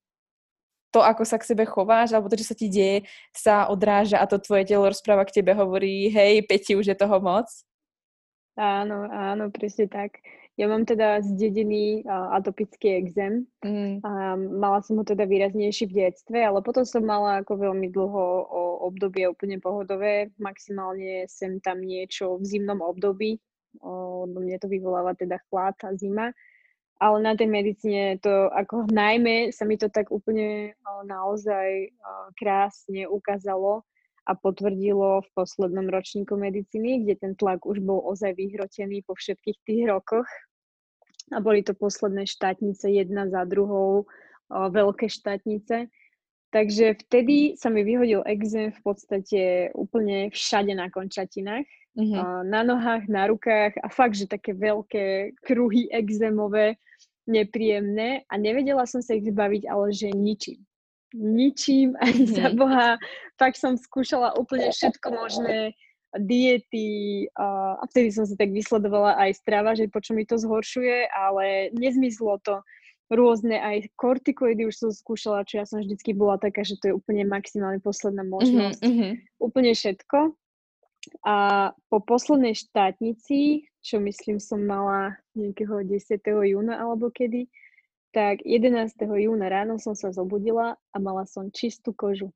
to, 0.95 1.03
ako 1.03 1.27
sa 1.27 1.35
k 1.35 1.51
sebe 1.51 1.67
chováš, 1.67 2.15
alebo 2.15 2.31
to, 2.31 2.39
čo 2.39 2.47
sa 2.47 2.55
ti 2.55 2.71
deje, 2.71 3.03
sa 3.35 3.67
odráža 3.67 4.23
a 4.23 4.29
to 4.31 4.39
tvoje 4.39 4.63
telo 4.63 4.87
rozpráva 4.87 5.27
k 5.27 5.43
tebe, 5.43 5.51
hovorí, 5.51 6.07
hej, 6.07 6.47
Peti, 6.47 6.71
už 6.71 6.87
je 6.87 6.95
toho 6.95 7.19
moc? 7.19 7.51
Áno, 8.55 9.03
áno, 9.11 9.51
presne 9.51 9.91
tak. 9.91 10.23
Ja 10.55 10.71
mám 10.71 10.87
teda 10.87 11.19
zdedený 11.19 12.07
atopický 12.07 13.03
exém 13.03 13.43
mm. 13.59 13.99
a 14.07 14.39
mala 14.39 14.79
som 14.87 14.95
ho 14.95 15.03
teda 15.03 15.27
výraznejší 15.27 15.91
v 15.91 16.07
detstve, 16.07 16.39
ale 16.39 16.63
potom 16.63 16.87
som 16.87 17.03
mala 17.03 17.43
ako 17.43 17.59
veľmi 17.59 17.91
dlho 17.91 18.23
o 18.47 18.61
obdobie 18.87 19.27
úplne 19.27 19.59
pohodové, 19.59 20.31
maximálne 20.39 21.27
sem 21.27 21.59
tam 21.59 21.83
niečo 21.83 22.39
v 22.39 22.47
zimnom 22.47 22.79
období, 22.79 23.35
o, 23.83 24.23
mne 24.31 24.55
to 24.55 24.71
vyvoláva 24.71 25.11
teda 25.19 25.43
chlad 25.51 25.75
a 25.83 25.91
zima, 25.99 26.31
ale 27.03 27.17
na 27.19 27.35
tej 27.35 27.51
medicíne 27.51 28.15
to 28.23 28.47
ako 28.55 28.87
najmä 28.87 29.51
sa 29.51 29.67
mi 29.67 29.75
to 29.75 29.91
tak 29.91 30.07
úplne 30.07 30.71
o, 30.87 31.03
naozaj 31.03 31.91
o, 31.91 32.31
krásne 32.39 33.11
ukázalo 33.11 33.83
a 34.25 34.33
potvrdilo 34.33 35.21
v 35.21 35.29
poslednom 35.37 35.85
ročníku 35.85 36.33
medicíny, 36.33 37.05
kde 37.05 37.13
ten 37.15 37.33
tlak 37.37 37.61
už 37.61 37.77
bol 37.83 38.01
ozaj 38.09 38.33
vyhrotený 38.33 39.05
po 39.05 39.13
všetkých 39.13 39.57
tých 39.61 39.81
rokoch. 39.85 40.25
A 41.33 41.41
boli 41.41 41.65
to 41.65 41.73
posledné 41.73 42.29
štátnice, 42.29 42.89
jedna 42.89 43.25
za 43.29 43.45
druhou, 43.49 44.05
veľké 44.51 45.09
štátnice. 45.09 45.89
Takže 46.53 46.95
vtedy 47.07 47.57
sa 47.59 47.67
mi 47.73 47.83
vyhodil 47.83 48.21
exém 48.29 48.71
v 48.71 48.79
podstate 48.85 49.41
úplne 49.75 50.29
všade 50.31 50.71
na 50.71 50.87
končatinách. 50.87 51.65
Uh-huh. 51.95 52.43
Na 52.43 52.61
nohách, 52.61 53.07
na 53.07 53.27
rukách 53.27 53.79
a 53.79 53.87
fakt, 53.87 54.19
že 54.19 54.27
také 54.27 54.51
veľké 54.51 55.35
kruhy 55.39 55.87
exémové, 55.89 56.75
nepríjemné 57.25 58.27
a 58.29 58.37
nevedela 58.37 58.85
som 58.85 59.01
sa 59.01 59.17
ich 59.17 59.25
zbaviť, 59.25 59.63
ale 59.65 59.95
že 59.95 60.13
ničím 60.13 60.61
ničím, 61.15 61.95
ani 62.03 62.27
mm-hmm. 62.27 62.35
za 62.35 62.47
Boha. 62.53 62.89
Fakt 63.39 63.55
som 63.55 63.79
skúšala 63.79 64.35
úplne 64.35 64.67
všetko 64.69 65.07
možné, 65.15 65.71
diety 66.19 67.25
a, 67.35 67.77
vtedy 67.91 68.09
som 68.11 68.25
si 68.27 68.35
tak 68.39 68.51
vysledovala 68.51 69.19
aj 69.19 69.31
strava, 69.39 69.75
že 69.75 69.91
počo 69.91 70.15
mi 70.15 70.23
to 70.23 70.39
zhoršuje, 70.39 71.11
ale 71.11 71.71
nezmyslo 71.75 72.39
to. 72.41 72.63
Rôzne 73.05 73.61
aj 73.61 73.93
kortikoidy 73.93 74.65
už 74.65 74.75
som 74.81 74.89
skúšala, 74.89 75.45
čo 75.45 75.61
ja 75.61 75.65
som 75.69 75.77
vždycky 75.77 76.17
bola 76.17 76.41
taká, 76.41 76.65
že 76.65 76.81
to 76.81 76.89
je 76.89 76.97
úplne 76.97 77.21
maximálne 77.29 77.77
posledná 77.77 78.25
mhm, 78.25 78.31
možnosť. 78.33 78.81
Mm-hmm. 78.81 79.11
Úplne 79.37 79.71
všetko. 79.77 80.19
A 81.21 81.35
po 81.93 82.01
poslednej 82.01 82.57
štátnici, 82.57 83.69
čo 83.85 84.01
myslím 84.01 84.41
som 84.41 84.65
mala 84.65 85.21
nejakého 85.37 85.85
10. 85.85 86.17
júna 86.49 86.81
alebo 86.81 87.13
kedy, 87.13 87.45
tak 88.09 88.41
11. 88.41 88.95
júna 88.97 89.51
ráno 89.51 89.77
som 89.77 89.93
sa 89.93 90.09
zobudila 90.09 90.79
a 90.89 90.97
mala 90.97 91.29
som 91.29 91.53
čistú 91.53 91.93
kožu. 91.93 92.33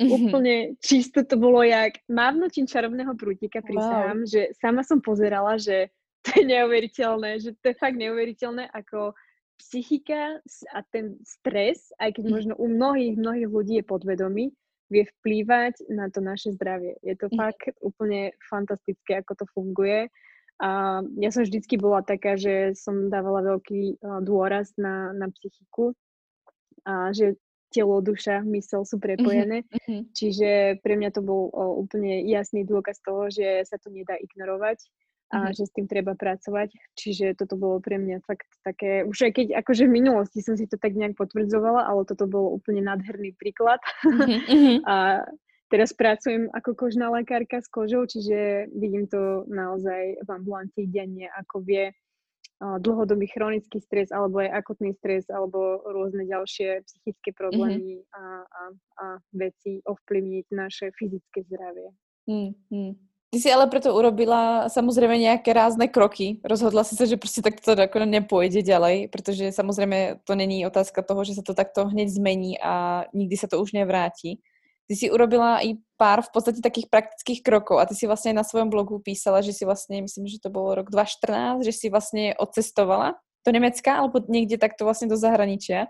Mm-hmm. 0.00 0.32
Úplne 0.32 0.54
čisto 0.80 1.20
to 1.28 1.36
bolo 1.36 1.60
jak 1.60 2.00
mávnutím 2.08 2.64
čarovného 2.64 3.12
prútika, 3.20 3.60
prisahám, 3.60 4.24
wow. 4.24 4.30
že 4.30 4.56
sama 4.56 4.80
som 4.80 5.04
pozerala, 5.04 5.60
že 5.60 5.92
to 6.24 6.40
je 6.40 6.44
neuveriteľné, 6.48 7.30
že 7.40 7.52
to 7.60 7.72
je 7.72 7.76
fakt 7.76 8.00
neuveriteľné, 8.00 8.72
ako 8.72 9.12
psychika 9.60 10.40
a 10.72 10.80
ten 10.88 11.20
stres, 11.20 11.92
aj 12.00 12.16
keď 12.16 12.24
mhm. 12.24 12.32
možno 12.32 12.52
u 12.56 12.66
mnohých, 12.72 13.20
mnohých 13.20 13.48
ľudí 13.52 13.74
je 13.76 13.84
podvedomý, 13.84 14.44
vie 14.88 15.04
vplývať 15.06 15.86
na 15.92 16.08
to 16.08 16.18
naše 16.18 16.50
zdravie. 16.58 16.98
Je 17.06 17.14
to 17.14 17.30
mm. 17.30 17.38
fakt 17.38 17.70
úplne 17.78 18.34
fantastické, 18.42 19.22
ako 19.22 19.38
to 19.38 19.46
funguje 19.54 20.10
a 20.60 21.00
ja 21.16 21.30
som 21.32 21.40
vždycky 21.40 21.80
bola 21.80 22.04
taká, 22.04 22.36
že 22.36 22.76
som 22.76 23.08
dávala 23.08 23.56
veľký 23.56 24.04
dôraz 24.20 24.76
na, 24.76 25.08
na 25.16 25.32
psychiku 25.32 25.96
a 26.84 27.16
že 27.16 27.40
telo, 27.70 28.02
duša, 28.02 28.42
mysel 28.50 28.82
sú 28.84 28.98
prepojené. 28.98 29.64
Uh-huh. 29.66 30.02
Čiže 30.12 30.82
pre 30.82 30.98
mňa 30.98 31.10
to 31.14 31.22
bol 31.22 31.48
o, 31.54 31.80
úplne 31.80 32.26
jasný 32.26 32.66
dôkaz 32.66 33.00
toho, 33.00 33.30
že 33.30 33.64
sa 33.66 33.78
to 33.78 33.88
nedá 33.88 34.18
ignorovať 34.18 34.82
a 35.30 35.48
uh-huh. 35.48 35.54
že 35.54 35.70
s 35.70 35.74
tým 35.74 35.86
treba 35.86 36.18
pracovať. 36.18 36.74
Čiže 36.98 37.38
toto 37.38 37.54
bolo 37.54 37.78
pre 37.78 38.02
mňa 38.02 38.26
fakt 38.26 38.50
také, 38.66 39.06
už 39.06 39.30
aj 39.30 39.32
keď 39.38 39.46
akože 39.62 39.86
v 39.86 39.96
minulosti 40.02 40.42
som 40.42 40.58
si 40.58 40.66
to 40.66 40.74
tak 40.74 40.98
nejak 40.98 41.14
potvrdzovala, 41.14 41.86
ale 41.86 42.02
toto 42.02 42.26
bol 42.26 42.50
úplne 42.50 42.82
nádherný 42.82 43.38
príklad. 43.38 43.78
Uh-huh. 44.02 44.82
a 44.90 45.24
Teraz 45.70 45.94
pracujem 45.94 46.50
ako 46.50 46.74
kožná 46.74 47.14
lekárka 47.14 47.62
s 47.62 47.70
kožou, 47.70 48.02
čiže 48.02 48.66
vidím 48.74 49.06
to 49.06 49.46
naozaj 49.46 50.18
v 50.18 50.28
ambulancii 50.28 50.90
denne, 50.90 51.30
ako 51.30 51.62
vie 51.62 51.94
dlhodobý 52.60 53.26
chronický 53.32 53.80
stres 53.80 54.12
alebo 54.12 54.44
aj 54.44 54.52
akutný 54.52 54.92
stres 55.00 55.24
alebo 55.32 55.80
rôzne 55.88 56.28
ďalšie 56.28 56.84
psychické 56.84 57.32
problémy 57.32 58.04
mm-hmm. 58.04 58.12
a, 58.12 58.24
a, 58.44 58.62
a 59.00 59.06
veci 59.32 59.80
ovplyvniť 59.80 60.46
naše 60.52 60.92
fyzické 60.92 61.48
zdravie. 61.48 61.88
Mm-hmm. 62.28 62.90
Ty 63.30 63.38
si 63.38 63.46
ale 63.46 63.70
preto 63.70 63.94
urobila 63.94 64.66
samozrejme 64.66 65.14
nejaké 65.14 65.54
rázne 65.54 65.86
kroky. 65.86 66.42
Rozhodla 66.42 66.82
si 66.82 66.98
sa, 66.98 67.06
že 67.06 67.14
proste 67.14 67.46
takto 67.46 67.78
ako 67.78 68.02
nepôjde 68.02 68.66
ďalej, 68.66 69.06
pretože 69.06 69.54
samozrejme 69.54 70.26
to 70.26 70.34
není 70.34 70.66
otázka 70.66 71.06
toho, 71.06 71.22
že 71.22 71.38
sa 71.38 71.46
to 71.46 71.54
takto 71.54 71.86
hneď 71.86 72.10
zmení 72.10 72.58
a 72.58 73.06
nikdy 73.14 73.38
sa 73.38 73.46
to 73.46 73.62
už 73.62 73.70
nevráti 73.72 74.42
ty 74.90 74.98
si 74.98 75.06
urobila 75.06 75.62
i 75.62 75.78
pár 75.94 76.26
v 76.26 76.34
podstate 76.34 76.58
takých 76.58 76.90
praktických 76.90 77.46
krokov 77.46 77.78
a 77.78 77.86
ty 77.86 77.94
si 77.94 78.10
vlastne 78.10 78.34
na 78.34 78.42
svojom 78.42 78.74
blogu 78.74 78.98
písala, 78.98 79.38
že 79.38 79.54
si 79.54 79.62
vlastne, 79.62 80.02
myslím, 80.02 80.26
že 80.26 80.42
to 80.42 80.50
bolo 80.50 80.82
rok 80.82 80.90
2014, 80.90 81.62
že 81.62 81.70
si 81.70 81.86
vlastne 81.94 82.34
odcestovala 82.34 83.14
do 83.46 83.50
Nemecka 83.54 84.02
alebo 84.02 84.18
niekde 84.26 84.58
takto 84.58 84.82
vlastne 84.82 85.06
do 85.06 85.14
zahraničia 85.14 85.86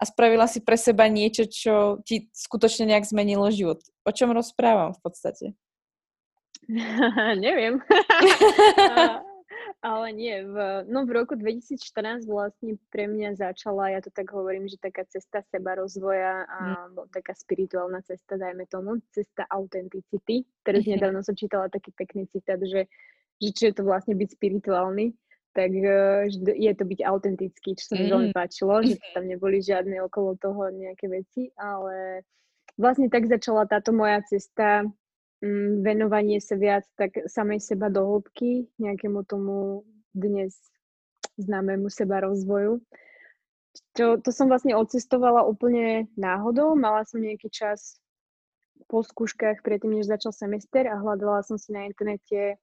a 0.00 0.02
spravila 0.08 0.48
si 0.48 0.64
pre 0.64 0.80
seba 0.80 1.12
niečo, 1.12 1.44
čo 1.44 2.00
ti 2.08 2.32
skutočne 2.32 2.88
nejak 2.88 3.04
zmenilo 3.04 3.52
život. 3.52 3.84
O 4.08 4.16
čom 4.16 4.32
rozprávam 4.32 4.96
v 4.96 5.00
podstate? 5.04 5.46
Neviem. 7.44 7.84
Ale 9.78 10.10
nie, 10.10 10.42
v, 10.42 10.82
no 10.90 11.06
v 11.06 11.14
roku 11.14 11.38
2014 11.38 12.26
vlastne 12.26 12.74
pre 12.90 13.06
mňa 13.06 13.38
začala, 13.38 13.94
ja 13.94 14.02
to 14.02 14.10
tak 14.10 14.26
hovorím, 14.34 14.66
že 14.66 14.74
taká 14.74 15.06
cesta 15.06 15.38
seba 15.54 15.78
rozvoja 15.78 16.50
a 16.50 16.90
mm. 16.90 17.14
taká 17.14 17.30
spirituálna 17.30 18.02
cesta, 18.02 18.34
dajme 18.34 18.66
tomu, 18.66 18.98
cesta 19.14 19.46
autenticity. 19.46 20.42
Teraz 20.66 20.82
mm-hmm. 20.82 20.98
nedávno 20.98 21.22
som 21.22 21.38
čítala 21.38 21.70
taký 21.70 21.94
pekný 21.94 22.26
citát, 22.26 22.58
že, 22.58 22.90
že 23.38 23.48
čo 23.54 23.70
je 23.70 23.74
to 23.78 23.86
vlastne 23.86 24.18
byť 24.18 24.28
spirituálny, 24.34 25.14
tak 25.54 25.70
e, 25.70 26.26
je 26.58 26.72
to 26.74 26.84
byť 26.84 27.00
autentický, 27.06 27.78
čo 27.78 27.84
sa 27.86 27.94
mi 28.02 28.10
mm. 28.10 28.12
veľmi 28.18 28.30
páčilo, 28.34 28.82
že 28.82 28.98
tam 29.14 29.30
neboli 29.30 29.62
žiadne 29.62 30.02
okolo 30.10 30.34
toho 30.42 30.74
nejaké 30.74 31.06
veci, 31.06 31.54
ale 31.54 32.26
vlastne 32.74 33.06
tak 33.06 33.30
začala 33.30 33.62
táto 33.70 33.94
moja 33.94 34.26
cesta 34.26 34.90
venovanie 35.82 36.42
sa 36.42 36.58
viac 36.58 36.84
tak 36.98 37.14
samej 37.30 37.62
seba 37.62 37.88
do 37.88 38.02
hĺbky, 38.02 38.66
nejakému 38.82 39.22
tomu 39.26 39.86
dnes 40.10 40.54
známemu 41.38 41.86
seba 41.90 42.26
rozvoju. 42.26 42.82
Čo, 43.94 44.18
to 44.18 44.34
som 44.34 44.50
vlastne 44.50 44.74
odcestovala 44.74 45.46
úplne 45.46 46.10
náhodou. 46.18 46.74
Mala 46.74 47.06
som 47.06 47.22
nejaký 47.22 47.46
čas 47.50 48.02
po 48.90 49.06
skúškach 49.06 49.62
predtým, 49.62 49.94
než 49.94 50.10
začal 50.10 50.34
semester 50.34 50.86
a 50.90 50.98
hľadala 50.98 51.46
som 51.46 51.54
si 51.54 51.70
na 51.70 51.86
internete 51.86 52.58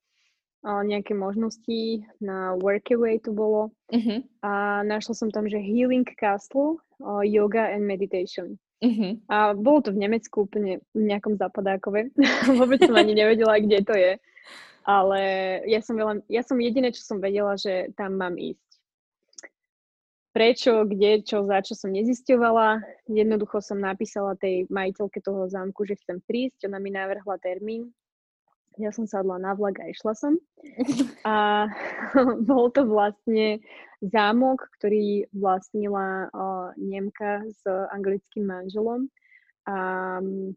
nejaké 0.66 1.14
možnosti 1.14 2.02
na 2.18 2.58
Workaway 2.58 3.22
to 3.22 3.30
bolo 3.30 3.70
uh-huh. 3.94 4.26
a 4.42 4.82
našla 4.82 5.14
som 5.14 5.30
tam, 5.30 5.46
že 5.46 5.62
Healing 5.62 6.10
Castle, 6.18 6.82
Yoga 7.22 7.70
and 7.70 7.86
Meditation. 7.86 8.58
Uh-huh. 8.84 9.16
A 9.32 9.56
bolo 9.56 9.80
to 9.88 9.90
v 9.96 10.02
Nemecku 10.04 10.44
úplne 10.44 10.84
v 10.92 11.02
nejakom 11.08 11.40
zapadákove. 11.40 12.12
Vôbec 12.60 12.84
som 12.84 12.96
ani 12.96 13.16
nevedela, 13.16 13.56
kde 13.60 13.80
to 13.86 13.96
je. 13.96 14.14
Ale 14.86 15.20
ja 15.66 15.82
som, 15.82 15.98
veľa, 15.98 16.22
ja 16.30 16.46
som 16.46 16.62
jediné, 16.62 16.94
čo 16.94 17.02
som 17.02 17.18
vedela, 17.18 17.58
že 17.58 17.90
tam 17.98 18.22
mám 18.22 18.38
ísť. 18.38 18.62
Prečo, 20.36 20.84
kde, 20.84 21.24
čo, 21.24 21.48
za 21.48 21.64
čo 21.64 21.74
som 21.74 21.96
nezisťovala. 21.96 22.84
Jednoducho 23.08 23.64
som 23.64 23.80
napísala 23.80 24.36
tej 24.36 24.68
majiteľke 24.68 25.24
toho 25.24 25.48
zámku, 25.48 25.88
že 25.88 25.96
chcem 26.04 26.20
prísť. 26.28 26.68
Ona 26.68 26.78
mi 26.78 26.92
navrhla 26.92 27.40
termín. 27.40 27.96
Ja 28.76 28.92
som 28.92 29.08
sadla 29.08 29.40
na 29.40 29.56
vlak 29.56 29.80
a 29.80 29.88
išla 29.88 30.14
som. 30.16 30.36
A 31.28 31.68
bol 32.50 32.68
to 32.76 32.84
vlastne 32.84 33.64
zámok, 34.04 34.68
ktorý 34.80 35.26
vlastnila 35.32 36.28
uh, 36.30 36.70
Nemka 36.76 37.48
s 37.48 37.64
anglickým 37.66 38.46
manželom 38.46 39.08
a 39.66 39.78
mm, 40.22 40.54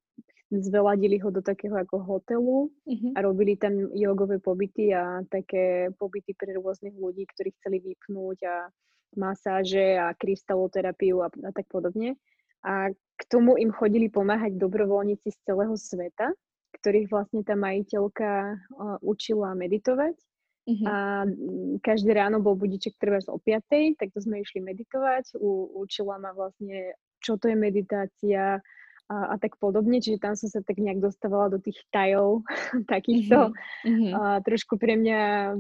zveladili 0.52 1.16
ho 1.20 1.32
do 1.32 1.40
takého 1.40 1.76
ako 1.76 1.96
hotelu 2.04 2.68
uh-huh. 2.68 3.12
a 3.16 3.18
robili 3.24 3.56
tam 3.56 3.88
jogové 3.92 4.40
pobyty 4.40 4.92
a 4.92 5.24
také 5.28 5.92
pobyty 5.96 6.32
pre 6.36 6.56
rôznych 6.56 6.96
ľudí, 6.96 7.24
ktorí 7.24 7.52
chceli 7.60 7.80
vypnúť 7.84 8.38
a 8.48 8.56
masáže 9.16 9.96
a 9.96 10.12
krystaloterapiu 10.16 11.24
a, 11.24 11.28
a 11.28 11.50
tak 11.52 11.68
podobne. 11.68 12.16
A 12.64 12.92
k 12.92 13.22
tomu 13.28 13.56
im 13.56 13.72
chodili 13.72 14.12
pomáhať 14.12 14.56
dobrovoľníci 14.56 15.28
z 15.32 15.38
celého 15.46 15.72
sveta, 15.76 16.32
ktorých 16.80 17.10
vlastne 17.10 17.42
tá 17.42 17.58
majiteľka 17.58 18.58
učila 19.02 19.54
meditovať 19.58 20.16
Uh-huh. 20.68 20.84
A 20.84 21.24
každé 21.80 22.12
ráno 22.12 22.44
bol 22.44 22.52
budiček 22.52 23.00
treba 23.00 23.24
o 23.32 23.40
5, 23.40 23.96
tak 23.96 24.12
to 24.12 24.20
sme 24.20 24.44
išli 24.44 24.60
meditovať. 24.60 25.40
U, 25.40 25.80
učila 25.80 26.20
ma 26.20 26.36
vlastne, 26.36 26.92
čo 27.24 27.40
to 27.40 27.48
je 27.48 27.56
meditácia 27.56 28.60
a, 29.08 29.16
a 29.32 29.34
tak 29.40 29.56
podobne. 29.56 30.04
Čiže 30.04 30.20
tam 30.20 30.36
som 30.36 30.52
sa 30.52 30.60
tak 30.60 30.76
nejak 30.76 31.00
dostávala 31.00 31.48
do 31.48 31.56
tých 31.56 31.80
tajov 31.88 32.44
takýchto 32.92 33.56
uh-huh. 33.56 34.12
a, 34.12 34.44
trošku 34.44 34.76
pre 34.76 35.00
mňa 35.00 35.56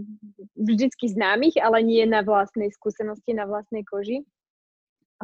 vždycky 0.60 1.08
známych, 1.08 1.56
ale 1.56 1.80
nie 1.80 2.04
na 2.04 2.20
vlastnej 2.20 2.68
skúsenosti, 2.68 3.32
na 3.32 3.48
vlastnej 3.48 3.88
koži. 3.88 4.28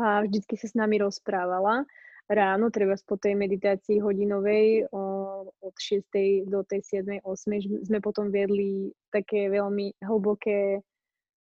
A 0.01 0.25
vždycky 0.25 0.57
sa 0.57 0.67
s 0.67 0.75
nami 0.75 0.97
rozprávala 0.97 1.85
ráno, 2.29 2.73
treba 2.73 2.97
po 3.05 3.17
tej 3.21 3.37
meditácii 3.37 4.01
hodinovej 4.01 4.89
o, 4.91 5.03
od 5.51 5.75
6. 5.77 6.49
do 6.49 6.65
tej 6.65 6.81
7. 7.05 7.21
8. 7.25 7.85
sme 7.85 7.99
potom 8.01 8.33
viedli 8.33 8.93
také 9.13 9.53
veľmi 9.53 10.01
hlboké 10.01 10.81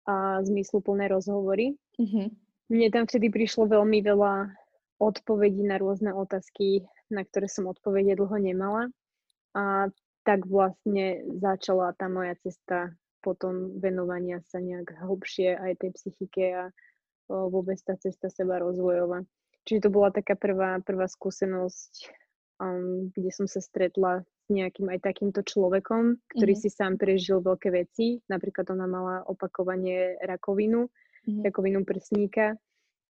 a 0.07 0.41
zmysluplné 0.41 1.11
rozhovory. 1.11 1.75
Mm-hmm. 1.99 2.27
Mne 2.69 2.87
tam 2.93 3.03
vtedy 3.05 3.29
prišlo 3.29 3.69
veľmi 3.69 3.99
veľa 4.01 4.53
odpovedí 4.99 5.65
na 5.65 5.77
rôzne 5.77 6.13
otázky, 6.13 6.85
na 7.09 7.25
ktoré 7.25 7.49
som 7.49 7.69
odpovede 7.69 8.17
dlho 8.17 8.37
nemala. 8.37 8.89
A 9.57 9.89
tak 10.23 10.45
vlastne 10.45 11.25
začala 11.41 11.95
tá 11.97 12.05
moja 12.05 12.37
cesta 12.43 12.93
potom 13.19 13.75
venovania 13.79 14.39
sa 14.47 14.63
nejak 14.63 14.95
hlbšie 15.03 15.59
aj 15.59 15.83
tej 15.83 15.91
psychike 15.95 16.45
a 16.55 16.63
vôbec 17.27 17.75
tá 17.83 17.99
cesta 17.99 18.31
seba 18.31 18.63
rozvojová. 18.63 19.27
Čiže 19.69 19.85
to 19.85 19.93
bola 19.93 20.09
taká 20.09 20.33
prvá, 20.33 20.81
prvá 20.81 21.05
skúsenosť, 21.05 22.09
um, 22.57 23.13
kde 23.13 23.29
som 23.29 23.45
sa 23.45 23.61
stretla 23.61 24.25
s 24.25 24.47
nejakým 24.49 24.89
aj 24.89 25.05
takýmto 25.05 25.45
človekom, 25.45 26.17
ktorý 26.33 26.53
mm-hmm. 26.57 26.73
si 26.73 26.73
sám 26.73 26.97
prežil 26.97 27.37
veľké 27.37 27.69
veci. 27.69 28.17
Napríklad 28.33 28.65
ona 28.73 28.89
mala 28.89 29.21
opakovanie 29.29 30.17
rakovinu, 30.25 30.89
mm-hmm. 30.89 31.45
rakovinu 31.45 31.85
prsníka. 31.85 32.57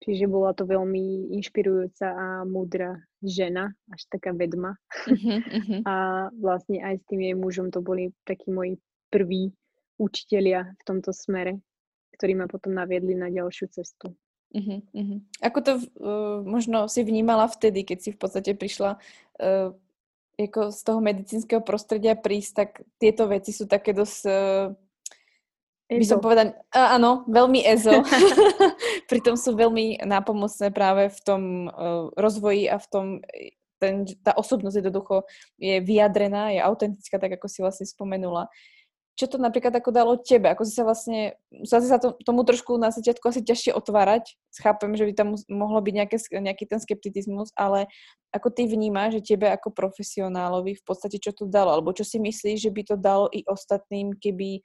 Čiže 0.04 0.28
bola 0.28 0.52
to 0.52 0.68
veľmi 0.68 1.32
inšpirujúca 1.40 2.08
a 2.12 2.26
múdra 2.44 3.00
žena, 3.24 3.72
až 3.88 4.12
taká 4.12 4.36
vedma. 4.36 4.76
Mm-hmm. 5.08 5.88
a 5.88 6.28
vlastne 6.36 6.84
aj 6.84 7.00
s 7.00 7.08
tým 7.08 7.24
jej 7.24 7.36
mužom 7.40 7.72
to 7.72 7.80
boli 7.80 8.12
takí 8.28 8.52
moji 8.52 8.76
prví 9.08 9.56
učitelia 9.96 10.76
v 10.76 10.82
tomto 10.84 11.16
smere, 11.16 11.64
ktorí 12.20 12.36
ma 12.36 12.52
potom 12.52 12.76
naviedli 12.76 13.16
na 13.16 13.32
ďalšiu 13.32 13.72
cestu. 13.72 14.12
Uh-huh, 14.50 14.82
uh-huh. 14.82 15.20
Ako 15.46 15.60
to 15.62 15.72
uh, 15.78 16.42
možno 16.42 16.90
si 16.90 17.06
vnímala 17.06 17.46
vtedy, 17.46 17.86
keď 17.86 17.98
si 18.02 18.10
v 18.10 18.18
podstate 18.18 18.58
prišla 18.58 18.98
uh, 18.98 19.70
ako 20.40 20.72
z 20.72 20.80
toho 20.82 21.00
medicínskeho 21.04 21.62
prostredia 21.62 22.18
prísť, 22.18 22.52
tak 22.56 22.70
tieto 22.98 23.30
veci 23.30 23.54
sú 23.54 23.70
také 23.70 23.94
dosť, 23.94 24.22
uh, 24.26 24.74
by 25.90 26.06
som 26.08 26.18
povedať, 26.18 26.58
uh, 26.74 26.98
áno, 26.98 27.30
veľmi 27.30 27.62
ezo. 27.62 28.02
Pritom 29.12 29.38
sú 29.38 29.54
veľmi 29.54 30.02
nápomocné 30.02 30.74
práve 30.74 31.14
v 31.14 31.20
tom 31.22 31.42
uh, 31.70 32.10
rozvoji 32.18 32.66
a 32.74 32.82
v 32.82 32.88
tom, 32.90 33.06
ten, 33.78 34.10
tá 34.26 34.34
osobnosť 34.34 34.82
jednoducho 34.82 35.30
je 35.62 35.78
vyjadrená, 35.78 36.58
je 36.58 36.66
autentická, 36.66 37.22
tak 37.22 37.38
ako 37.38 37.46
si 37.46 37.62
vlastne 37.62 37.86
spomenula 37.86 38.50
čo 39.20 39.28
to 39.28 39.36
napríklad 39.36 39.76
ako 39.76 39.92
dalo 39.92 40.16
tebe? 40.16 40.48
Ako 40.48 40.64
si 40.64 40.72
sa 40.72 40.88
vlastne, 40.88 41.36
sa 41.68 41.84
sa 41.84 42.00
to, 42.00 42.16
tomu 42.24 42.48
trošku 42.48 42.80
na 42.80 42.88
začiatku 42.88 43.28
asi 43.28 43.44
ťažšie 43.44 43.76
otvárať. 43.76 44.40
Chápem, 44.64 44.96
že 44.96 45.04
by 45.04 45.12
tam 45.12 45.36
mohlo 45.52 45.84
byť 45.84 45.94
nejaké, 46.00 46.18
nejaký 46.40 46.64
ten 46.64 46.80
skepticizmus, 46.80 47.52
ale 47.60 47.92
ako 48.32 48.48
ty 48.48 48.64
vnímaš, 48.72 49.20
že 49.20 49.36
tebe 49.36 49.52
ako 49.52 49.76
profesionálovi 49.76 50.80
v 50.80 50.84
podstate 50.88 51.20
čo 51.20 51.36
to 51.36 51.52
dalo? 51.52 51.76
Alebo 51.76 51.92
čo 51.92 52.08
si 52.08 52.16
myslíš, 52.16 52.64
že 52.64 52.72
by 52.72 52.82
to 52.88 52.96
dalo 52.96 53.28
i 53.36 53.44
ostatným, 53.44 54.16
keby 54.16 54.64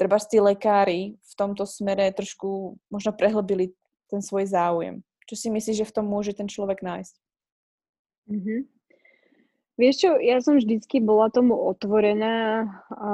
treba 0.00 0.16
tí 0.16 0.40
lekári 0.40 1.20
v 1.20 1.32
tomto 1.36 1.68
smere 1.68 2.08
trošku 2.16 2.80
možno 2.88 3.12
prehlbili 3.12 3.76
ten 4.08 4.24
svoj 4.24 4.48
záujem? 4.48 5.04
Čo 5.28 5.36
si 5.36 5.52
myslíš, 5.52 5.84
že 5.84 5.88
v 5.92 5.94
tom 6.00 6.08
môže 6.08 6.32
ten 6.32 6.48
človek 6.48 6.80
nájsť? 6.80 7.14
Mm-hmm. 8.32 8.60
Vieš 9.80 9.96
čo, 9.96 10.10
ja 10.20 10.40
som 10.44 10.60
vždycky 10.60 11.00
bola 11.00 11.32
tomu 11.32 11.56
otvorená 11.56 12.68
a 12.92 13.12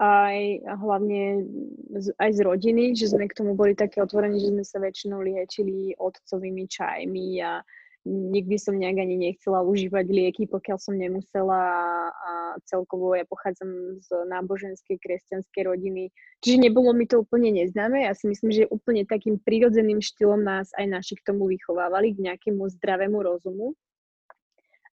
aj 0.00 0.64
hlavne 0.80 1.44
z, 1.92 2.08
aj 2.16 2.30
z 2.32 2.40
rodiny, 2.40 2.96
že 2.96 3.12
sme 3.12 3.28
k 3.28 3.36
tomu 3.36 3.52
boli 3.52 3.76
také 3.76 4.00
otvorení, 4.00 4.40
že 4.40 4.48
sme 4.48 4.64
sa 4.64 4.80
väčšinou 4.80 5.20
liečili 5.20 5.92
otcovými 6.00 6.64
čajmi 6.64 7.44
a 7.44 7.60
nikdy 8.08 8.56
som 8.56 8.80
nejak 8.80 8.96
ani 8.96 9.20
nechcela 9.20 9.60
užívať 9.60 10.08
lieky, 10.08 10.48
pokiaľ 10.48 10.78
som 10.80 10.96
nemusela 10.96 11.60
a 12.08 12.56
celkovo 12.64 13.12
ja 13.12 13.28
pochádzam 13.28 14.00
z 14.00 14.08
náboženskej 14.24 14.96
kresťanskej 14.96 15.62
rodiny, 15.68 16.08
čiže 16.40 16.64
nebolo 16.64 16.96
mi 16.96 17.04
to 17.04 17.20
úplne 17.20 17.52
neznáme. 17.52 18.08
Ja 18.08 18.16
si 18.16 18.24
myslím, 18.24 18.56
že 18.56 18.72
úplne 18.72 19.04
takým 19.04 19.36
prirodzeným 19.36 20.00
štýlom 20.00 20.40
nás 20.40 20.72
aj 20.80 20.88
naši 20.88 21.20
k 21.20 21.28
tomu 21.28 21.44
vychovávali, 21.52 22.16
k 22.16 22.24
nejakému 22.32 22.72
zdravému 22.80 23.20
rozumu. 23.20 23.76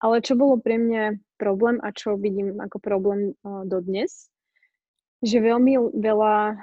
Ale 0.02 0.26
čo 0.26 0.34
bolo 0.34 0.58
pre 0.58 0.82
mňa 0.82 1.22
problém 1.38 1.78
a 1.86 1.94
čo 1.94 2.18
vidím 2.18 2.58
ako 2.58 2.82
problém 2.82 3.38
dodnes, 3.70 4.34
že 5.23 5.38
veľmi 5.39 5.95
veľa 5.95 6.58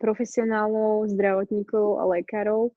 profesionálov, 0.00 1.10
zdravotníkov 1.14 2.00
a 2.00 2.04
lekárov 2.18 2.74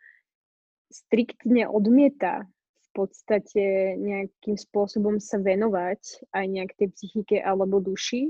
striktne 0.94 1.66
odmieta 1.66 2.46
v 2.78 2.90
podstate 2.94 3.98
nejakým 3.98 4.54
spôsobom 4.54 5.18
sa 5.18 5.42
venovať 5.42 6.30
aj 6.30 6.46
nejak 6.46 6.72
tej 6.78 6.88
psychike 6.94 7.42
alebo 7.42 7.82
duši 7.82 8.30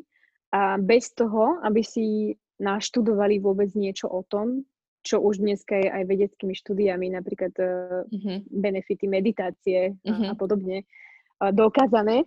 a 0.56 0.80
bez 0.80 1.12
toho, 1.12 1.60
aby 1.66 1.84
si 1.84 2.38
naštudovali 2.64 3.44
vôbec 3.44 3.68
niečo 3.76 4.08
o 4.08 4.24
tom, 4.24 4.64
čo 5.04 5.20
už 5.20 5.44
dneska 5.44 5.76
je 5.76 5.90
aj 5.92 6.04
vedeckými 6.08 6.56
štúdiami, 6.56 7.12
napríklad 7.12 7.52
uh-huh. 7.60 8.40
benefity 8.48 9.04
meditácie 9.12 10.00
uh-huh. 10.00 10.32
a, 10.32 10.34
podobne, 10.40 10.88
uh, 11.44 11.52
dokázané, 11.52 12.24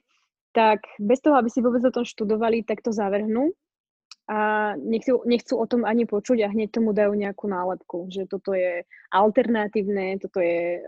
tak 0.52 0.84
bez 1.00 1.24
toho, 1.24 1.40
aby 1.40 1.48
si 1.48 1.64
vôbec 1.64 1.80
o 1.88 1.94
tom 1.94 2.04
študovali, 2.04 2.68
tak 2.68 2.84
to 2.84 2.92
zavrhnú 2.92 3.56
a 4.26 4.74
nechcú, 4.74 5.22
nechcú 5.22 5.54
o 5.54 5.66
tom 5.70 5.86
ani 5.86 6.02
počuť 6.02 6.42
a 6.42 6.50
hneď 6.50 6.74
tomu 6.74 6.90
dajú 6.90 7.14
nejakú 7.14 7.46
nálepku, 7.46 8.10
že 8.10 8.26
toto 8.26 8.58
je 8.58 8.82
alternatívne, 9.14 10.18
toto 10.18 10.42
je 10.42 10.82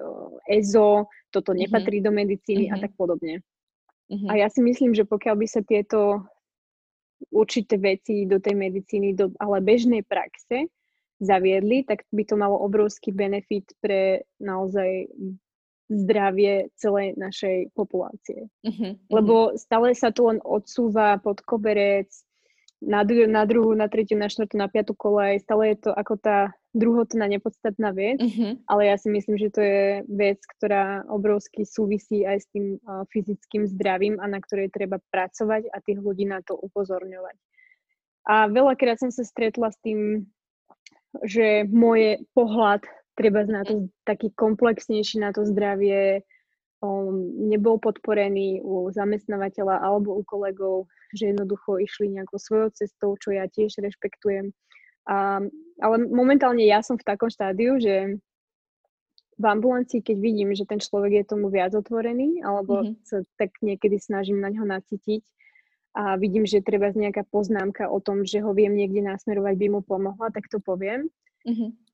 EZO, 0.51 1.07
toto 1.31 1.55
mhm. 1.55 1.59
nepatrí 1.67 2.03
mm-hmm. 2.03 2.11
do 2.11 2.19
medicíny 2.19 2.65
mm-hmm. 2.67 2.75
a 2.75 2.77
mhm. 2.77 2.83
tak 2.83 2.93
podobne. 2.99 3.35
Mm-hmm. 4.09 4.29
A 4.29 4.33
ja 4.43 4.49
si 4.51 4.61
myslím, 4.65 4.97
že 4.97 5.07
pokiaľ 5.07 5.35
by 5.39 5.47
sa 5.47 5.63
tieto 5.63 6.27
určité 7.31 7.79
veci 7.79 8.27
do 8.27 8.43
tej 8.43 8.55
medicíny, 8.59 9.15
do, 9.15 9.31
ale 9.39 9.63
bežnej 9.63 10.03
praxe 10.07 10.71
zaviedli, 11.19 11.83
tak 11.83 12.07
by 12.15 12.23
to 12.23 12.39
malo 12.39 12.59
obrovský 12.63 13.11
benefit 13.11 13.75
pre 13.83 14.23
naozaj 14.39 15.11
zdravie 15.89 16.69
celej 16.77 17.17
našej 17.17 17.73
populácie. 17.73 18.47
Uh-huh, 18.63 18.95
Lebo 19.09 19.57
stále 19.57 19.97
sa 19.97 20.13
to 20.13 20.31
len 20.31 20.39
odsúva 20.45 21.17
pod 21.19 21.41
koberec, 21.43 22.13
na, 22.79 23.03
dru- 23.03 23.27
na 23.27 23.43
druhú, 23.43 23.75
na 23.75 23.91
tretiu, 23.91 24.19
na 24.19 24.31
štvrtú, 24.31 24.55
na 24.55 24.71
piatu 24.71 24.95
kolej. 24.95 25.43
Stále 25.43 25.75
je 25.75 25.89
to 25.89 25.91
ako 25.91 26.15
tá 26.19 26.55
druhotná 26.77 27.27
nepodstatná 27.27 27.91
vec, 27.91 28.23
uh-huh. 28.23 28.55
ale 28.71 28.93
ja 28.93 28.97
si 29.01 29.11
myslím, 29.11 29.35
že 29.35 29.51
to 29.51 29.61
je 29.65 29.83
vec, 30.07 30.39
ktorá 30.59 31.03
obrovsky 31.11 31.67
súvisí 31.67 32.23
aj 32.23 32.39
s 32.39 32.47
tým 32.55 32.79
uh, 32.79 33.03
fyzickým 33.11 33.67
zdravím 33.67 34.23
a 34.23 34.31
na 34.31 34.39
ktorej 34.39 34.71
treba 34.71 35.03
pracovať 35.11 35.75
a 35.75 35.83
tých 35.83 35.99
ľudí 35.99 36.29
na 36.29 36.39
to 36.45 36.55
upozorňovať. 36.55 37.37
A 38.29 38.47
veľakrát 38.53 39.01
som 39.01 39.09
sa 39.09 39.25
stretla 39.25 39.73
s 39.73 39.79
tým, 39.81 40.29
že 41.25 41.65
moje 41.73 42.23
pohľad 42.37 42.85
treba 43.17 43.43
na 43.49 43.65
to 43.65 43.89
taký 44.05 44.31
komplexnejší 44.37 45.19
na 45.19 45.33
to 45.35 45.43
zdravie 45.49 46.23
um, 46.85 47.49
nebol 47.49 47.81
podporený 47.81 48.63
u 48.63 48.93
zamestnávateľa 48.93 49.83
alebo 49.83 50.15
u 50.15 50.23
kolegov, 50.23 50.87
že 51.15 51.33
jednoducho 51.33 51.81
išli 51.81 52.13
nejakou 52.13 52.41
svojou 52.41 52.69
cestou, 52.75 53.15
čo 53.21 53.35
ja 53.35 53.49
tiež 53.49 53.81
rešpektujem. 53.81 54.53
A, 55.09 55.41
ale 55.81 55.97
momentálne 56.09 56.65
ja 56.65 56.85
som 56.85 57.01
v 57.01 57.07
takom 57.07 57.33
štádiu, 57.33 57.81
že 57.81 58.21
v 59.39 59.45
ambulancii, 59.45 60.03
keď 60.03 60.17
vidím, 60.19 60.51
že 60.53 60.67
ten 60.67 60.83
človek 60.83 61.23
je 61.23 61.31
tomu 61.31 61.47
viac 61.49 61.71
otvorený, 61.73 62.43
alebo 62.43 62.83
mm-hmm. 62.83 63.07
sa 63.07 63.23
tak 63.39 63.55
niekedy 63.63 63.97
snažím 64.03 64.43
na 64.43 64.51
ňo 64.51 64.67
nacítiť 64.67 65.23
a 65.95 66.19
vidím, 66.19 66.45
že 66.45 66.61
treba 66.61 66.91
nejaká 66.91 67.23
poznámka 67.31 67.87
o 67.87 68.03
tom, 68.03 68.27
že 68.27 68.43
ho 68.43 68.51
viem 68.51 68.75
niekde 68.75 69.01
nasmerovať, 69.01 69.55
by 69.55 69.67
mu 69.71 69.81
pomohla, 69.87 70.35
tak 70.35 70.51
to 70.51 70.59
poviem. 70.59 71.07
Mm-hmm 71.47 71.89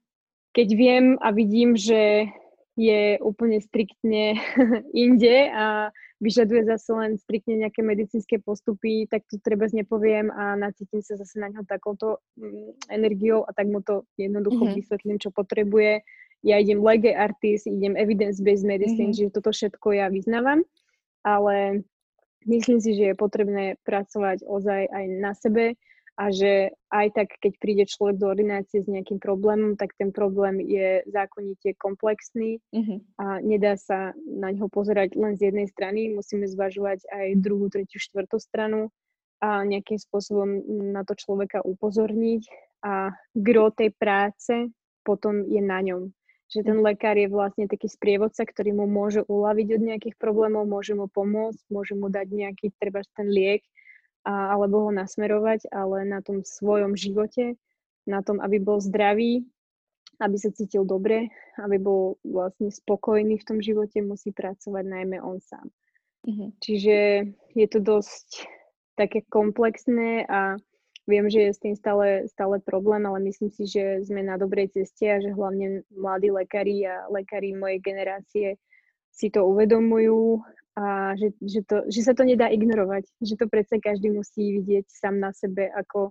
keď 0.55 0.68
viem 0.79 1.05
a 1.18 1.35
vidím, 1.35 1.74
že 1.74 2.31
je 2.79 3.18
úplne 3.18 3.59
striktne 3.59 4.38
inde 4.94 5.50
a 5.50 5.90
vyžaduje 6.25 6.65
zase 6.65 6.89
len 6.97 7.21
striktne 7.21 7.61
nejaké 7.61 7.85
medicínske 7.85 8.41
postupy, 8.41 9.05
tak 9.05 9.29
to 9.29 9.37
treba 9.45 9.69
nepoviem 9.69 10.33
a 10.33 10.57
nacítim 10.57 11.05
sa 11.05 11.21
zase 11.21 11.37
na 11.37 11.53
ňo 11.53 11.69
takouto 11.69 12.25
mm, 12.41 12.89
energiou 12.89 13.45
a 13.45 13.53
tak 13.53 13.69
mu 13.69 13.85
to 13.85 14.09
jednoducho 14.17 14.65
mm-hmm. 14.65 14.79
vysvetlím, 14.81 15.19
čo 15.21 15.29
potrebuje. 15.29 16.01
Ja 16.41 16.57
idem 16.57 16.81
lege 16.81 17.13
artist, 17.13 17.69
idem 17.69 17.93
evidence-based 18.01 18.65
medicine, 18.65 19.13
mm-hmm. 19.13 19.29
že 19.29 19.35
toto 19.37 19.53
všetko 19.53 19.93
ja 19.93 20.09
vyznávam, 20.09 20.65
ale 21.21 21.85
myslím 22.49 22.81
si, 22.81 22.97
že 22.97 23.13
je 23.13 23.15
potrebné 23.17 23.77
pracovať 23.85 24.49
ozaj 24.49 24.89
aj 24.89 25.05
na 25.21 25.33
sebe, 25.37 25.77
a 26.14 26.31
že 26.31 26.70
aj 26.94 27.07
tak, 27.11 27.29
keď 27.42 27.53
príde 27.59 27.85
človek 27.90 28.22
do 28.22 28.31
ordinácie 28.31 28.87
s 28.87 28.87
nejakým 28.87 29.18
problémom, 29.18 29.74
tak 29.74 29.98
ten 29.98 30.14
problém 30.14 30.62
je 30.62 31.03
zákonite 31.11 31.74
komplexný 31.74 32.62
mm-hmm. 32.70 32.98
a 33.18 33.42
nedá 33.42 33.74
sa 33.74 34.14
na 34.22 34.55
ňo 34.55 34.70
pozerať 34.70 35.18
len 35.18 35.35
z 35.35 35.50
jednej 35.50 35.66
strany, 35.66 36.14
musíme 36.14 36.46
zvažovať 36.46 37.03
aj 37.11 37.29
druhú, 37.42 37.66
tretiu, 37.66 37.98
štvrtú 37.98 38.38
stranu 38.38 38.94
a 39.42 39.66
nejakým 39.66 39.98
spôsobom 39.98 40.62
na 40.94 41.03
to 41.03 41.18
človeka 41.18 41.59
upozorniť 41.66 42.46
a 42.87 43.11
gro 43.35 43.74
tej 43.74 43.90
práce 43.98 44.70
potom 45.03 45.44
je 45.50 45.59
na 45.59 45.83
ňom. 45.83 46.14
Že 46.55 46.61
ten 46.62 46.79
mhm. 46.79 46.85
lekár 46.87 47.18
je 47.18 47.27
vlastne 47.27 47.66
taký 47.66 47.90
sprievodca, 47.90 48.46
ktorý 48.46 48.70
mu 48.70 48.87
môže 48.87 49.27
uľaviť 49.27 49.68
od 49.74 49.83
nejakých 49.83 50.16
problémov, 50.16 50.70
môže 50.70 50.94
mu 50.94 51.11
pomôcť, 51.11 51.61
môže 51.74 51.98
mu 51.98 52.07
dať 52.07 52.31
nejaký, 52.31 52.70
treba 52.79 53.03
ten 53.18 53.27
liek, 53.27 53.66
a, 54.25 54.57
alebo 54.57 54.89
ho 54.89 54.91
nasmerovať, 54.91 55.69
ale 55.71 56.09
na 56.09 56.25
tom 56.25 56.41
svojom 56.41 56.97
živote, 56.97 57.55
na 58.09 58.21
tom, 58.21 58.41
aby 58.41 58.61
bol 58.61 58.81
zdravý, 58.81 59.45
aby 60.21 60.37
sa 60.39 60.51
cítil 60.53 60.85
dobre, 60.85 61.29
aby 61.61 61.77
bol 61.81 62.17
vlastne 62.25 62.71
spokojný 62.71 63.41
v 63.41 63.47
tom 63.47 63.59
živote, 63.61 64.01
musí 64.01 64.31
pracovať 64.33 64.85
najmä 64.85 65.21
on 65.21 65.41
sám. 65.41 65.69
Mm-hmm. 66.25 66.51
Čiže 66.61 66.97
je 67.53 67.67
to 67.69 67.79
dosť 67.85 68.49
také 68.97 69.27
komplexné 69.29 70.25
a 70.25 70.57
viem, 71.05 71.29
že 71.29 71.51
je 71.51 71.53
s 71.53 71.61
tým 71.61 71.75
stále, 71.77 72.25
stále 72.31 72.63
problém, 72.65 73.05
ale 73.05 73.21
myslím 73.29 73.53
si, 73.53 73.69
že 73.69 74.01
sme 74.07 74.25
na 74.25 74.41
dobrej 74.41 74.73
ceste 74.73 75.05
a 75.05 75.21
že 75.21 75.35
hlavne 75.35 75.85
mladí 75.93 76.33
lekári 76.33 76.89
a 76.89 77.11
lekári 77.13 77.53
mojej 77.53 77.81
generácie 77.85 78.47
si 79.14 79.31
to 79.31 79.46
uvedomujú 79.46 80.42
a 80.74 81.14
že, 81.14 81.31
že, 81.38 81.62
to, 81.62 81.87
že 81.87 82.03
sa 82.03 82.12
to 82.18 82.27
nedá 82.27 82.50
ignorovať, 82.50 83.07
že 83.22 83.38
to 83.38 83.46
predsa 83.46 83.79
každý 83.79 84.11
musí 84.11 84.59
vidieť 84.59 84.90
sám 84.90 85.22
na 85.22 85.31
sebe, 85.31 85.70
ako 85.70 86.11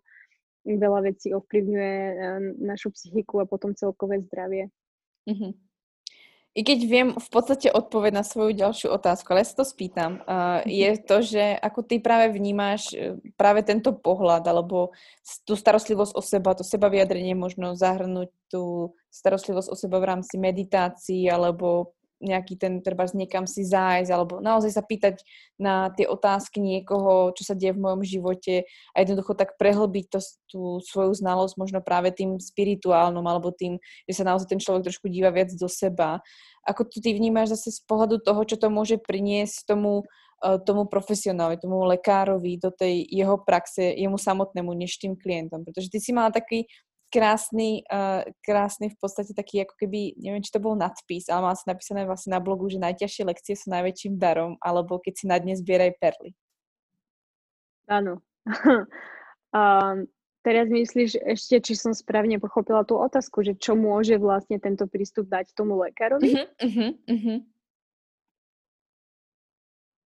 veľa 0.64 1.12
vecí 1.12 1.36
ovplyvňuje 1.36 1.96
e, 2.00 2.16
našu 2.64 2.96
psychiku 2.96 3.44
a 3.44 3.50
potom 3.50 3.76
celkové 3.76 4.24
zdravie. 4.24 4.72
Mm-hmm. 5.28 5.52
I 6.54 6.62
keď 6.62 6.80
viem 6.86 7.10
v 7.18 7.30
podstate 7.34 7.74
odpoveď 7.74 8.14
na 8.14 8.22
svoju 8.22 8.54
ďalšiu 8.54 8.94
otázku, 8.94 9.26
ale 9.34 9.42
ja 9.42 9.50
sa 9.50 9.58
to 9.58 9.66
spýtam, 9.66 10.22
uh, 10.22 10.62
je 10.70 11.02
to, 11.02 11.26
že 11.26 11.58
ako 11.58 11.82
ty 11.82 11.98
práve 11.98 12.30
vnímáš 12.30 12.94
e, 12.94 13.18
práve 13.34 13.66
tento 13.66 13.90
pohľad, 13.90 14.46
alebo 14.46 14.94
tú 15.50 15.58
starostlivosť 15.58 16.14
o 16.14 16.22
seba, 16.22 16.54
to 16.54 16.62
seba 16.62 16.94
vyjadrenie 16.94 17.34
možno 17.34 17.74
zahrnúť 17.74 18.30
tú 18.54 18.94
starostlivosť 19.10 19.66
o 19.66 19.76
seba 19.76 19.98
v 19.98 20.14
rámci 20.14 20.38
meditácií, 20.38 21.26
alebo 21.26 21.98
nejaký 22.24 22.56
ten, 22.56 22.80
treba 22.80 23.04
niekam 23.12 23.44
si 23.44 23.68
zájsť, 23.68 24.10
alebo 24.10 24.40
naozaj 24.40 24.72
sa 24.72 24.84
pýtať 24.84 25.20
na 25.60 25.92
tie 25.92 26.08
otázky 26.08 26.64
niekoho, 26.64 27.36
čo 27.36 27.44
sa 27.44 27.54
deje 27.54 27.76
v 27.76 27.84
mojom 27.84 28.02
živote 28.08 28.64
a 28.96 28.96
jednoducho 29.04 29.36
tak 29.36 29.60
prehlbiť 29.60 30.06
to, 30.08 30.20
tú 30.48 30.62
svoju 30.80 31.12
znalosť 31.14 31.60
možno 31.60 31.80
práve 31.84 32.16
tým 32.16 32.40
spirituálnom, 32.40 33.28
alebo 33.28 33.52
tým, 33.52 33.78
že 34.08 34.24
sa 34.24 34.24
naozaj 34.24 34.48
ten 34.48 34.64
človek 34.64 34.88
trošku 34.88 35.12
díva 35.12 35.30
viac 35.36 35.52
do 35.52 35.68
seba. 35.68 36.24
Ako 36.64 36.88
to 36.88 37.04
ty 37.04 37.12
vnímaš 37.12 37.60
zase 37.60 37.76
z 37.76 37.82
pohľadu 37.84 38.24
toho, 38.24 38.42
čo 38.48 38.56
to 38.56 38.72
môže 38.72 38.96
priniesť 39.04 39.68
tomu, 39.68 40.08
e, 40.40 40.58
tomu 40.64 40.88
profesionálovi, 40.88 41.60
tomu 41.60 41.84
lekárovi 41.84 42.56
do 42.56 42.72
tej 42.72 43.04
jeho 43.12 43.36
praxe, 43.44 43.92
jemu 44.00 44.16
samotnému, 44.16 44.72
než 44.72 44.96
tým 44.96 45.20
klientom. 45.20 45.68
Pretože 45.68 45.92
ty 45.92 46.00
si 46.00 46.16
mala 46.16 46.32
taký 46.32 46.72
krásny, 47.14 47.86
uh, 47.94 48.26
krásny 48.42 48.90
v 48.90 48.98
podstate 48.98 49.38
taký 49.38 49.62
ako 49.62 49.78
keby, 49.78 50.18
neviem, 50.18 50.42
či 50.42 50.50
to 50.50 50.58
bol 50.58 50.74
nadpis, 50.74 51.30
ale 51.30 51.46
mal 51.46 51.54
si 51.54 51.70
napísané 51.70 52.10
vlastne 52.10 52.34
na 52.34 52.42
blogu, 52.42 52.66
že 52.74 52.82
najťažšie 52.82 53.30
lekcie 53.30 53.54
sú 53.54 53.70
najväčším 53.70 54.18
darom, 54.18 54.58
alebo 54.58 54.98
keď 54.98 55.14
si 55.14 55.26
na 55.30 55.38
dnes 55.38 55.62
zbieraj 55.62 55.94
perly. 56.02 56.34
Áno. 57.86 58.26
um, 59.54 60.10
teraz 60.48 60.66
myslíš 60.74 61.22
ešte, 61.22 61.62
či 61.62 61.74
som 61.78 61.94
správne 61.94 62.42
pochopila 62.42 62.82
tú 62.82 62.98
otázku, 62.98 63.46
že 63.46 63.54
čo 63.54 63.78
môže 63.78 64.18
vlastne 64.18 64.58
tento 64.58 64.90
prístup 64.90 65.30
dať 65.30 65.54
tomu 65.54 65.78
lekárovi? 65.86 66.34
Uh-huh, 66.34 66.50
uh-huh, 66.66 66.92
uh-huh. 67.14 67.40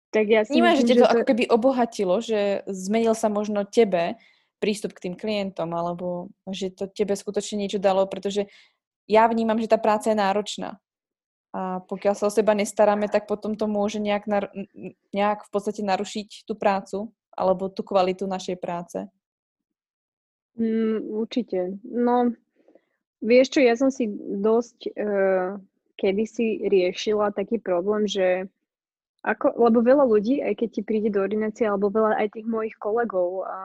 Tak 0.09 0.25
ja 0.25 0.41
si 0.43 0.57
Vnímaš, 0.57 0.83
že 0.83 0.99
to, 0.99 1.05
to 1.05 1.13
ako 1.15 1.25
keby 1.29 1.45
obohatilo, 1.53 2.25
že 2.25 2.65
zmenil 2.65 3.13
sa 3.13 3.29
možno 3.29 3.69
tebe 3.69 4.17
prístup 4.59 4.95
k 4.95 5.09
tým 5.09 5.15
klientom, 5.15 5.71
alebo 5.75 6.31
že 6.51 6.75
to 6.75 6.91
tebe 6.91 7.15
skutočne 7.15 7.65
niečo 7.67 7.79
dalo, 7.79 8.07
pretože 8.07 8.51
ja 9.09 9.25
vnímam, 9.31 9.57
že 9.57 9.71
tá 9.71 9.79
práca 9.81 10.13
je 10.13 10.19
náročná. 10.19 10.77
A 11.57 11.81
pokiaľ 11.81 12.15
sa 12.15 12.29
o 12.29 12.35
seba 12.35 12.53
nestaráme, 12.53 13.09
tak 13.09 13.25
potom 13.25 13.57
to 13.57 13.65
môže 13.65 13.97
nejak, 13.97 14.29
nar- 14.29 14.53
nejak 15.17 15.49
v 15.49 15.51
podstate 15.51 15.81
narušiť 15.81 16.45
tú 16.45 16.53
prácu 16.53 17.09
alebo 17.33 17.73
tú 17.73 17.81
kvalitu 17.81 18.29
našej 18.29 18.61
práce. 18.61 19.09
Mm, 20.59 21.09
určite. 21.15 21.79
No, 21.87 22.35
vieš 23.23 23.57
čo, 23.57 23.61
ja 23.65 23.79
som 23.79 23.89
si 23.89 24.11
dosť 24.43 24.93
uh, 24.93 25.57
kedysi 25.97 26.67
riešila 26.67 27.33
taký 27.33 27.63
problém, 27.63 28.05
že 28.11 28.51
ako, 29.23 29.55
lebo 29.59 29.83
veľa 29.83 30.05
ľudí, 30.07 30.39
aj 30.43 30.55
keď 30.63 30.69
ti 30.71 30.83
príde 30.87 31.11
do 31.11 31.23
ordinácie, 31.23 31.67
alebo 31.67 31.91
veľa 31.91 32.23
aj 32.23 32.39
tých 32.39 32.47
mojich 32.47 32.77
kolegov, 32.79 33.47
a 33.51 33.59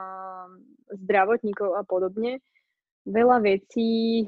zdravotníkov 0.90 1.78
a 1.78 1.84
podobne, 1.88 2.44
veľa 3.08 3.44
vecí 3.44 4.28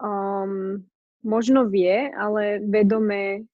um, 0.00 0.80
možno 1.24 1.68
vie, 1.68 2.10
ale 2.12 2.60
vedome 2.64 3.44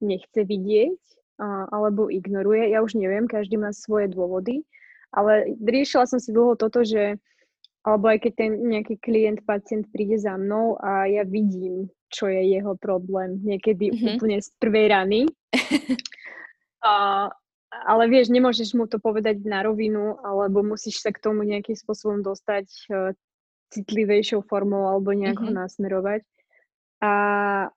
nechce 0.00 0.46
vidieť 0.46 0.98
uh, 1.42 1.66
alebo 1.70 2.08
ignoruje. 2.08 2.72
Ja 2.72 2.82
už 2.82 2.96
neviem, 2.96 3.26
každý 3.30 3.58
má 3.58 3.74
svoje 3.74 4.10
dôvody, 4.10 4.62
ale 5.14 5.54
riešila 5.58 6.06
som 6.06 6.18
si 6.22 6.30
dlho 6.30 6.54
toto, 6.54 6.86
že 6.86 7.18
alebo 7.80 8.12
aj 8.12 8.28
keď 8.28 8.32
ten 8.36 8.52
nejaký 8.60 9.00
klient, 9.00 9.40
pacient 9.48 9.88
príde 9.88 10.20
za 10.20 10.36
mnou 10.36 10.76
a 10.84 11.08
ja 11.08 11.24
vidím, 11.24 11.88
čo 12.12 12.28
je 12.28 12.52
jeho 12.52 12.76
problém, 12.76 13.40
niekedy 13.40 13.88
mm-hmm. 13.88 14.08
úplne 14.16 14.36
z 14.36 14.48
prvej 14.60 14.86
rany. 14.92 15.20
a 16.84 16.92
ale 17.70 18.10
vieš, 18.10 18.34
nemôžeš 18.34 18.74
mu 18.74 18.90
to 18.90 18.98
povedať 18.98 19.46
na 19.46 19.62
rovinu, 19.62 20.18
alebo 20.26 20.66
musíš 20.66 21.00
sa 21.02 21.14
k 21.14 21.22
tomu 21.22 21.46
nejakým 21.46 21.78
spôsobom 21.78 22.18
dostať 22.20 22.66
uh, 22.90 23.14
citlivejšou 23.70 24.42
formou 24.50 24.90
alebo 24.90 25.14
nejako 25.14 25.46
mm-hmm. 25.46 25.60
nasmerovať. 25.62 26.22
A, 27.00 27.12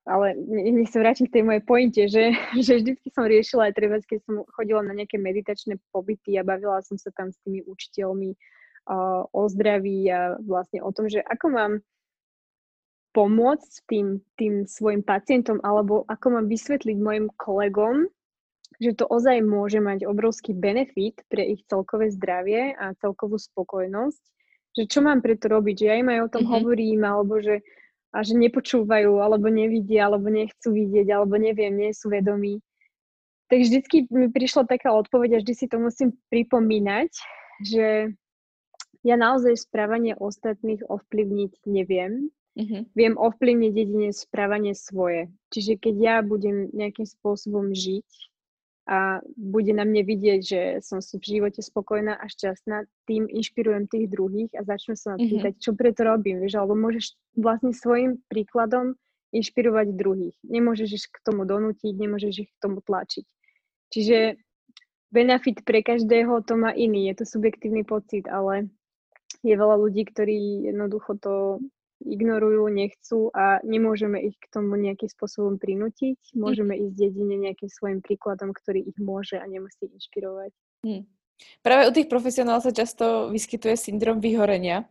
ale 0.03 0.35
nech 0.51 0.91
sa 0.91 0.99
vrátim 0.99 1.31
k 1.31 1.39
tej 1.39 1.43
mojej 1.47 1.63
pointe, 1.63 2.01
že, 2.11 2.35
že 2.65 2.83
vždycky 2.83 3.07
som 3.13 3.23
riešila 3.23 3.71
aj 3.71 3.73
treba, 3.77 4.01
keď 4.03 4.19
som 4.25 4.43
chodila 4.51 4.83
na 4.83 4.97
nejaké 4.97 5.15
meditačné 5.21 5.79
pobyty 5.95 6.35
a 6.35 6.43
bavila 6.43 6.83
som 6.83 6.99
sa 6.99 7.13
tam 7.15 7.31
s 7.31 7.39
tými 7.45 7.63
učiteľmi 7.63 8.35
uh, 8.35 9.23
o 9.29 9.41
zdraví 9.47 10.09
a 10.11 10.35
vlastne 10.41 10.83
o 10.83 10.91
tom, 10.91 11.07
že 11.07 11.23
ako 11.23 11.47
mám 11.53 11.73
pomôcť 13.13 13.71
tým, 13.85 14.25
tým 14.35 14.65
svojim 14.65 15.05
pacientom 15.05 15.61
alebo 15.61 16.01
ako 16.09 16.41
mám 16.41 16.45
vysvetliť 16.49 16.97
mojim 16.97 17.29
kolegom, 17.37 18.09
že 18.79 18.97
to 18.97 19.05
ozaj 19.09 19.41
môže 19.43 19.81
mať 19.81 20.05
obrovský 20.07 20.53
benefit 20.55 21.21
pre 21.27 21.45
ich 21.57 21.61
celkové 21.67 22.09
zdravie 22.13 22.73
a 22.73 22.97
celkovú 22.97 23.37
spokojnosť, 23.37 24.23
že 24.73 24.83
čo 24.89 24.99
mám 25.05 25.21
preto 25.21 25.49
robiť, 25.51 25.75
že 25.75 25.85
ja 25.85 25.95
im 26.01 26.09
aj 26.09 26.19
o 26.25 26.31
tom 26.31 26.43
mm-hmm. 26.45 26.55
hovorím, 26.57 27.01
alebo 27.05 27.37
že 27.41 27.61
a 28.13 28.21
že 28.21 28.37
nepočúvajú, 28.37 29.17
alebo 29.17 29.49
nevidia, 29.49 30.05
alebo 30.05 30.29
nechcú 30.29 30.69
vidieť, 30.69 31.09
alebo 31.09 31.33
neviem, 31.41 31.73
nie 31.73 31.89
sú 31.97 32.13
vedomí. 32.13 32.61
Tak 33.49 33.65
vždycky 33.65 34.05
mi 34.13 34.29
prišla 34.29 34.69
taká 34.69 34.93
odpoveď 34.93 35.37
a 35.37 35.41
vždy 35.41 35.53
si 35.57 35.65
to 35.65 35.81
musím 35.81 36.13
pripomínať, 36.29 37.09
že 37.65 38.13
ja 39.01 39.15
naozaj 39.17 39.57
správanie 39.57 40.13
ostatných 40.13 40.85
ovplyvniť 40.85 41.65
neviem. 41.65 42.29
Mm-hmm. 42.53 42.81
Viem 42.93 43.17
ovplyvniť 43.17 43.73
jedine 43.73 44.09
správanie 44.13 44.77
svoje. 44.77 45.33
Čiže 45.49 45.81
keď 45.81 45.95
ja 45.97 46.15
budem 46.21 46.69
nejakým 46.69 47.09
spôsobom 47.09 47.73
žiť 47.73 48.05
a 48.83 49.23
bude 49.39 49.71
na 49.71 49.87
mne 49.87 50.03
vidieť, 50.03 50.41
že 50.43 50.61
som 50.83 50.99
si 50.99 51.15
v 51.15 51.39
živote 51.39 51.63
spokojná 51.63 52.19
a 52.19 52.25
šťastná, 52.27 52.83
tým 53.07 53.31
inšpirujem 53.31 53.87
tých 53.87 54.11
druhých 54.11 54.51
a 54.59 54.67
začnú 54.67 54.99
sa 54.99 55.15
mhm. 55.15 55.23
pýtať, 55.23 55.53
mm-hmm. 55.55 55.65
čo 55.65 55.71
preto 55.71 56.01
robím, 56.03 56.43
vieš, 56.43 56.59
alebo 56.59 56.75
môžeš 56.75 57.15
vlastne 57.39 57.71
svojim 57.71 58.19
príkladom 58.27 58.99
inšpirovať 59.33 59.97
druhých. 59.97 60.37
Nemôžeš 60.45 60.89
ich 60.93 61.05
k 61.09 61.17
tomu 61.25 61.47
donútiť, 61.47 61.95
nemôžeš 61.95 62.33
ich 62.45 62.51
k 62.53 62.61
tomu 62.61 62.85
tlačiť. 62.85 63.25
Čiže 63.89 64.37
benefit 65.09 65.65
pre 65.65 65.81
každého 65.81 66.45
to 66.45 66.53
má 66.53 66.69
iný, 66.73 67.09
je 67.09 67.23
to 67.23 67.25
subjektívny 67.25 67.81
pocit, 67.81 68.29
ale 68.29 68.69
je 69.41 69.53
veľa 69.57 69.75
ľudí, 69.79 70.05
ktorí 70.05 70.69
jednoducho 70.69 71.17
to 71.17 71.33
ignorujú, 72.03 72.67
nechcú 72.67 73.31
a 73.31 73.63
nemôžeme 73.63 74.19
ich 74.19 74.35
k 74.37 74.45
tomu 74.51 74.75
nejakým 74.75 75.07
spôsobom 75.07 75.55
prinútiť. 75.57 76.35
Môžeme 76.35 76.75
ísť 76.75 76.97
jedine 76.99 77.35
nejakým 77.39 77.71
svojim 77.71 77.99
príkladom, 78.03 78.51
ktorý 78.51 78.83
ich 78.83 78.97
môže 78.99 79.39
a 79.39 79.45
nemusí 79.47 79.87
inšpirovať. 79.87 80.51
Hmm. 80.83 81.07
Práve 81.63 81.89
u 81.89 81.91
tých 81.95 82.11
profesionálov 82.11 82.63
sa 82.63 82.75
často 82.75 83.31
vyskytuje 83.31 83.75
syndrom 83.75 84.19
vyhorenia, 84.21 84.85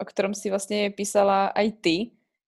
o 0.00 0.04
ktorom 0.04 0.34
si 0.34 0.50
vlastne 0.50 0.90
písala 0.90 1.54
aj 1.54 1.68
ty. 1.80 1.96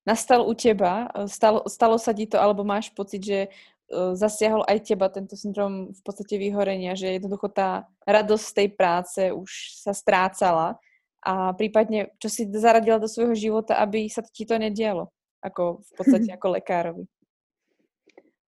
Nastal 0.06 0.46
u 0.46 0.54
teba, 0.54 1.10
stalo, 1.26 1.66
stalo 1.66 1.98
sa 1.98 2.14
ti 2.14 2.30
to, 2.30 2.38
alebo 2.38 2.62
máš 2.62 2.94
pocit, 2.94 3.26
že 3.26 3.40
uh, 3.50 4.14
zasiahol 4.14 4.62
aj 4.66 4.86
teba 4.86 5.10
tento 5.10 5.34
syndrom 5.34 5.90
v 5.90 6.00
podstate 6.06 6.38
vyhorenia, 6.38 6.94
že 6.94 7.18
jednoducho 7.18 7.50
tá 7.50 7.90
radosť 8.06 8.46
tej 8.54 8.68
práce 8.74 9.22
už 9.34 9.50
sa 9.82 9.90
strácala 9.90 10.78
a 11.22 11.54
prípadne, 11.56 12.12
čo 12.20 12.28
si 12.28 12.46
zaradila 12.50 13.00
do 13.00 13.10
svojho 13.10 13.34
života, 13.34 13.78
aby 13.80 14.06
sa 14.10 14.22
ti 14.22 14.44
to 14.44 14.58
nedialo, 14.60 15.10
ako 15.40 15.82
v 15.82 15.90
podstate 15.96 16.30
ako 16.36 16.46
lekárovi. 16.60 17.04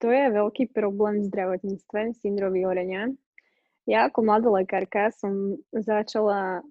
To 0.03 0.11
je 0.11 0.25
veľký 0.27 0.75
problém 0.75 1.23
v 1.23 1.29
zdravotníctve, 1.31 2.19
syndrom 2.19 2.51
vyhorenia. 2.51 3.15
Ja 3.85 4.09
ako 4.09 4.25
mladá 4.25 4.49
lekárka 4.51 5.13
som 5.13 5.61
začala 5.71 6.65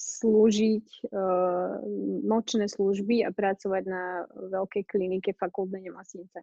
slúžiť 0.00 1.12
uh, 1.12 1.76
nočné 2.24 2.64
služby 2.72 3.20
a 3.28 3.30
pracovať 3.30 3.84
na 3.84 4.24
veľkej 4.48 4.88
klinike 4.88 5.36
fakultnej 5.36 5.84
nemocnice. 5.84 6.40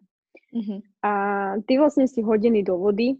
Uh-huh. 0.54 0.78
A 1.02 1.12
ty 1.66 1.76
vlastne 1.76 2.06
si 2.06 2.22
hodený 2.22 2.62
do 2.62 2.78
vody, 2.78 3.18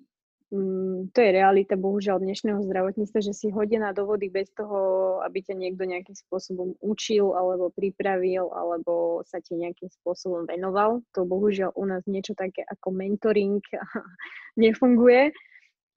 to 1.12 1.18
je 1.20 1.30
realita 1.36 1.76
bohužiaľ 1.76 2.24
dnešného 2.24 2.64
zdravotníctva, 2.64 3.20
že 3.20 3.36
si 3.36 3.52
hodená 3.52 3.92
do 3.92 4.08
vody 4.08 4.32
bez 4.32 4.48
toho, 4.56 5.20
aby 5.20 5.44
ťa 5.44 5.52
niekto 5.52 5.84
nejakým 5.84 6.16
spôsobom 6.16 6.72
učil 6.80 7.36
alebo 7.36 7.68
pripravil 7.68 8.48
alebo 8.56 9.20
sa 9.28 9.44
ti 9.44 9.60
nejakým 9.60 9.92
spôsobom 10.00 10.48
venoval. 10.48 11.04
To 11.12 11.28
bohužiaľ 11.28 11.76
u 11.76 11.84
nás 11.84 12.00
niečo 12.08 12.32
také 12.32 12.64
ako 12.64 12.96
mentoring 12.96 13.60
nefunguje. 14.56 15.36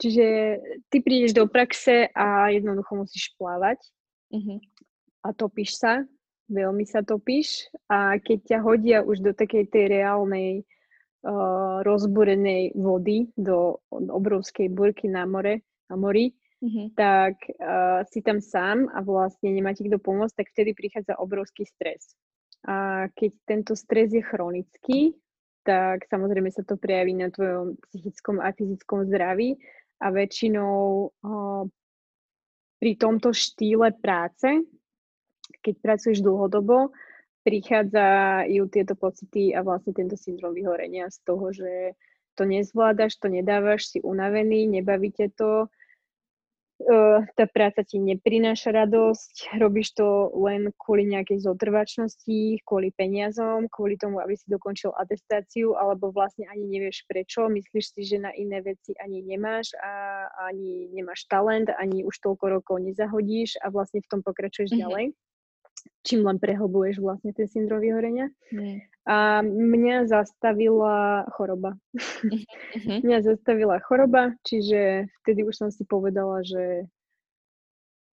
Čiže 0.03 0.25
ty 0.91 0.97
prídeš 0.99 1.31
do 1.31 1.47
praxe 1.47 2.11
a 2.11 2.51
jednoducho 2.51 3.07
musíš 3.07 3.31
plávať 3.39 3.79
uh-huh. 4.33 4.57
a 5.23 5.27
topíš 5.31 5.77
sa, 5.77 6.03
veľmi 6.49 6.83
sa 6.89 7.05
topíš 7.05 7.69
a 7.85 8.17
keď 8.19 8.39
ťa 8.49 8.59
hodia 8.65 8.97
už 9.05 9.21
do 9.21 9.31
takej 9.31 9.69
tej 9.69 10.01
reálnej 10.01 10.65
uh, 11.23 11.85
rozbúrenej 11.85 12.77
vody 12.77 13.29
do 13.37 13.81
obrovskej 13.91 14.69
burky 14.69 15.07
na 15.07 15.25
more, 15.25 15.61
na 15.89 15.95
mori, 15.97 16.33
mm-hmm. 16.61 16.97
tak 16.97 17.35
uh, 17.57 18.05
si 18.09 18.21
tam 18.21 18.41
sám 18.41 18.89
a 18.93 19.01
vlastne 19.01 19.53
nemá 19.53 19.73
ti 19.73 19.85
kto 19.85 19.97
pomôcť, 20.01 20.35
tak 20.37 20.51
vtedy 20.53 20.73
prichádza 20.73 21.17
obrovský 21.17 21.65
stres. 21.65 22.13
A 22.65 23.09
keď 23.17 23.31
tento 23.45 23.73
stres 23.73 24.13
je 24.13 24.21
chronický, 24.21 25.17
tak 25.61 26.09
samozrejme 26.09 26.49
sa 26.49 26.65
to 26.65 26.77
prejaví 26.77 27.13
na 27.13 27.29
tvojom 27.29 27.77
psychickom 27.89 28.41
a 28.41 28.53
fyzickom 28.53 29.05
zdraví 29.05 29.57
a 30.01 30.09
väčšinou 30.09 30.77
uh, 31.09 31.63
pri 32.81 32.91
tomto 32.97 33.29
štýle 33.29 33.93
práce, 34.01 34.49
keď 35.61 35.75
pracuješ 35.85 36.25
dlhodobo, 36.25 36.89
prichádzajú 37.41 38.63
tieto 38.69 38.93
pocity 38.93 39.53
a 39.57 39.65
vlastne 39.65 39.93
tento 39.97 40.15
syndrom 40.17 40.53
vyhorenia 40.53 41.09
z 41.09 41.17
toho, 41.25 41.49
že 41.49 41.97
to 42.37 42.47
nezvládaš, 42.47 43.17
to 43.19 43.27
nedávaš, 43.27 43.91
si 43.91 43.99
unavený, 43.99 44.69
nebavíte 44.69 45.33
to, 45.35 45.67
tá 47.37 47.45
práca 47.45 47.85
ti 47.85 48.01
neprináša 48.01 48.73
radosť, 48.73 49.53
robíš 49.61 49.93
to 49.93 50.33
len 50.33 50.73
kvôli 50.81 51.05
nejakej 51.05 51.45
zotrvačnosti, 51.45 52.61
kvôli 52.65 52.89
peniazom, 52.93 53.69
kvôli 53.69 53.97
tomu, 54.01 54.17
aby 54.17 54.33
si 54.33 54.49
dokončil 54.49 54.89
atestáciu, 54.97 55.77
alebo 55.77 56.09
vlastne 56.09 56.49
ani 56.49 56.65
nevieš 56.65 57.05
prečo, 57.05 57.45
myslíš 57.45 57.85
si, 57.93 58.01
že 58.05 58.17
na 58.17 58.33
iné 58.33 58.65
veci 58.65 58.97
ani 58.97 59.21
nemáš 59.21 59.77
a 59.77 60.25
ani 60.49 60.89
nemáš 60.89 61.29
talent, 61.29 61.69
ani 61.77 62.01
už 62.01 62.17
toľko 62.17 62.61
rokov 62.61 62.81
nezahodíš 62.81 63.61
a 63.61 63.69
vlastne 63.69 64.01
v 64.01 64.09
tom 64.09 64.21
pokračuješ 64.25 64.73
mm-hmm. 64.73 64.85
ďalej 64.85 65.05
čím 66.01 66.25
len 66.25 66.37
prehlbuješ 66.41 67.01
vlastne 67.01 67.31
ten 67.33 67.47
syndrom 67.49 67.81
vyhorenia. 67.81 68.29
Mm. 68.53 68.81
A 69.05 69.41
mňa 69.41 70.05
zastavila 70.05 71.25
choroba. 71.33 71.77
Mm-hmm. 72.21 72.97
mňa 73.01 73.19
zastavila 73.25 73.81
choroba, 73.81 74.37
čiže 74.45 75.09
vtedy 75.25 75.41
už 75.41 75.55
som 75.57 75.69
si 75.73 75.83
povedala, 75.83 76.45
že 76.45 76.85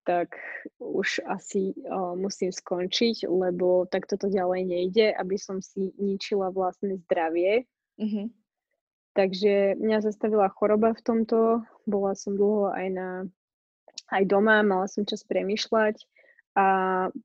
tak 0.04 0.36
už 0.76 1.24
asi 1.24 1.72
uh, 1.88 2.12
musím 2.12 2.52
skončiť, 2.52 3.24
lebo 3.24 3.88
takto 3.88 4.20
to 4.20 4.28
ďalej 4.28 4.68
nejde, 4.68 5.06
aby 5.16 5.40
som 5.40 5.64
si 5.64 5.96
ničila 5.96 6.52
vlastné 6.52 7.00
zdravie. 7.08 7.64
Mm-hmm. 7.96 8.26
Takže 9.16 9.80
mňa 9.80 9.98
zastavila 10.04 10.52
choroba 10.52 10.92
v 10.92 11.00
tomto, 11.00 11.64
bola 11.88 12.12
som 12.12 12.36
dlho 12.36 12.76
aj 12.76 12.88
na 12.92 13.08
aj 14.12 14.28
doma, 14.28 14.60
mala 14.60 14.84
som 14.84 15.08
čas 15.08 15.24
premyšľať 15.24 16.04
a 16.54 16.66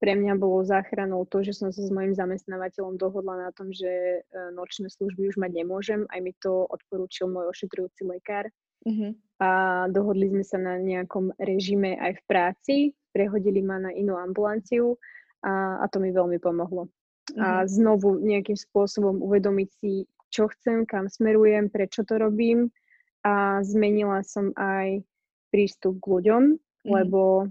pre 0.02 0.18
mňa 0.18 0.42
bolo 0.42 0.66
záchranou 0.66 1.22
to, 1.30 1.46
že 1.46 1.54
som 1.54 1.70
sa 1.70 1.86
s 1.86 1.94
mojim 1.94 2.18
zamestnávateľom 2.18 2.98
dohodla 2.98 3.46
na 3.46 3.50
tom, 3.54 3.70
že 3.70 3.86
e, 3.86 4.20
nočné 4.58 4.90
služby 4.90 5.30
už 5.30 5.38
mať 5.38 5.54
nemôžem. 5.54 6.10
Aj 6.10 6.18
mi 6.18 6.34
to 6.34 6.66
odporúčil 6.66 7.30
môj 7.30 7.54
ošetrujúci 7.54 8.10
lekár. 8.10 8.50
Uh-huh. 8.90 9.14
A 9.38 9.50
dohodli 9.94 10.34
sme 10.34 10.42
sa 10.42 10.58
na 10.58 10.82
nejakom 10.82 11.30
režime 11.38 11.94
aj 12.02 12.18
v 12.18 12.22
práci. 12.26 12.76
Prehodili 13.14 13.62
ma 13.62 13.78
na 13.78 13.94
inú 13.94 14.18
ambulanciu 14.18 14.98
a, 15.46 15.78
a 15.78 15.86
to 15.94 16.02
mi 16.02 16.10
veľmi 16.10 16.42
pomohlo. 16.42 16.90
Uh-huh. 16.90 17.38
A 17.38 17.48
mhm. 17.62 17.70
znovu 17.70 18.18
nejakým 18.18 18.58
spôsobom 18.58 19.22
uvedomiť 19.22 19.70
si, 19.78 20.10
čo 20.34 20.50
chcem, 20.50 20.90
kam 20.90 21.06
smerujem, 21.06 21.70
prečo 21.70 22.02
to 22.02 22.18
robím. 22.18 22.74
A 23.22 23.62
zmenila 23.62 24.26
som 24.26 24.58
aj 24.58 25.06
prístup 25.54 26.02
k 26.02 26.18
ľuďom, 26.18 26.44
uh-huh. 26.58 26.90
lebo 26.90 27.46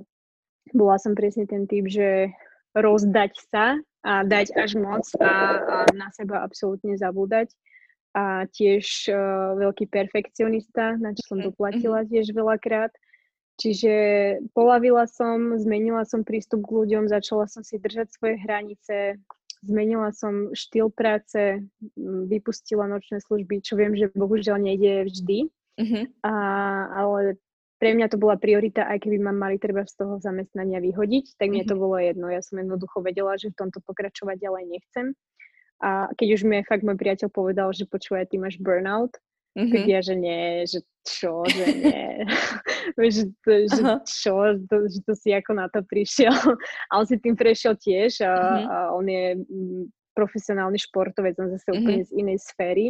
bola 0.75 0.97
som 1.01 1.13
presne 1.13 1.49
ten 1.49 1.65
typ, 1.69 1.89
že 1.89 2.33
rozdať 2.77 3.33
sa 3.49 3.79
a 4.05 4.13
dať 4.23 4.55
až 4.55 4.79
moc 4.79 5.05
a, 5.19 5.33
a 5.59 5.77
na 5.97 6.09
seba 6.15 6.45
absolútne 6.45 6.95
zabúdať. 6.95 7.51
A 8.17 8.49
tiež 8.51 9.13
uh, 9.13 9.55
veľký 9.61 9.87
perfekcionista, 9.93 10.97
na 10.97 11.13
čo 11.13 11.23
som 11.29 11.39
mhm, 11.39 11.53
doplatila 11.53 12.03
mhm. 12.03 12.09
tiež 12.09 12.27
veľakrát. 12.33 12.93
Čiže 13.59 13.95
polavila 14.55 15.11
som, 15.11 15.59
zmenila 15.59 16.07
som 16.07 16.23
prístup 16.23 16.63
k 16.63 16.79
ľuďom, 16.79 17.11
začala 17.11 17.51
som 17.51 17.67
si 17.67 17.75
držať 17.83 18.15
svoje 18.15 18.39
hranice, 18.39 19.19
zmenila 19.67 20.15
som 20.15 20.55
štýl 20.55 20.95
práce, 20.95 21.67
vypustila 22.31 22.87
nočné 22.87 23.19
služby, 23.19 23.59
čo 23.59 23.75
viem, 23.75 23.99
že 23.99 24.15
bohužiaľ 24.15 24.63
nejde 24.63 25.11
vždy. 25.11 25.39
Uh-huh. 25.79 26.05
A, 26.23 26.33
ale 27.03 27.39
pre 27.79 27.95
mňa 27.95 28.11
to 28.11 28.19
bola 28.19 28.35
priorita, 28.35 28.87
aj 28.91 29.07
keby 29.07 29.23
ma 29.23 29.31
mali 29.31 29.57
treba 29.59 29.87
z 29.87 29.95
toho 29.95 30.19
zamestnania 30.19 30.83
vyhodiť, 30.83 31.39
tak 31.39 31.55
mne 31.55 31.65
to 31.65 31.79
mhm. 31.79 31.81
bolo 31.81 31.97
jedno. 31.99 32.27
Ja 32.29 32.43
som 32.43 32.59
jednoducho 32.59 33.01
vedela, 33.01 33.39
že 33.39 33.55
v 33.55 33.59
tomto 33.59 33.79
pokračovať 33.87 34.37
ďalej 34.39 34.65
nechcem. 34.67 35.07
A 35.79 36.11
keď 36.19 36.29
už 36.35 36.43
mi 36.43 36.59
fakt 36.67 36.83
môj 36.83 36.99
priateľ 36.99 37.31
povedal, 37.31 37.71
že 37.71 37.87
počúvaj, 37.87 38.35
ty 38.35 38.37
máš 38.43 38.59
burnout, 38.59 39.15
mm-hmm. 39.55 39.71
tak 39.71 39.83
ja, 39.87 40.01
že 40.03 40.15
nie, 40.19 40.67
že 40.67 40.83
čo, 41.07 41.47
že 41.47 41.65
nie. 41.71 42.07
že, 43.15 43.31
to, 43.47 43.53
že 43.71 43.83
čo, 44.03 44.59
to, 44.67 44.77
že 44.91 44.99
to 45.07 45.13
si 45.15 45.31
ako 45.31 45.55
na 45.55 45.71
to 45.71 45.87
prišiel. 45.87 46.35
a 46.91 46.93
on 46.99 47.07
si 47.07 47.15
tým 47.23 47.39
prešiel 47.39 47.79
tiež 47.79 48.27
a, 48.27 48.35
mm-hmm. 48.35 48.67
a 48.67 48.77
on 48.91 49.07
je 49.07 49.27
mm, 49.39 49.85
profesionálny 50.19 50.79
športovec, 50.83 51.39
on 51.39 51.55
zase 51.55 51.71
mm-hmm. 51.71 51.79
úplne 51.79 52.03
z 52.03 52.11
inej 52.19 52.39
sféry, 52.43 52.87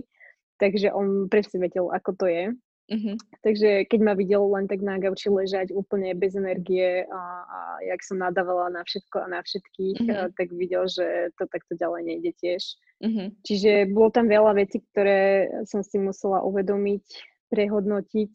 takže 0.57 0.89
on 0.97 1.29
presne 1.29 1.61
vedel, 1.61 1.93
ako 1.93 2.17
to 2.17 2.25
je. 2.25 2.45
Mm-hmm. 2.89 3.17
Takže 3.45 3.71
keď 3.85 4.01
ma 4.01 4.17
videl 4.17 4.41
len 4.49 4.65
tak 4.65 4.81
na 4.81 4.97
gauči 4.97 5.29
ležať 5.29 5.77
úplne 5.77 6.17
bez 6.17 6.33
energie 6.33 7.05
a, 7.05 7.23
a 7.45 7.59
jak 7.85 8.01
som 8.01 8.17
nadávala 8.17 8.73
na 8.73 8.81
všetko 8.81 9.17
a 9.23 9.27
na 9.29 9.41
všetkých, 9.45 9.99
mm-hmm. 10.01 10.17
a, 10.17 10.33
tak 10.33 10.49
videl, 10.57 10.89
že 10.89 11.29
to 11.37 11.45
takto 11.53 11.77
ďalej 11.77 12.03
nejde 12.09 12.33
tiež. 12.41 12.63
Mm-hmm. 13.05 13.29
Čiže 13.45 13.73
bolo 13.93 14.09
tam 14.09 14.27
veľa 14.33 14.57
vecí, 14.57 14.81
ktoré 14.81 15.53
som 15.69 15.85
si 15.85 16.01
musela 16.01 16.41
uvedomiť, 16.41 17.05
prehodnotiť, 17.53 18.35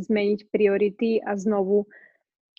zmeniť 0.00 0.40
priority 0.48 1.20
a 1.20 1.36
znovu 1.36 1.84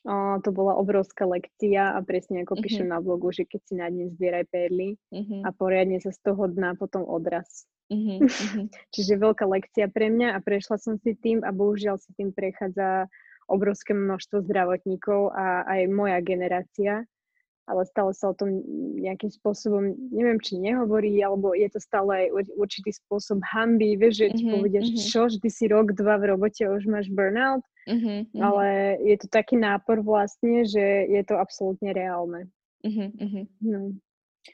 a 0.05 0.37
to 0.45 0.53
bola 0.53 0.77
obrovská 0.77 1.25
lekcia 1.25 1.97
a 1.97 1.99
presne 2.05 2.45
ako 2.45 2.53
mm-hmm. 2.53 2.65
píšem 2.69 2.87
na 2.87 3.01
blogu, 3.01 3.33
že 3.33 3.49
keď 3.49 3.61
si 3.65 3.73
na 3.73 3.89
dne 3.89 4.13
zbieraj 4.13 4.45
perly 4.53 5.01
mm-hmm. 5.09 5.41
a 5.41 5.49
poriadne 5.49 5.97
sa 5.97 6.13
z 6.13 6.21
toho 6.21 6.45
dna 6.45 6.77
potom 6.77 7.01
odraz. 7.09 7.65
Mm-hmm. 7.91 8.19
Čiže 8.93 9.21
veľká 9.21 9.45
lekcia 9.45 9.85
pre 9.93 10.09
mňa 10.09 10.33
a 10.33 10.39
prešla 10.41 10.81
som 10.81 10.97
si 10.97 11.13
tým 11.17 11.45
a 11.45 11.53
bohužiaľ 11.53 12.01
si 12.01 12.11
tým 12.17 12.33
prechádza 12.33 13.05
obrovské 13.45 13.93
množstvo 13.93 14.41
zdravotníkov 14.49 15.29
a 15.37 15.69
aj 15.69 15.81
moja 15.93 16.17
generácia, 16.25 17.05
ale 17.65 17.81
stále 17.85 18.13
sa 18.13 18.29
o 18.29 18.37
tom 18.37 18.61
nejakým 18.97 19.29
spôsobom, 19.29 19.93
neviem, 20.13 20.37
či 20.41 20.57
nehovorí, 20.57 21.17
alebo 21.21 21.53
je 21.57 21.69
to 21.69 21.81
stále 21.81 22.09
aj 22.13 22.27
určitý 22.57 22.93
spôsob 22.93 23.41
hamby, 23.45 23.97
vieš, 23.97 24.21
že 24.21 24.27
ti 24.33 24.43
mm-hmm, 24.45 24.53
povedia, 24.53 24.81
mm-hmm. 24.81 24.97
že 24.97 25.09
čo, 25.09 25.21
ty 25.29 25.49
si 25.49 25.65
rok, 25.69 25.93
dva 25.97 26.17
v 26.21 26.33
robote 26.33 26.61
už 26.65 26.85
máš 26.89 27.09
burnout, 27.09 27.65
mm-hmm, 27.89 28.37
ale 28.37 28.97
je 29.01 29.15
to 29.17 29.27
taký 29.29 29.57
nápor 29.57 30.01
vlastne, 30.05 30.65
že 30.65 31.09
je 31.09 31.21
to 31.25 31.37
absolútne 31.37 31.89
reálne. 31.93 32.49
Mm-hmm. 32.85 33.45
No. 33.65 33.97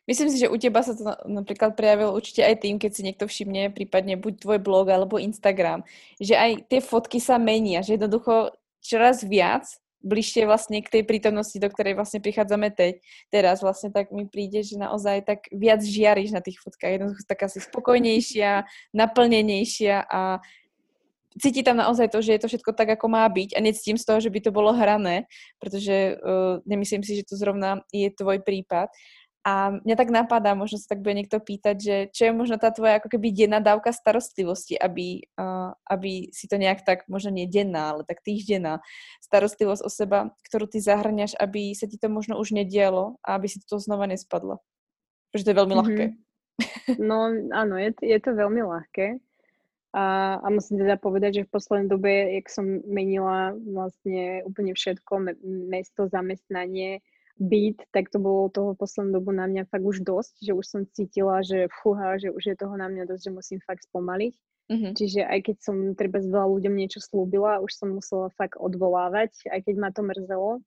Myslím 0.08 0.30
si, 0.32 0.40
že 0.40 0.52
u 0.52 0.58
teba 0.58 0.82
sa 0.82 0.96
to 0.96 1.04
napríklad 1.28 1.76
prejavilo 1.76 2.16
určite 2.16 2.42
aj 2.42 2.64
tým, 2.64 2.80
keď 2.80 2.92
si 2.92 3.02
niekto 3.04 3.26
všimne, 3.28 3.76
prípadne 3.76 4.16
buď 4.16 4.44
tvoj 4.44 4.60
blog 4.64 4.88
alebo 4.90 5.20
Instagram, 5.20 5.84
že 6.18 6.36
aj 6.36 6.68
tie 6.72 6.80
fotky 6.80 7.20
sa 7.20 7.36
menia, 7.38 7.84
že 7.84 8.00
jednoducho 8.00 8.56
čoraz 8.82 9.22
viac 9.22 9.68
bližšie 10.02 10.50
vlastne 10.50 10.82
k 10.82 10.90
tej 10.90 11.04
prítomnosti, 11.06 11.54
do 11.62 11.70
ktorej 11.70 11.94
vlastne 11.94 12.20
prichádzame 12.20 12.74
teď, 12.74 13.06
teraz 13.30 13.62
vlastne 13.62 13.94
tak 13.94 14.10
mi 14.10 14.26
príde, 14.26 14.66
že 14.66 14.82
naozaj 14.82 15.22
tak 15.30 15.40
viac 15.54 15.86
žiariš 15.86 16.34
na 16.34 16.42
tých 16.42 16.58
fotkách, 16.58 16.98
jednoducho 16.98 17.24
taká 17.30 17.46
si 17.46 17.62
spokojnejšia, 17.62 18.66
naplnenejšia 18.98 20.10
a 20.10 20.42
cíti 21.40 21.64
tam 21.64 21.80
naozaj 21.80 22.12
to, 22.12 22.20
že 22.20 22.36
je 22.36 22.42
to 22.44 22.50
všetko 22.52 22.72
tak, 22.76 22.98
ako 23.00 23.08
má 23.08 23.24
byť 23.30 23.56
a 23.56 23.64
necítim 23.64 23.96
z 23.96 24.04
toho, 24.04 24.20
že 24.20 24.34
by 24.34 24.40
to 24.44 24.52
bolo 24.52 24.76
hrané, 24.76 25.30
pretože 25.64 26.18
uh, 26.20 26.60
nemyslím 26.68 27.06
si, 27.08 27.24
že 27.24 27.24
to 27.24 27.40
zrovna 27.40 27.80
je 27.96 28.12
tvoj 28.12 28.44
prípad. 28.44 28.92
A 29.42 29.74
mňa 29.82 29.96
tak 29.98 30.14
napadá, 30.14 30.54
možno 30.54 30.78
sa 30.78 30.94
tak 30.94 31.02
bude 31.02 31.18
niekto 31.18 31.42
pýtať, 31.42 31.76
že 31.82 31.96
čo 32.14 32.30
je 32.30 32.34
možno 32.38 32.62
tá 32.62 32.70
tvoja 32.70 33.02
ako 33.02 33.10
keby 33.10 33.34
denná 33.34 33.58
dávka 33.58 33.90
starostlivosti, 33.90 34.78
aby, 34.78 35.26
uh, 35.34 35.74
aby 35.90 36.30
si 36.30 36.46
to 36.46 36.62
nejak 36.62 36.86
tak, 36.86 37.10
možno 37.10 37.34
nie 37.34 37.50
denná, 37.50 37.98
ale 37.98 38.06
tak 38.06 38.22
týždenná 38.22 38.86
starostlivosť 39.18 39.82
o 39.82 39.90
seba, 39.90 40.20
ktorú 40.46 40.70
ty 40.70 40.78
zahrňaš, 40.78 41.34
aby 41.42 41.74
sa 41.74 41.90
ti 41.90 41.98
to 41.98 42.06
možno 42.06 42.38
už 42.38 42.54
nedialo 42.54 43.18
a 43.26 43.42
aby 43.42 43.50
si 43.50 43.58
to 43.66 43.82
znova 43.82 44.06
nespadlo. 44.06 44.62
Pretože 45.34 45.46
to 45.50 45.52
je 45.54 45.60
veľmi 45.66 45.76
ľahké. 45.76 46.06
Mm-hmm. 46.06 46.30
No 47.02 47.34
áno, 47.58 47.82
je, 47.82 47.98
je 47.98 48.20
to 48.22 48.38
veľmi 48.38 48.62
ľahké. 48.62 49.18
A, 49.92 50.38
a 50.40 50.48
musím 50.48 50.80
teda 50.80 50.96
povedať, 50.96 51.42
že 51.42 51.46
v 51.50 51.54
poslednej 51.58 51.90
dobe, 51.92 52.12
jak 52.40 52.48
som 52.48 52.64
menila 52.88 53.52
vlastne 53.60 54.40
úplne 54.48 54.72
všetko, 54.72 55.36
mesto, 55.68 56.08
zamestnanie, 56.08 57.04
byt, 57.42 57.82
tak 57.90 58.14
to 58.14 58.22
bolo 58.22 58.54
toho 58.54 58.78
poslednú 58.78 59.18
dobu 59.18 59.34
na 59.34 59.50
mňa 59.50 59.66
fakt 59.66 59.82
už 59.82 60.06
dosť, 60.06 60.46
že 60.46 60.54
už 60.54 60.66
som 60.66 60.82
cítila, 60.94 61.42
že 61.42 61.74
fúha, 61.82 62.22
že 62.22 62.30
už 62.30 62.54
je 62.54 62.56
toho 62.56 62.78
na 62.78 62.86
mňa 62.86 63.10
dosť, 63.10 63.22
že 63.26 63.32
musím 63.34 63.60
fakt 63.66 63.82
spomaliť. 63.90 64.34
Mm-hmm. 64.72 64.94
Čiže 64.96 65.22
aj 65.26 65.40
keď 65.50 65.56
som 65.60 65.76
treba 65.98 66.22
s 66.22 66.30
veľa 66.30 66.48
ľuďom 66.48 66.74
niečo 66.78 67.02
slúbila, 67.02 67.60
už 67.60 67.72
som 67.74 67.98
musela 67.98 68.30
fakt 68.38 68.56
odvolávať, 68.62 69.50
aj 69.50 69.68
keď 69.68 69.76
ma 69.82 69.90
to 69.90 70.06
mrzelo. 70.06 70.62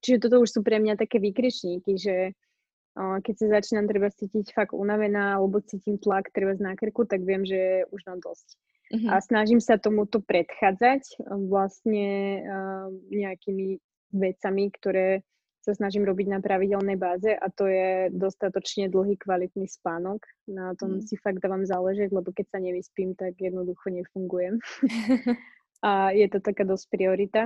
Čiže 0.00 0.26
toto 0.26 0.42
už 0.42 0.48
sú 0.48 0.60
pre 0.64 0.80
mňa 0.80 0.96
také 0.96 1.20
výkričníky, 1.20 1.92
že 2.00 2.16
uh, 2.32 3.16
keď 3.20 3.34
sa 3.38 3.46
začínam 3.60 3.86
treba 3.86 4.08
cítiť 4.08 4.56
fakt 4.56 4.72
unavená 4.72 5.38
alebo 5.38 5.62
cítim 5.62 6.00
tlak 6.00 6.32
treba 6.32 6.56
na 6.58 6.72
krku, 6.74 7.04
tak 7.04 7.22
viem, 7.22 7.44
že 7.44 7.84
už 7.92 8.00
mám 8.08 8.18
dosť. 8.24 8.48
Mm-hmm. 8.88 9.10
A 9.12 9.14
snažím 9.20 9.60
sa 9.60 9.76
tomuto 9.76 10.24
predchádzať 10.24 11.20
vlastne 11.52 12.40
uh, 12.42 12.88
nejakými 13.12 13.76
vecami, 14.16 14.72
ktoré 14.72 15.20
sa 15.60 15.74
snažím 15.74 16.06
robiť 16.06 16.26
na 16.32 16.38
pravidelnej 16.40 16.96
báze 16.96 17.28
a 17.34 17.46
to 17.50 17.66
je 17.66 18.08
dostatočne 18.14 18.88
dlhý 18.88 19.18
kvalitný 19.18 19.66
spánok. 19.68 20.22
Na 20.48 20.72
tom 20.78 20.98
mm. 20.98 21.04
si 21.04 21.18
fakt 21.18 21.42
dávam 21.42 21.66
záležať, 21.66 22.14
lebo 22.14 22.30
keď 22.30 22.46
sa 22.54 22.58
nevyspím, 22.62 23.18
tak 23.18 23.36
jednoducho 23.36 23.90
nefungujem. 23.90 24.62
a 25.82 26.10
je 26.10 26.26
to 26.30 26.38
taká 26.40 26.64
dosť 26.64 26.86
priorita. 26.90 27.42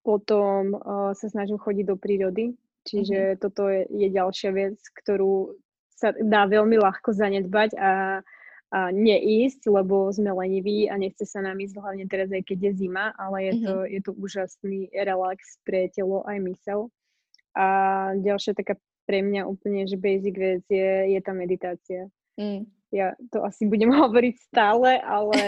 Potom 0.00 0.74
uh, 0.74 1.12
sa 1.12 1.26
snažím 1.28 1.60
chodiť 1.60 1.84
do 1.84 1.96
prírody, 2.00 2.56
čiže 2.88 3.36
mm-hmm. 3.36 3.40
toto 3.40 3.68
je, 3.68 3.84
je 3.92 4.08
ďalšia 4.08 4.50
vec, 4.56 4.80
ktorú 5.04 5.60
sa 5.92 6.16
dá 6.16 6.48
veľmi 6.48 6.80
ľahko 6.80 7.12
zanedbať 7.12 7.76
a, 7.76 8.24
a 8.72 8.78
neísť, 8.88 9.68
lebo 9.68 10.08
sme 10.08 10.32
leniví 10.32 10.88
a 10.88 10.96
nechce 10.96 11.28
sa 11.28 11.44
nám 11.44 11.60
ísť, 11.60 11.76
hlavne 11.76 12.08
teraz 12.08 12.32
aj 12.32 12.48
keď 12.48 12.72
je 12.72 12.88
zima, 12.88 13.12
ale 13.20 13.36
je, 13.44 13.52
mm-hmm. 13.52 13.66
to, 13.68 13.74
je 13.84 14.00
to 14.00 14.12
úžasný 14.16 14.80
relax 14.96 15.60
pre 15.68 15.92
telo 15.92 16.24
aj 16.24 16.40
mysel. 16.48 16.88
A 17.56 17.66
ďalšia 18.14 18.54
taká 18.54 18.78
pre 19.10 19.26
mňa 19.26 19.42
úplne, 19.50 19.90
že 19.90 19.98
basic 19.98 20.34
vec 20.38 20.62
je, 20.70 21.18
je 21.18 21.20
tá 21.22 21.34
meditácia. 21.34 22.06
Mm. 22.38 22.70
Ja 22.94 23.18
to 23.34 23.42
asi 23.42 23.66
budem 23.66 23.90
hovoriť 24.02 24.36
stále, 24.50 25.02
ale 25.02 25.38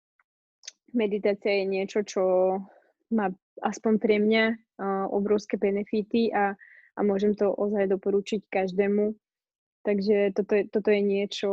meditácia 1.00 1.62
je 1.62 1.64
niečo, 1.64 2.04
čo 2.04 2.22
má 3.12 3.32
aspoň 3.62 3.92
pre 3.96 4.20
mňa 4.20 4.44
uh, 4.52 5.06
obrovské 5.08 5.56
benefity 5.56 6.28
a, 6.34 6.52
a 6.96 7.00
môžem 7.00 7.32
to 7.32 7.48
ozaj 7.48 7.88
doporučiť 7.88 8.50
každému. 8.50 9.14
Takže 9.84 10.32
toto 10.32 10.52
je, 10.56 10.64
toto 10.72 10.88
je 10.88 11.02
niečo, 11.04 11.50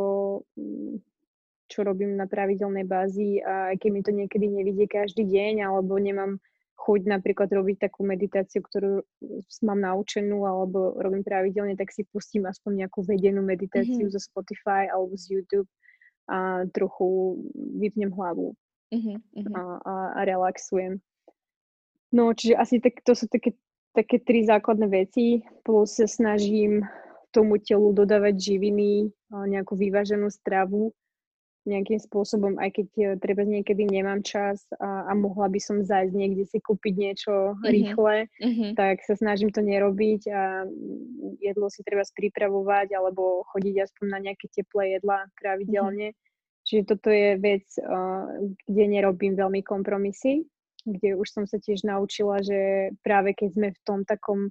čo 1.68 1.78
robím 1.84 2.16
na 2.16 2.24
pravidelnej 2.24 2.88
bázi 2.88 3.44
a 3.44 3.76
keď 3.76 3.90
mi 3.92 4.00
to 4.00 4.12
niekedy 4.12 4.48
nevidie 4.48 4.88
každý 4.88 5.28
deň 5.28 5.68
alebo 5.68 6.00
nemám 6.00 6.40
chuť 6.82 7.06
napríklad 7.06 7.46
robiť 7.46 7.86
takú 7.86 8.02
meditáciu, 8.02 8.58
ktorú 8.58 9.06
mám 9.62 9.78
naučenú 9.78 10.42
alebo 10.42 10.98
robím 10.98 11.22
pravidelne, 11.22 11.78
tak 11.78 11.94
si 11.94 12.02
pustím 12.10 12.50
aspoň 12.50 12.86
nejakú 12.86 13.06
vedenú 13.06 13.46
meditáciu 13.46 14.10
mm-hmm. 14.10 14.14
zo 14.18 14.20
Spotify 14.20 14.90
alebo 14.90 15.14
z 15.14 15.38
YouTube 15.38 15.70
a 16.26 16.66
trochu 16.74 17.38
vypnem 17.54 18.10
hlavu 18.10 18.58
mm-hmm. 18.90 19.54
a, 19.54 19.62
a, 19.86 19.94
a 20.18 20.20
relaxujem. 20.26 20.98
No, 22.10 22.34
čiže 22.34 22.58
asi 22.58 22.82
tak, 22.82 23.00
to 23.06 23.14
sú 23.14 23.30
také, 23.30 23.54
také 23.94 24.18
tri 24.18 24.42
základné 24.42 24.90
veci, 24.90 25.40
plus 25.64 25.96
sa 25.96 26.10
snažím 26.10 26.84
tomu 27.32 27.56
telu 27.56 27.96
dodávať 27.96 28.36
živiny, 28.36 29.08
nejakú 29.32 29.72
vyváženú 29.72 30.28
stravu 30.28 30.92
nejakým 31.68 32.00
spôsobom, 32.02 32.58
aj 32.58 32.70
keď 32.74 32.88
uh, 32.98 33.06
treba 33.18 33.46
niekedy 33.46 33.86
nemám 33.86 34.22
čas 34.22 34.66
a, 34.82 35.06
a 35.08 35.12
mohla 35.14 35.46
by 35.46 35.60
som 35.62 35.82
zájsť 35.82 36.14
niekde 36.14 36.44
si 36.48 36.58
kúpiť 36.58 36.94
niečo 36.98 37.32
mm-hmm. 37.32 37.70
rýchle, 37.70 38.16
mm-hmm. 38.28 38.70
tak 38.74 39.02
sa 39.06 39.14
snažím 39.14 39.54
to 39.54 39.62
nerobiť 39.62 40.22
a 40.30 40.66
jedlo 41.38 41.66
si 41.70 41.86
treba 41.86 42.02
pripravovať 42.02 42.94
alebo 42.94 43.46
chodiť 43.54 43.74
aspoň 43.86 44.06
na 44.10 44.18
nejaké 44.30 44.46
teplé 44.50 44.98
jedlá 44.98 45.26
pravidelne. 45.38 46.14
Mm-hmm. 46.14 46.30
Čiže 46.62 46.82
toto 46.86 47.10
je 47.10 47.30
vec, 47.42 47.66
uh, 47.82 48.26
kde 48.70 48.84
nerobím 48.86 49.34
veľmi 49.34 49.66
kompromisy, 49.66 50.46
kde 50.86 51.18
už 51.18 51.28
som 51.30 51.44
sa 51.46 51.58
tiež 51.58 51.86
naučila, 51.86 52.42
že 52.42 52.90
práve 53.06 53.34
keď 53.34 53.48
sme 53.54 53.68
v 53.70 53.80
tom 53.82 54.02
takom 54.02 54.50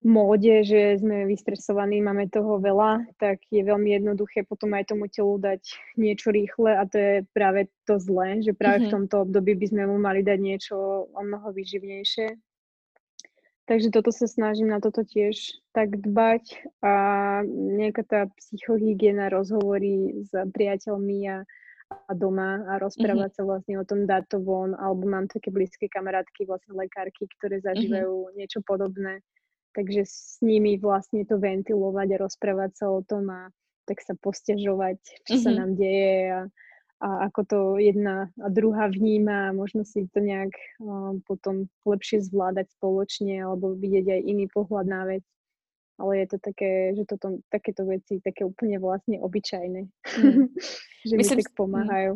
móde, 0.00 0.64
že 0.64 0.96
sme 0.96 1.28
vystresovaní, 1.28 2.00
máme 2.00 2.32
toho 2.32 2.56
veľa, 2.56 3.04
tak 3.20 3.44
je 3.52 3.60
veľmi 3.60 4.00
jednoduché 4.00 4.48
potom 4.48 4.72
aj 4.72 4.88
tomu 4.88 5.12
telu 5.12 5.36
dať 5.36 5.60
niečo 6.00 6.32
rýchle 6.32 6.72
a 6.72 6.88
to 6.88 6.96
je 6.96 7.14
práve 7.36 7.68
to 7.84 8.00
zlé, 8.00 8.40
že 8.40 8.56
práve 8.56 8.84
mm-hmm. 8.84 8.88
v 8.88 8.90
mhm. 8.90 8.96
tomto 8.96 9.16
období 9.28 9.52
by 9.60 9.66
sme 9.68 9.82
mu 9.84 10.00
mali 10.00 10.24
dať 10.24 10.38
niečo 10.40 10.76
o 11.12 11.20
mnoho 11.20 11.52
vyživnejšie. 11.52 12.32
Takže 13.68 13.94
toto 13.94 14.10
sa 14.10 14.26
snažím 14.26 14.74
na 14.74 14.82
toto 14.82 15.06
tiež 15.06 15.62
tak 15.70 15.94
dbať 15.94 16.74
a 16.82 16.94
nejaká 17.46 18.02
tá 18.02 18.20
psychohygiena, 18.34 19.30
rozhovory 19.30 20.26
s 20.26 20.34
priateľmi 20.34 21.30
a, 21.30 21.46
a 21.86 22.12
doma 22.18 22.66
a 22.66 22.82
rozprávať 22.82 23.30
mm-hmm. 23.30 23.46
sa 23.46 23.46
vlastne 23.46 23.74
o 23.78 23.86
tom, 23.86 24.10
dať 24.10 24.26
to 24.26 24.42
von, 24.42 24.74
alebo 24.74 25.06
mám 25.06 25.30
také 25.30 25.54
blízke 25.54 25.86
kamarátky, 25.86 26.50
vlastne 26.50 26.74
lekárky, 26.74 27.30
ktoré 27.38 27.60
mhm. 27.60 27.64
zažívajú 27.68 28.10
mm-hmm. 28.10 28.36
niečo 28.40 28.58
podobné, 28.64 29.22
takže 29.74 30.02
s 30.06 30.38
nimi 30.42 30.76
vlastne 30.76 31.22
to 31.26 31.38
ventilovať 31.38 32.08
a 32.16 32.20
rozprávať 32.22 32.70
sa 32.74 32.86
o 32.90 33.00
tom 33.02 33.30
a 33.30 33.50
tak 33.86 34.02
sa 34.02 34.14
postežovať, 34.14 34.98
čo 35.26 35.34
mm-hmm. 35.34 35.44
sa 35.44 35.50
nám 35.50 35.70
deje 35.74 36.16
a, 36.30 36.40
a 37.02 37.08
ako 37.26 37.40
to 37.46 37.58
jedna 37.82 38.30
a 38.38 38.46
druhá 38.52 38.86
vníma 38.86 39.50
a 39.50 39.56
možno 39.56 39.82
si 39.82 40.06
to 40.10 40.22
nejak 40.22 40.54
uh, 40.78 41.18
potom 41.26 41.66
lepšie 41.82 42.22
zvládať 42.22 42.70
spoločne 42.78 43.42
alebo 43.42 43.74
vidieť 43.74 44.06
aj 44.14 44.20
iný 44.22 44.46
pohľad 44.52 44.86
na 44.86 45.02
vec 45.08 45.24
ale 46.00 46.24
je 46.24 46.26
to 46.32 46.38
také, 46.40 46.96
že 46.96 47.04
toto, 47.04 47.44
takéto 47.52 47.84
veci 47.84 48.24
také 48.24 48.48
úplne 48.48 48.80
vlastne 48.80 49.20
obyčajné, 49.20 49.84
mm. 49.84 50.48
že 51.08 51.14
Myslím, 51.14 51.36
mi 51.36 51.44
tak 51.44 51.52
pomáhajú. 51.52 52.12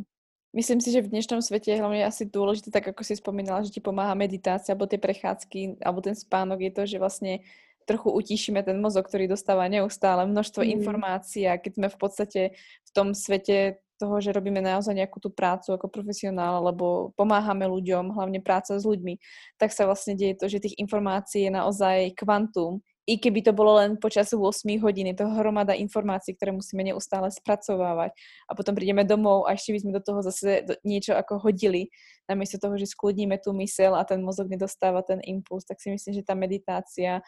Myslím 0.55 0.79
si, 0.79 0.95
že 0.95 1.03
v 1.03 1.11
dnešnom 1.11 1.43
svete 1.43 1.75
je 1.75 1.83
hlavne 1.83 2.07
asi 2.07 2.31
dôležité, 2.31 2.71
tak 2.71 2.87
ako 2.95 3.03
si 3.03 3.19
spomínala, 3.19 3.67
že 3.67 3.75
ti 3.75 3.83
pomáha 3.83 4.15
meditácia, 4.15 4.71
alebo 4.71 4.87
tie 4.87 5.03
prechádzky, 5.03 5.83
alebo 5.83 5.99
ten 5.99 6.15
spánok, 6.15 6.63
je 6.63 6.73
to, 6.73 6.83
že 6.87 7.03
vlastne 7.03 7.43
trochu 7.91 8.15
utíšime 8.15 8.63
ten 8.63 8.79
mozog, 8.79 9.11
ktorý 9.11 9.27
dostáva 9.27 9.67
neustále 9.67 10.23
množstvo 10.31 10.63
mm. 10.63 10.71
informácií 10.79 11.45
a 11.51 11.59
keď 11.59 11.73
sme 11.75 11.89
v 11.91 11.99
podstate 11.99 12.41
v 12.87 12.91
tom 12.95 13.19
svete 13.19 13.83
toho, 13.99 14.23
že 14.23 14.31
robíme 14.31 14.63
naozaj 14.63 14.95
nejakú 14.95 15.19
tú 15.19 15.35
prácu 15.35 15.75
ako 15.75 15.91
profesionál, 15.91 16.63
alebo 16.63 17.11
pomáhame 17.19 17.67
ľuďom, 17.67 18.15
hlavne 18.15 18.39
práca 18.39 18.79
s 18.79 18.87
ľuďmi, 18.87 19.19
tak 19.59 19.75
sa 19.75 19.91
vlastne 19.91 20.15
deje 20.15 20.39
to, 20.39 20.47
že 20.47 20.63
tých 20.63 20.79
informácií 20.79 21.51
je 21.51 21.53
naozaj 21.55 22.15
kvantum 22.15 22.79
i 23.05 23.21
keby 23.21 23.45
to 23.45 23.53
bolo 23.53 23.77
len 23.77 24.01
počas 24.01 24.33
8 24.33 24.41
hodín, 24.81 25.13
je 25.13 25.21
to 25.21 25.29
hromada 25.29 25.77
informácií, 25.77 26.33
ktoré 26.33 26.57
musíme 26.57 26.81
neustále 26.81 27.29
spracovávať. 27.29 28.17
A 28.49 28.57
potom 28.57 28.73
prídeme 28.73 29.05
domov 29.05 29.45
a 29.45 29.53
ešte 29.53 29.77
by 29.77 29.79
sme 29.85 29.93
do 29.93 30.03
toho 30.03 30.25
zase 30.25 30.65
niečo 30.89 31.13
ako 31.13 31.45
hodili, 31.45 31.93
namiesto 32.25 32.57
toho, 32.57 32.81
že 32.81 32.89
skľudníme 32.89 33.37
tú 33.45 33.53
mysel 33.61 33.93
a 33.93 34.09
ten 34.09 34.25
mozog 34.25 34.49
nedostáva 34.49 35.05
ten 35.05 35.21
impuls, 35.29 35.69
tak 35.69 35.85
si 35.85 35.93
myslím, 35.93 36.17
že 36.17 36.25
tá 36.25 36.33
meditácia 36.33 37.21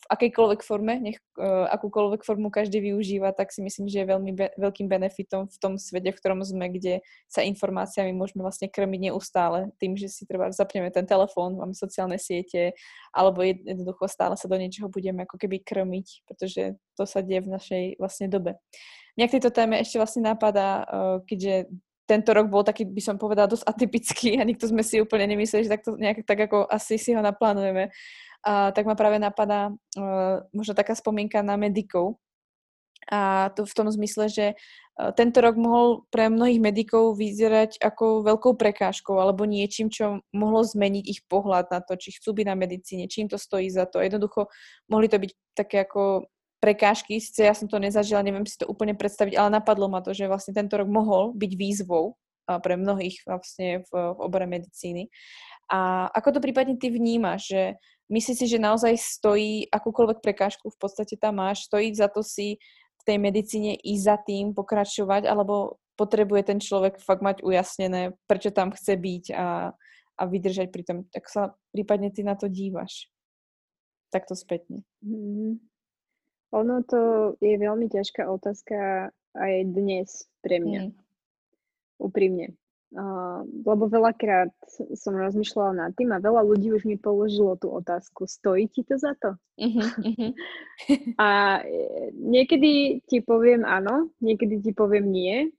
v 0.00 0.06
akejkoľvek 0.08 0.60
forme, 0.64 0.96
nech 0.96 1.20
uh, 1.36 1.68
akúkoľvek 1.68 2.24
formu 2.24 2.48
každý 2.48 2.80
využíva, 2.80 3.36
tak 3.36 3.52
si 3.52 3.60
myslím, 3.60 3.84
že 3.84 4.00
je 4.00 4.10
veľmi 4.10 4.32
be- 4.32 4.54
veľkým 4.56 4.88
benefitom 4.88 5.44
v 5.44 5.56
tom 5.60 5.76
svete, 5.76 6.16
v 6.16 6.18
ktorom 6.18 6.40
sme, 6.40 6.72
kde 6.72 7.04
sa 7.28 7.44
informáciami 7.44 8.16
môžeme 8.16 8.40
vlastne 8.40 8.72
krmiť 8.72 9.12
neustále 9.12 9.68
tým, 9.76 10.00
že 10.00 10.08
si 10.08 10.24
treba 10.24 10.48
zapneme 10.56 10.88
ten 10.88 11.04
telefón, 11.04 11.60
máme 11.60 11.76
sociálne 11.76 12.16
siete, 12.16 12.72
alebo 13.12 13.44
jednoducho 13.44 14.08
stále 14.08 14.40
sa 14.40 14.48
do 14.48 14.56
niečoho 14.56 14.88
budeme 14.88 15.28
ako 15.28 15.36
keby 15.36 15.60
krmiť, 15.60 16.24
pretože 16.24 16.80
to 16.96 17.04
sa 17.04 17.20
deje 17.20 17.44
v 17.44 17.52
našej 17.52 17.84
vlastne 18.00 18.32
dobe. 18.32 18.56
Mňa 19.20 19.26
k 19.28 19.34
tejto 19.36 19.52
téme 19.52 19.76
ešte 19.76 20.00
vlastne 20.00 20.24
napadá, 20.24 20.88
uh, 20.88 21.16
keďže 21.28 21.68
tento 22.10 22.34
rok 22.34 22.50
bol 22.50 22.66
taký, 22.66 22.82
by 22.90 22.98
som 22.98 23.14
povedala, 23.14 23.46
dosť 23.46 23.70
atypický 23.70 24.34
a 24.34 24.42
nikto 24.42 24.66
sme 24.66 24.82
si 24.82 24.98
úplne 24.98 25.30
nemysleli, 25.30 25.70
že 25.70 25.74
takto 25.78 25.94
nejak, 25.94 26.26
tak 26.26 26.50
ako 26.50 26.66
asi 26.66 26.98
si 26.98 27.14
ho 27.14 27.22
naplánujeme 27.22 27.94
a, 28.44 28.72
tak 28.72 28.88
ma 28.88 28.96
práve 28.96 29.20
napadá 29.20 29.72
uh, 29.72 30.44
možno 30.52 30.72
taká 30.72 30.96
spomienka 30.96 31.44
na 31.44 31.60
medikov. 31.60 32.16
A 33.08 33.48
to 33.56 33.64
v 33.64 33.76
tom 33.76 33.88
zmysle, 33.88 34.28
že 34.28 34.46
uh, 34.54 35.10
tento 35.16 35.40
rok 35.40 35.56
mohol 35.56 36.04
pre 36.12 36.28
mnohých 36.28 36.60
medikov 36.60 37.16
vyzerať 37.16 37.80
ako 37.80 38.24
veľkou 38.24 38.56
prekážkou 38.56 39.16
alebo 39.16 39.48
niečím, 39.48 39.88
čo 39.88 40.24
mohlo 40.32 40.60
zmeniť 40.64 41.04
ich 41.08 41.20
pohľad 41.28 41.72
na 41.72 41.80
to, 41.80 41.96
či 41.96 42.16
chcú 42.16 42.36
byť 42.36 42.46
na 42.48 42.56
medicíne, 42.56 43.04
čím 43.08 43.28
to 43.28 43.40
stojí 43.40 43.68
za 43.72 43.88
to. 43.88 44.04
Jednoducho 44.04 44.48
mohli 44.88 45.08
to 45.08 45.16
byť 45.20 45.30
také 45.56 45.84
ako 45.88 46.28
prekážky, 46.60 47.16
síce 47.24 47.40
ja 47.40 47.56
som 47.56 47.72
to 47.72 47.80
nezažila, 47.80 48.20
neviem 48.20 48.44
si 48.44 48.60
to 48.60 48.68
úplne 48.68 48.92
predstaviť, 48.92 49.32
ale 49.32 49.48
napadlo 49.48 49.88
ma 49.88 50.04
to, 50.04 50.12
že 50.12 50.28
vlastne 50.28 50.52
tento 50.52 50.76
rok 50.76 50.92
mohol 50.92 51.32
byť 51.32 51.52
výzvou 51.56 52.20
pre 52.44 52.76
mnohých 52.76 53.24
vlastne 53.24 53.80
v, 53.86 53.90
v 53.90 54.18
obore 54.20 54.44
medicíny. 54.44 55.08
A 55.70 56.10
ako 56.10 56.36
to 56.36 56.44
prípadne 56.44 56.76
ty 56.76 56.90
vnímaš, 56.92 57.48
že 57.48 57.62
Myslíš 58.10 58.36
si, 58.42 58.46
že 58.50 58.58
naozaj 58.58 58.98
stojí 58.98 59.70
akúkoľvek 59.70 60.18
prekážku 60.18 60.66
v 60.66 60.78
podstate 60.82 61.14
tam 61.14 61.38
máš, 61.38 61.70
stojí 61.70 61.94
za 61.94 62.10
to 62.10 62.26
si 62.26 62.58
v 63.00 63.02
tej 63.06 63.16
medicíne 63.22 63.78
i 63.80 63.94
za 63.96 64.18
tým 64.18 64.50
pokračovať, 64.52 65.30
alebo 65.30 65.78
potrebuje 65.94 66.42
ten 66.50 66.58
človek 66.58 66.98
fakt 66.98 67.22
mať 67.22 67.46
ujasnené, 67.46 68.18
prečo 68.26 68.50
tam 68.50 68.74
chce 68.74 68.98
byť 68.98 69.24
a, 69.36 69.72
a 70.18 70.22
vydržať 70.26 70.68
pri 70.74 70.82
tom. 70.82 70.98
Tak 71.08 71.24
sa 71.30 71.54
prípadne 71.70 72.10
ty 72.10 72.26
na 72.26 72.34
to 72.34 72.50
dívaš. 72.50 73.08
Takto 74.10 74.34
spätne. 74.34 74.82
Mm. 75.06 75.62
Ono 76.50 76.76
to 76.82 77.00
je 77.38 77.54
veľmi 77.54 77.86
ťažká 77.86 78.26
otázka 78.26 79.12
aj 79.38 79.54
dnes 79.70 80.26
pre 80.42 80.58
mňa. 80.58 80.82
Mm. 80.90 80.92
Úprimne. 82.02 82.46
Uh, 82.90 83.46
lebo 83.62 83.86
veľakrát 83.86 84.50
som 84.98 85.14
rozmýšľala 85.14 85.72
nad 85.78 85.90
tým 85.94 86.10
a 86.10 86.18
veľa 86.18 86.42
ľudí 86.42 86.74
už 86.74 86.90
mi 86.90 86.98
položilo 86.98 87.54
tú 87.54 87.70
otázku, 87.70 88.26
stojí 88.26 88.66
ti 88.66 88.82
to 88.82 88.98
za 88.98 89.14
to? 89.14 89.38
Uh-huh, 89.62 89.78
uh-huh. 89.78 90.34
a 91.14 91.62
niekedy 92.18 92.98
ti 93.06 93.22
poviem 93.22 93.62
áno, 93.62 94.10
niekedy 94.18 94.58
ti 94.58 94.74
poviem 94.74 95.06
nie, 95.06 95.54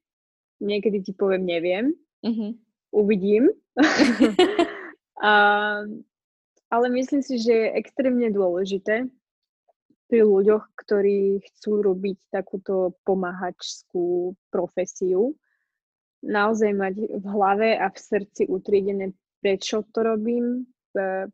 niekedy 0.60 1.08
ti 1.08 1.16
poviem 1.16 1.48
neviem, 1.48 1.96
uh-huh. 2.20 2.52
uvidím. 2.92 3.48
a, 5.24 5.32
ale 6.68 6.86
myslím 6.92 7.24
si, 7.24 7.40
že 7.40 7.54
je 7.56 7.76
extrémne 7.80 8.28
dôležité 8.28 9.08
pri 10.12 10.28
ľuďoch, 10.28 10.68
ktorí 10.76 11.40
chcú 11.48 11.80
robiť 11.80 12.20
takúto 12.28 13.00
pomáhačskú 13.08 14.36
profesiu, 14.52 15.32
naozaj 16.22 16.72
mať 16.74 16.96
v 17.18 17.26
hlave 17.26 17.70
a 17.78 17.90
v 17.90 17.98
srdci 17.98 18.48
utriedené, 18.48 19.14
prečo 19.42 19.86
to 19.90 20.06
robím, 20.06 20.70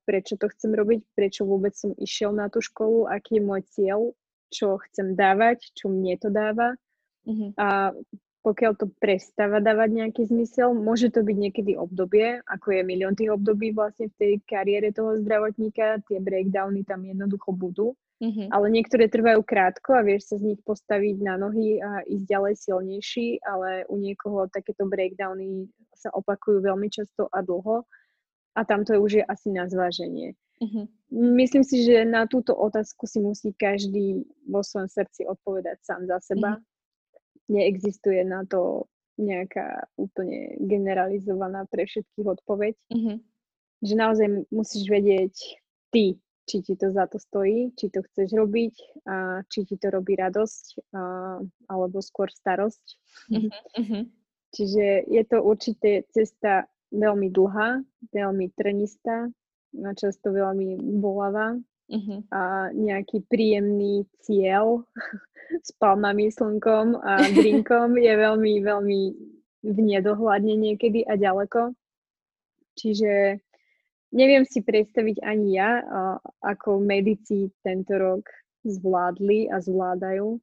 prečo 0.05 0.39
to 0.39 0.47
chcem 0.53 0.71
robiť, 0.73 1.01
prečo 1.17 1.43
vôbec 1.43 1.73
som 1.75 1.91
išiel 1.97 2.31
na 2.31 2.47
tú 2.47 2.63
školu, 2.63 3.09
aký 3.09 3.41
je 3.41 3.43
môj 3.43 3.61
cieľ, 3.73 4.01
čo 4.47 4.79
chcem 4.89 5.17
dávať, 5.17 5.75
čo 5.75 5.91
mne 5.91 6.15
to 6.15 6.29
dáva. 6.31 6.77
Mm-hmm. 7.27 7.59
A 7.59 7.91
pokiaľ 8.47 8.79
to 8.79 8.87
prestáva 9.03 9.59
dávať 9.59 9.91
nejaký 9.91 10.23
zmysel, 10.31 10.71
môže 10.71 11.11
to 11.11 11.19
byť 11.19 11.35
niekedy 11.35 11.75
obdobie, 11.75 12.39
ako 12.47 12.79
je 12.79 12.81
milión 12.87 13.11
tých 13.11 13.35
období 13.35 13.75
vlastne 13.75 14.07
v 14.07 14.15
tej 14.15 14.33
kariére 14.47 14.95
toho 14.95 15.19
zdravotníka, 15.19 15.99
tie 16.07 16.23
breakdowny 16.23 16.87
tam 16.87 17.03
jednoducho 17.03 17.51
budú. 17.51 17.91
Mm-hmm. 18.23 18.49
Ale 18.49 18.65
niektoré 18.71 19.11
trvajú 19.11 19.43
krátko 19.43 19.99
a 19.99 20.01
vieš 20.01 20.31
sa 20.31 20.35
z 20.39 20.55
nich 20.55 20.61
postaviť 20.63 21.21
na 21.21 21.37
nohy 21.37 21.77
a 21.83 22.01
ísť 22.07 22.25
ďalej 22.25 22.53
silnejší, 22.55 23.27
ale 23.43 23.83
u 23.91 23.99
niekoho 23.99 24.47
takéto 24.47 24.87
breakdowny 24.87 25.67
sa 25.93 26.09
opakujú 26.15 26.63
veľmi 26.63 26.87
často 26.87 27.27
a 27.29 27.43
dlho 27.43 27.83
a 28.57 28.59
tam 28.65 28.87
to 28.87 28.97
už 28.97 29.21
je 29.21 29.23
asi 29.27 29.51
na 29.53 29.69
zváženie. 29.69 30.33
Mm-hmm. 30.63 30.85
Myslím 31.35 31.61
si, 31.61 31.85
že 31.85 32.07
na 32.07 32.25
túto 32.25 32.57
otázku 32.57 33.05
si 33.05 33.21
musí 33.21 33.53
každý 33.53 34.25
vo 34.49 34.65
svojom 34.65 34.89
srdci 34.89 35.29
odpovedať 35.29 35.83
sám 35.85 36.09
za 36.09 36.17
seba. 36.23 36.57
Mm-hmm. 36.57 36.76
Neexistuje 37.47 38.23
na 38.27 38.43
to 38.43 38.91
nejaká 39.17 39.89
úplne 39.97 40.55
generalizovaná 40.61 41.65
pre 41.67 41.89
všetkých 41.89 42.27
odpoveď. 42.27 42.75
Mm-hmm. 42.93 43.17
Že 43.81 43.93
naozaj 43.97 44.27
musíš 44.53 44.85
vedieť 44.89 45.35
ty, 45.89 46.21
či 46.47 46.57
ti 46.63 46.73
to 46.79 46.93
za 46.93 47.09
to 47.11 47.19
stojí, 47.19 47.73
či 47.75 47.91
to 47.91 48.05
chceš 48.07 48.31
robiť, 48.33 48.75
a 49.09 49.43
či 49.51 49.67
ti 49.67 49.75
to 49.75 49.91
robí 49.91 50.15
radosť, 50.15 50.93
a, 50.95 51.01
alebo 51.67 51.97
skôr 51.99 52.31
starosť. 52.31 52.85
Mm-hmm. 53.33 54.03
Čiže 54.55 54.85
je 55.11 55.23
to 55.27 55.37
určite 55.43 56.07
cesta 56.15 56.71
veľmi 56.95 57.27
dlhá, 57.33 57.83
veľmi 58.15 58.53
trnistá, 58.55 59.27
a 59.77 59.89
často 59.93 60.31
veľmi 60.31 60.79
bolavá 61.03 61.59
mm-hmm. 61.91 62.19
a 62.31 62.71
nejaký 62.71 63.23
príjemný 63.27 64.07
cieľ 64.23 64.83
s 65.67 65.69
palmami, 65.79 66.31
slnkom 66.31 66.99
a 66.99 67.27
drinkom 67.31 67.95
je 67.97 68.13
veľmi, 68.13 68.53
veľmi 68.63 69.01
v 69.67 69.77
nedohľadne 69.77 70.53
niekedy 70.55 71.03
a 71.07 71.17
ďaleko. 71.17 71.75
Čiže 72.77 73.41
Neviem 74.15 74.47
si 74.47 74.63
predstaviť 74.63 75.19
ani 75.19 75.59
ja, 75.59 75.83
ako 76.39 76.79
medici 76.79 77.51
tento 77.59 77.99
rok 77.99 78.23
zvládli 78.63 79.51
a 79.51 79.59
zvládajú, 79.59 80.39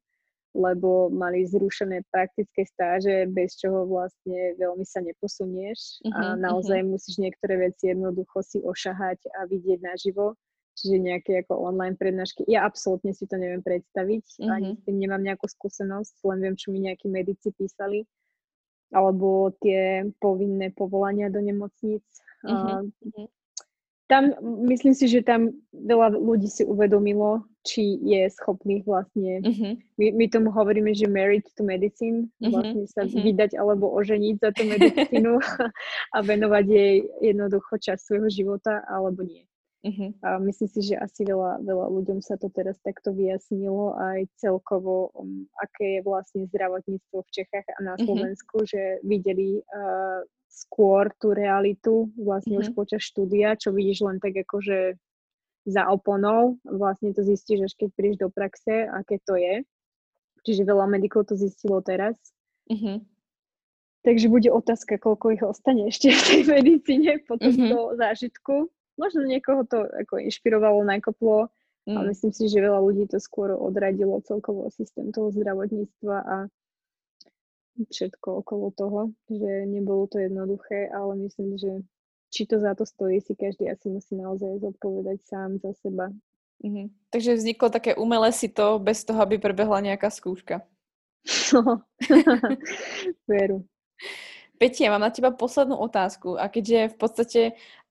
lebo 0.53 1.09
mali 1.09 1.49
zrušené 1.49 2.05
praktické 2.13 2.61
stáže, 2.69 3.25
bez 3.25 3.57
čoho 3.57 3.89
vlastne 3.89 4.53
veľmi 4.61 4.85
sa 4.85 5.01
neposunieš 5.01 6.05
uh-huh, 6.05 6.13
a 6.13 6.21
mhm, 6.37 6.39
naozaj 6.45 6.79
uh-huh. 6.79 6.91
musíš 6.93 7.15
niektoré 7.17 7.57
veci 7.69 7.89
jednoducho 7.89 8.45
si 8.45 8.61
ošahať 8.61 9.33
a 9.33 9.49
vidieť 9.49 9.81
naživo. 9.81 10.37
Čiže 10.75 10.95
nejaké 10.99 11.31
ako 11.47 11.71
online 11.71 11.95
prednášky. 11.95 12.43
Ja 12.51 12.67
absolútne 12.67 13.15
si 13.15 13.23
to 13.25 13.39
neviem 13.39 13.63
predstaviť, 13.63 14.43
uh-huh. 14.43 14.51
ani 14.51 14.69
s 14.75 14.81
tým 14.83 14.99
nemám 14.99 15.23
nejakú 15.23 15.47
skúsenosť, 15.47 16.19
len 16.27 16.37
viem, 16.43 16.55
čo 16.59 16.75
mi 16.75 16.83
nejakí 16.83 17.07
medici 17.07 17.55
písali. 17.55 18.03
Alebo 18.91 19.55
tie 19.63 20.05
povinné 20.19 20.75
povolania 20.75 21.31
do 21.31 21.39
nemocníc. 21.41 22.05
Uh, 22.45 22.85
tam, 24.05 24.37
myslím 24.69 24.93
si, 24.93 25.09
že 25.09 25.25
tam 25.25 25.49
veľa 25.73 26.13
ľudí 26.13 26.45
si 26.45 26.61
uvedomilo, 26.61 27.41
či 27.65 27.97
je 28.05 28.29
schopný 28.29 28.85
vlastne, 28.85 29.41
Uh-huh. 29.41 29.73
my, 29.97 30.07
my 30.13 30.25
tomu 30.29 30.53
hovoríme, 30.53 30.93
že 30.93 31.09
married 31.09 31.47
to 31.57 31.65
medicine, 31.65 32.29
Mhm, 32.37 32.51
vlastne 32.53 32.83
sa 32.85 33.01
mhm. 33.09 33.25
vydať 33.25 33.51
alebo 33.57 33.89
oženiť 33.89 34.35
za 34.37 34.49
tú 34.53 34.63
medicínu 34.69 35.41
a 36.15 36.17
venovať 36.21 36.65
jej 36.69 36.95
jednoducho 37.25 37.81
čas 37.81 38.05
svojho 38.05 38.29
života, 38.29 38.85
alebo 38.85 39.25
nie. 39.25 39.49
Uh-huh. 39.85 40.09
A 40.25 40.41
myslím 40.41 40.65
si, 40.65 40.81
že 40.81 40.95
asi 40.97 41.21
veľa, 41.21 41.61
veľa 41.61 41.87
ľuďom 41.93 42.17
sa 42.17 42.41
to 42.41 42.49
teraz 42.49 42.73
takto 42.81 43.13
vyjasnilo 43.13 43.93
aj 43.93 44.25
celkovo, 44.41 45.13
um, 45.13 45.45
aké 45.61 45.97
je 45.97 46.01
vlastne 46.01 46.49
zdravotníctvo 46.49 47.21
v 47.21 47.29
Čechách 47.29 47.69
a 47.69 47.79
na 47.85 47.93
Mhm. 47.93 48.01
Slovensku, 48.09 48.65
že 48.65 48.97
videli 49.05 49.61
uh, 49.61 50.25
skôr 50.49 51.13
tú 51.21 51.37
realitu 51.37 52.09
vlastne 52.17 52.57
už 52.57 52.73
Mhm. 52.73 52.75
počas 52.75 53.05
štúdia, 53.05 53.53
čo 53.61 53.69
vidíš 53.69 54.09
len 54.09 54.17
tak 54.17 54.33
akože 54.33 54.97
za 55.69 55.85
oponou. 55.89 56.57
Vlastne 56.65 57.13
to 57.13 57.21
zistíš, 57.21 57.69
až 57.69 57.73
keď 57.77 57.89
prídeš 57.93 58.17
do 58.25 58.29
praxe, 58.33 58.89
aké 58.89 59.21
to 59.21 59.37
je. 59.37 59.61
Čiže 60.45 60.65
veľa 60.65 60.85
medikov 60.89 61.25
to 61.29 61.37
zistilo 61.37 61.81
teraz. 61.81 62.17
Uh-huh. 62.69 63.01
Takže 64.05 64.29
bude 64.29 64.49
otázka, 64.53 65.01
koľko 65.01 65.25
ich 65.33 65.41
ostane 65.41 65.89
ešte 65.89 66.13
v 66.13 66.21
tej 66.21 66.41
medicíne 66.45 67.17
po 67.25 67.37
tomto 67.41 67.97
zážitku. 67.97 68.69
Možno 68.95 69.27
niekoho 69.27 69.67
to 69.67 69.83
ako 69.83 70.23
inšpirovalo, 70.23 70.83
nakoplo, 70.87 71.51
Mm. 71.85 71.97
ale 72.01 72.17
myslím 72.17 72.33
si, 72.33 72.49
že 72.49 72.65
veľa 72.65 72.81
ľudí 72.81 73.05
to 73.05 73.21
skôr 73.21 73.53
odradilo 73.53 74.17
celkovo 74.25 74.73
systém 74.73 75.13
toho 75.13 75.29
zdravotníctva 75.29 76.17
a 76.17 76.35
všetko 77.77 78.41
okolo 78.41 78.73
toho, 78.73 78.99
že 79.29 79.69
nebolo 79.69 80.09
to 80.09 80.17
jednoduché, 80.17 80.89
ale 80.89 81.13
myslím, 81.29 81.61
že 81.61 81.85
či 82.33 82.49
to 82.49 82.57
za 82.57 82.73
to 82.73 82.89
stojí, 82.89 83.21
si 83.21 83.37
každý 83.37 83.69
asi 83.69 83.93
musí 83.93 84.17
naozaj 84.17 84.65
zodpovedať 84.65 85.17
sám 85.29 85.61
za 85.61 85.77
seba. 85.77 86.09
Uh-huh. 86.63 86.89
Takže 87.13 87.37
vzniklo 87.37 87.69
také 87.69 87.93
umelé 87.93 88.33
si 88.33 88.49
to 88.49 88.81
bez 88.81 89.05
toho, 89.05 89.21
aby 89.21 89.37
prebehla 89.37 89.83
nejaká 89.85 90.09
skúška. 90.09 90.65
No, 91.53 91.81
veru. 93.29 93.65
Peti, 94.55 94.87
ja 94.87 94.91
mám 94.91 95.03
na 95.03 95.11
teba 95.11 95.35
poslednú 95.35 95.75
otázku. 95.75 96.39
A 96.39 96.47
keďže 96.47 96.93
v 96.93 96.97
podstate 96.97 97.41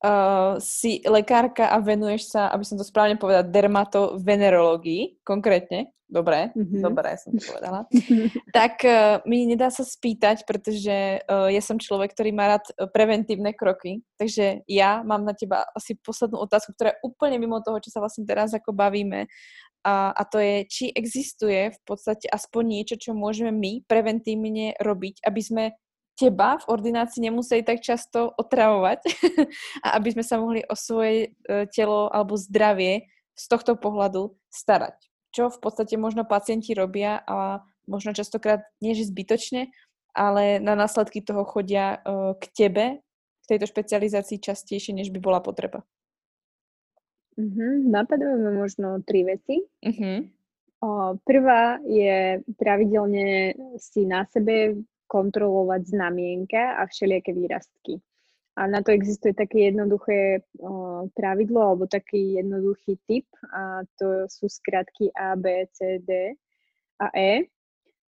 uh, 0.00 0.56
si 0.60 1.04
lekárka 1.04 1.68
a 1.68 1.76
venuješ 1.80 2.32
sa, 2.32 2.48
aby 2.48 2.64
som 2.64 2.80
to 2.80 2.84
správne 2.86 3.20
povedala, 3.20 3.44
dermatovenerológii 3.44 5.20
konkrétne, 5.24 5.92
dobre, 6.08 6.52
Mhm. 6.56 6.80
dobre 6.84 7.16
som 7.20 7.32
to 7.36 7.42
povedala, 7.44 7.84
tak 8.56 8.80
uh, 8.86 9.20
mi 9.28 9.44
nedá 9.44 9.68
sa 9.68 9.84
spýtať, 9.84 10.48
pretože 10.48 11.20
uh, 11.20 11.48
ja 11.52 11.60
som 11.60 11.76
človek, 11.76 12.16
ktorý 12.16 12.30
má 12.32 12.56
rád 12.56 12.64
preventívne 12.92 13.52
kroky, 13.52 14.00
takže 14.16 14.64
ja 14.64 15.04
mám 15.04 15.24
na 15.24 15.36
teba 15.36 15.68
asi 15.76 15.96
poslednú 16.00 16.40
otázku, 16.40 16.72
ktorá 16.76 16.96
je 16.96 17.02
úplne 17.04 17.36
mimo 17.36 17.60
toho, 17.60 17.80
čo 17.80 17.92
sa 17.92 18.00
vlastne 18.00 18.24
teraz 18.24 18.56
ako 18.56 18.72
bavíme. 18.72 19.28
A, 19.84 20.16
a 20.16 20.22
to 20.24 20.40
je, 20.40 20.64
či 20.64 20.84
existuje 20.96 21.68
v 21.68 21.80
podstate 21.84 22.24
aspoň 22.24 22.62
niečo, 22.64 22.96
čo 22.96 23.12
môžeme 23.12 23.52
my 23.52 23.84
preventívne 23.84 24.72
robiť, 24.80 25.20
aby 25.28 25.40
sme 25.44 25.64
teba 26.14 26.58
v 26.62 26.68
ordinácii 26.70 27.26
nemuseli 27.26 27.66
tak 27.66 27.82
často 27.82 28.30
otravovať 28.38 29.00
a 29.84 29.98
aby 29.98 30.14
sme 30.14 30.24
sa 30.24 30.38
mohli 30.38 30.62
o 30.66 30.74
svoje 30.78 31.34
e, 31.46 31.66
telo 31.70 32.10
alebo 32.10 32.38
zdravie 32.38 33.10
z 33.34 33.44
tohto 33.50 33.74
pohľadu 33.74 34.34
starať. 34.50 34.94
Čo 35.34 35.50
v 35.50 35.58
podstate 35.58 35.98
možno 35.98 36.22
pacienti 36.22 36.70
robia 36.72 37.18
a 37.26 37.66
možno 37.90 38.14
častokrát 38.14 38.62
nie 38.78 38.94
že 38.94 39.10
zbytočne, 39.10 39.74
ale 40.14 40.62
na 40.62 40.78
následky 40.78 41.18
toho 41.18 41.42
chodia 41.42 41.98
e, 41.98 42.38
k 42.38 42.44
tebe, 42.54 42.84
k 43.42 43.44
tejto 43.50 43.66
špecializácii 43.66 44.38
častejšie, 44.38 44.94
než 44.94 45.10
by 45.10 45.18
bola 45.18 45.42
potreba. 45.42 45.82
Mhm, 47.34 47.90
Napadajú 47.90 48.38
mi 48.38 48.50
možno 48.54 49.02
tri 49.02 49.26
veci. 49.26 49.66
Uh-huh. 49.82 50.22
O, 50.84 51.18
prvá 51.26 51.82
je 51.82 52.38
pravidelne 52.54 53.58
si 53.82 54.06
na 54.06 54.22
sebe 54.30 54.78
kontrolovať 55.14 55.94
znamienka 55.94 56.82
a 56.82 56.90
všelijaké 56.90 57.30
výrastky. 57.30 58.02
A 58.58 58.66
na 58.66 58.82
to 58.82 58.94
existuje 58.94 59.34
také 59.34 59.70
jednoduché 59.70 60.46
o, 60.62 61.06
pravidlo 61.14 61.74
alebo 61.74 61.90
taký 61.90 62.38
jednoduchý 62.38 62.98
typ 63.06 63.26
a 63.50 63.82
to 63.98 64.30
sú 64.30 64.46
skratky 64.46 65.10
A, 65.14 65.34
B, 65.34 65.66
C, 65.74 65.98
D 66.02 66.38
a 67.02 67.06
E. 67.14 67.50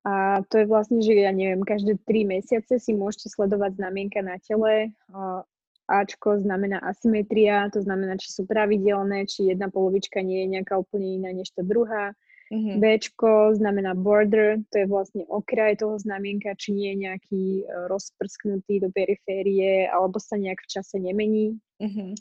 A 0.02 0.42
to 0.50 0.58
je 0.58 0.66
vlastne, 0.66 0.98
že 0.98 1.14
ja 1.14 1.30
neviem, 1.30 1.62
každé 1.62 2.02
tri 2.10 2.26
mesiace 2.26 2.82
si 2.82 2.90
môžete 2.90 3.30
sledovať 3.30 3.78
znamienka 3.78 4.26
na 4.26 4.42
tele. 4.42 4.90
O, 5.14 5.46
Ačko 5.92 6.40
znamená 6.42 6.80
asymetria, 6.80 7.70
to 7.70 7.84
znamená, 7.84 8.16
či 8.18 8.32
sú 8.32 8.48
pravidelné, 8.48 9.28
či 9.28 9.52
jedna 9.52 9.68
polovička 9.68 10.24
nie 10.24 10.48
je 10.48 10.58
nejaká 10.58 10.80
úplne 10.80 11.22
iná 11.22 11.30
než 11.36 11.52
tá 11.52 11.62
druhá. 11.62 12.18
Uh-huh. 12.52 12.84
Bčko 12.84 13.56
znamená 13.56 13.96
border, 13.96 14.60
to 14.76 14.84
je 14.84 14.86
vlastne 14.86 15.24
okraj 15.32 15.80
toho 15.80 15.96
znamienka, 15.96 16.52
či 16.60 16.76
nie 16.76 16.92
je 16.92 16.98
nejaký 17.08 17.44
e, 17.64 17.64
rozprsknutý 17.88 18.84
do 18.84 18.92
periférie, 18.92 19.88
alebo 19.88 20.20
sa 20.20 20.36
nejak 20.36 20.60
v 20.60 20.68
čase 20.68 21.00
nemení. 21.00 21.56
Uh-huh. 21.80 22.12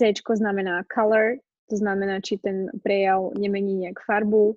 Cčko 0.00 0.40
znamená 0.40 0.88
color, 0.88 1.36
to 1.68 1.76
znamená, 1.76 2.24
či 2.24 2.40
ten 2.40 2.72
prejav 2.80 3.36
nemení 3.36 3.76
nejak 3.76 4.00
farbu, 4.08 4.56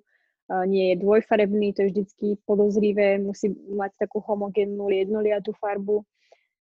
nie 0.64 0.96
je 0.96 1.04
dvojfarebný, 1.04 1.76
to 1.76 1.84
je 1.84 1.88
vždycky 1.92 2.26
podozrivé, 2.48 3.20
musí 3.20 3.52
mať 3.68 3.92
takú 4.00 4.24
homogénnu 4.24 4.88
jednoliatú 4.88 5.52
farbu. 5.60 6.08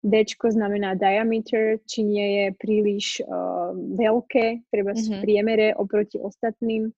Dčko 0.01 0.57
znamená 0.57 0.95
diameter, 0.97 1.85
či 1.85 2.07
nie 2.07 2.29
je 2.39 2.47
príliš 2.55 3.19
uh, 3.27 3.75
veľké, 3.75 4.71
treba 4.71 4.95
v 4.95 5.03
Mhm. 5.03 5.21
priemere 5.27 5.67
oproti 5.75 6.23
ostatným. 6.23 6.95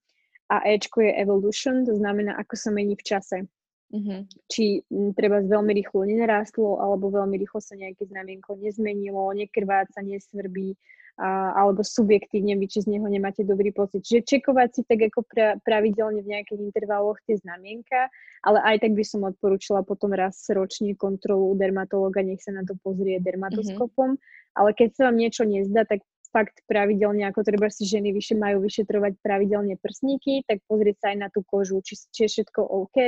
A 0.51 0.67
Ečko 0.67 1.07
je 1.07 1.15
evolution, 1.15 1.87
to 1.87 1.95
znamená, 1.95 2.35
ako 2.35 2.55
sa 2.59 2.75
mení 2.75 2.99
v 2.99 3.07
čase. 3.07 3.47
Uh-huh. 3.91 4.23
Či 4.51 4.87
treba 5.19 5.43
veľmi 5.43 5.75
rýchlo 5.75 6.07
nenarástlo, 6.07 6.79
alebo 6.83 7.11
veľmi 7.11 7.39
rýchlo 7.39 7.63
sa 7.63 7.79
nejaké 7.79 8.07
znamienko 8.07 8.59
nezmenilo, 8.59 9.31
nekrváca, 9.35 10.03
nesvrbí, 10.03 10.79
a, 11.19 11.59
alebo 11.59 11.83
subjektívne 11.83 12.55
vy, 12.55 12.67
či 12.71 12.87
z 12.87 12.97
neho 12.97 13.07
nemáte 13.11 13.43
dobrý 13.43 13.75
pocit. 13.75 14.07
Čiže 14.07 14.27
čekovať 14.27 14.69
si 14.73 14.83
tak 14.87 15.11
ako 15.11 15.27
pra, 15.27 15.59
pravidelne 15.63 16.23
v 16.23 16.39
nejakých 16.39 16.61
intervaloch 16.71 17.19
tie 17.27 17.37
znamienka, 17.39 18.09
ale 18.47 18.59
aj 18.63 18.87
tak 18.87 18.93
by 18.95 19.05
som 19.05 19.27
odporúčila 19.27 19.83
potom 19.83 20.15
raz 20.15 20.39
ročne 20.49 20.95
kontrolu 20.95 21.59
dermatológa, 21.59 22.23
nech 22.23 22.41
sa 22.41 22.55
na 22.55 22.63
to 22.63 22.79
pozrie 22.81 23.19
dermatoskopom. 23.19 24.17
Ale 24.55 24.71
keď 24.75 24.89
sa 24.97 25.03
vám 25.11 25.17
niečo 25.19 25.43
nezdá, 25.47 25.87
tak 25.87 26.03
fakt 26.31 26.63
pravidelne, 26.71 27.27
ako 27.27 27.43
treba 27.43 27.67
si 27.71 27.87
ženy 27.87 28.15
vyše, 28.15 28.39
majú 28.39 28.63
vyšetrovať 28.63 29.19
pravidelne 29.23 29.75
prsníky, 29.79 30.47
tak 30.47 30.63
pozrieť 30.71 30.97
sa 31.03 31.07
aj 31.15 31.19
na 31.19 31.29
tú 31.31 31.43
kožu, 31.43 31.83
či, 31.83 31.99
či 32.11 32.27
je 32.27 32.31
všetko 32.39 32.61
OK, 32.63 32.99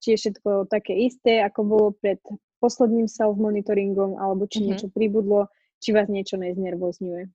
či 0.00 0.06
je 0.14 0.18
všetko 0.18 0.70
také 0.70 0.94
isté, 1.06 1.42
ako 1.42 1.60
bolo 1.66 1.88
pred 1.98 2.18
posledným 2.62 3.10
self-monitoringom, 3.10 4.20
alebo 4.20 4.46
či 4.46 4.62
Mhm. 4.62 4.66
niečo 4.66 4.88
pribudlo, 4.92 5.50
či 5.82 5.90
vás 5.96 6.06
niečo 6.06 6.38
neznervozňuje. 6.38 7.28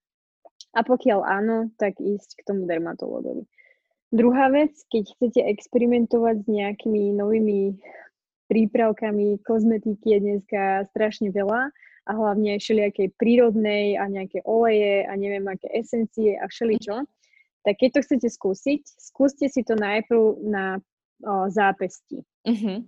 A 0.76 0.80
pokiaľ 0.84 1.20
áno, 1.24 1.72
tak 1.80 2.00
ísť 2.00 2.40
k 2.40 2.46
tomu 2.46 2.68
dermatologovi. 2.68 3.48
Druhá 4.16 4.48
vec, 4.52 4.72
keď 4.92 5.04
chcete 5.18 5.42
experimentovať 5.44 6.46
s 6.46 6.48
nejakými 6.48 7.16
novými 7.16 7.80
prípravkami, 8.48 9.42
kozmetiky 9.42 10.16
je 10.16 10.20
dneska 10.22 10.86
strašne 10.94 11.34
veľa 11.34 11.74
a 12.06 12.12
hlavne 12.14 12.62
všelijakej 12.62 13.18
prírodnej 13.18 13.98
a 13.98 14.06
nejaké 14.06 14.46
oleje 14.46 15.06
a 15.10 15.14
neviem 15.18 15.46
aké 15.50 15.70
esencie 15.74 16.38
a 16.38 16.46
všeličo, 16.46 17.06
tak 17.66 17.82
keď 17.82 17.90
to 17.98 18.00
chcete 18.06 18.28
skúsiť, 18.30 18.82
skúste 18.86 19.50
si 19.50 19.66
to 19.66 19.74
najprv 19.74 20.38
na 20.46 20.78
o, 21.26 21.50
zápesti. 21.50 22.22
Uh-huh. 22.46 22.86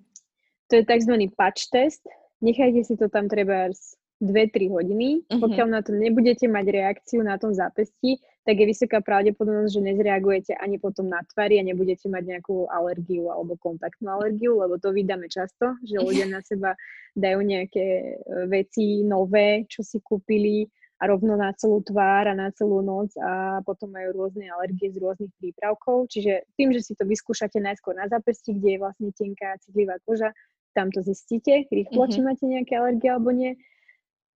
To 0.69 0.73
je 0.77 0.83
tzv. 0.85 1.13
patch 1.33 1.73
test. 1.73 2.05
Nechajte 2.45 2.85
si 2.85 2.93
to 2.93 3.09
tam 3.09 3.25
treba 3.25 3.73
2-3 4.21 4.69
hodiny. 4.69 5.25
Mhm. 5.29 5.41
Pokiaľ 5.41 5.67
na 5.69 5.81
to 5.81 5.97
nebudete 5.97 6.45
mať 6.45 6.65
reakciu 6.69 7.25
na 7.25 7.41
tom 7.41 7.53
zápesti, 7.57 8.21
tak 8.47 8.63
je 8.63 8.71
vysoká 8.71 9.03
pravdepodobnosť, 9.03 9.75
že 9.75 9.87
nezreagujete 9.91 10.51
ani 10.55 10.79
potom 10.79 11.11
na 11.11 11.19
tvári 11.35 11.59
a 11.59 11.67
nebudete 11.67 12.07
mať 12.07 12.23
nejakú 12.23 12.71
alergiu 12.71 13.27
alebo 13.27 13.59
kontaktnú 13.59 14.07
alergiu, 14.07 14.55
lebo 14.63 14.79
to 14.79 14.95
vydáme 14.95 15.27
často, 15.27 15.75
že 15.83 15.99
ľudia 16.07 16.31
na 16.31 16.39
seba 16.39 16.79
dajú 17.11 17.43
nejaké 17.43 17.85
e, 17.85 18.11
veci 18.47 19.03
nové, 19.03 19.67
čo 19.67 19.83
si 19.83 19.99
kúpili 19.99 20.63
a 21.03 21.11
rovno 21.11 21.35
na 21.35 21.51
celú 21.59 21.83
tvár 21.83 22.31
a 22.31 22.33
na 22.33 22.47
celú 22.55 22.79
noc 22.79 23.11
a 23.19 23.59
potom 23.67 23.91
majú 23.91 24.15
rôzne 24.15 24.47
alergie 24.47 24.95
z 24.95 24.97
rôznych 24.97 25.29
prípravkov. 25.37 26.07
Čiže 26.07 26.47
tým, 26.55 26.71
že 26.71 26.81
si 26.81 26.95
to 26.95 27.03
vyskúšate 27.03 27.59
najskôr 27.59 27.99
na 27.99 28.07
zápesti, 28.07 28.55
kde 28.55 28.79
je 28.79 28.81
vlastne 28.81 29.09
tenká 29.11 29.59
citlivá 29.59 29.99
koža, 30.07 30.31
tam 30.71 30.87
to 30.89 31.03
zistíte 31.03 31.67
rýchlo, 31.67 32.07
či 32.07 32.23
Mhm. 32.23 32.25
máte 32.25 32.43
nejaké 32.47 32.73
alergie 32.79 33.09
alebo 33.11 33.29
nie. 33.35 33.59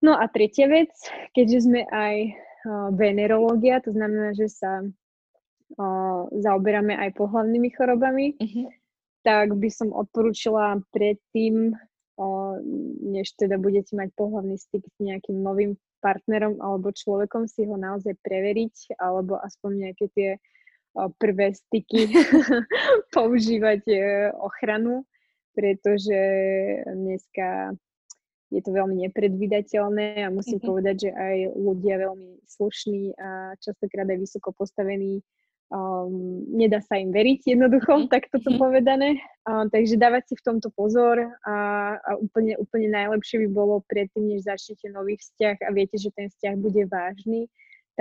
No 0.04 0.20
a 0.20 0.28
tretia 0.28 0.68
vec, 0.68 0.92
keďže 1.32 1.70
sme 1.70 1.88
aj 1.88 2.36
venerológia, 2.94 3.82
to 3.82 3.92
znamená, 3.94 4.38
že 4.38 4.48
sa 4.50 4.86
uh, 4.86 6.22
zaoberáme 6.30 6.94
aj 6.98 7.18
pohlavnými 7.18 7.70
chorobami, 7.74 8.38
Uh-huh. 8.38 8.70
tak 9.26 9.54
by 9.58 9.70
som 9.70 9.94
odporúčila 9.94 10.82
predtým, 10.94 11.74
uh, 11.74 12.56
než 13.02 13.34
teda 13.38 13.58
budete 13.58 13.98
mať 13.98 14.14
pohlavný 14.14 14.58
styk 14.58 14.86
s 14.86 14.98
nejakým 15.02 15.42
novým 15.42 15.78
partnerom 16.02 16.58
alebo 16.62 16.90
človekom, 16.90 17.46
si 17.46 17.66
ho 17.70 17.78
naozaj 17.78 18.18
preveriť, 18.26 18.98
alebo 18.98 19.38
aspoň 19.38 19.72
nejaké 19.90 20.06
tie 20.14 20.30
prvé 20.92 21.56
styky 21.56 22.12
používať 23.16 23.82
ochranu, 24.44 25.08
pretože 25.56 26.20
dneska 26.84 27.76
je 28.52 28.62
to 28.62 28.72
veľmi 28.76 29.08
nepredvydateľné 29.08 30.28
a 30.28 30.30
musím 30.30 30.60
mm-hmm. 30.60 30.70
povedať, 30.70 30.96
že 31.08 31.10
aj 31.16 31.38
ľudia 31.56 31.96
veľmi 32.04 32.44
slušní 32.46 33.16
a 33.16 33.56
častokrát 33.64 34.06
aj 34.12 34.20
vysoko 34.20 34.52
postavení 34.52 35.24
um, 35.72 36.44
nedá 36.52 36.84
sa 36.84 37.00
im 37.00 37.16
veriť 37.16 37.56
jednoducho, 37.56 38.06
mm-hmm. 38.06 38.12
tak 38.12 38.28
toto 38.28 38.52
povedané. 38.60 39.18
Uh, 39.48 39.66
takže 39.72 39.96
dávať 39.98 40.32
si 40.32 40.34
v 40.38 40.46
tomto 40.46 40.70
pozor 40.76 41.18
a, 41.48 41.56
a 41.98 42.12
úplne, 42.20 42.60
úplne 42.60 42.92
najlepšie 42.92 43.48
by 43.48 43.50
bolo 43.50 43.82
predtým, 43.88 44.28
než 44.28 44.46
začnete 44.46 44.92
nový 44.92 45.16
vzťah 45.18 45.66
a 45.66 45.70
viete, 45.72 45.96
že 45.96 46.12
ten 46.14 46.28
vzťah 46.28 46.56
bude 46.60 46.84
vážny, 46.92 47.48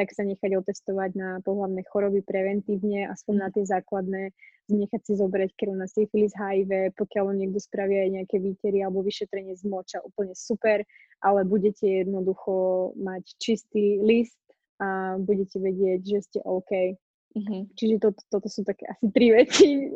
tak 0.00 0.16
sa 0.16 0.24
nechať 0.24 0.56
otestovať 0.64 1.10
na 1.12 1.44
pohľadné 1.44 1.84
choroby 1.92 2.24
preventívne, 2.24 3.04
aspoň 3.12 3.34
na 3.36 3.48
tie 3.52 3.68
základné, 3.68 4.32
nechať 4.72 5.00
si 5.04 5.12
zobrať 5.12 5.52
krv 5.60 5.76
na 5.76 5.84
syfilis, 5.84 6.32
HIV, 6.32 6.96
pokiaľ 6.96 7.36
niekto 7.36 7.60
spraví 7.60 8.00
aj 8.00 8.08
nejaké 8.16 8.40
výtery 8.40 8.80
alebo 8.80 9.04
vyšetrenie 9.04 9.52
z 9.60 9.68
moča, 9.68 10.00
úplne 10.00 10.32
super, 10.32 10.88
ale 11.20 11.44
budete 11.44 11.84
jednoducho 11.84 12.96
mať 12.96 13.28
čistý 13.36 14.00
list 14.00 14.40
a 14.80 15.20
budete 15.20 15.60
vedieť, 15.60 16.00
že 16.00 16.18
ste 16.24 16.38
OK. 16.48 16.96
Mm-hmm. 17.36 17.60
Čiže 17.76 17.94
to, 18.00 18.08
toto 18.32 18.48
sú 18.48 18.64
také 18.64 18.88
asi 18.88 19.06
tri 19.12 19.36
veci, 19.36 19.92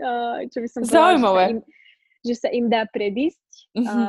čo 0.52 0.58
by 0.60 0.68
som 0.68 0.80
povedala, 0.84 1.16
že 1.16 1.24
sa, 1.24 1.48
im, 1.48 1.60
že 2.20 2.34
sa 2.36 2.48
im 2.52 2.66
dá 2.68 2.84
predísť 2.92 3.48
mm-hmm. 3.72 3.88
a, 3.88 4.04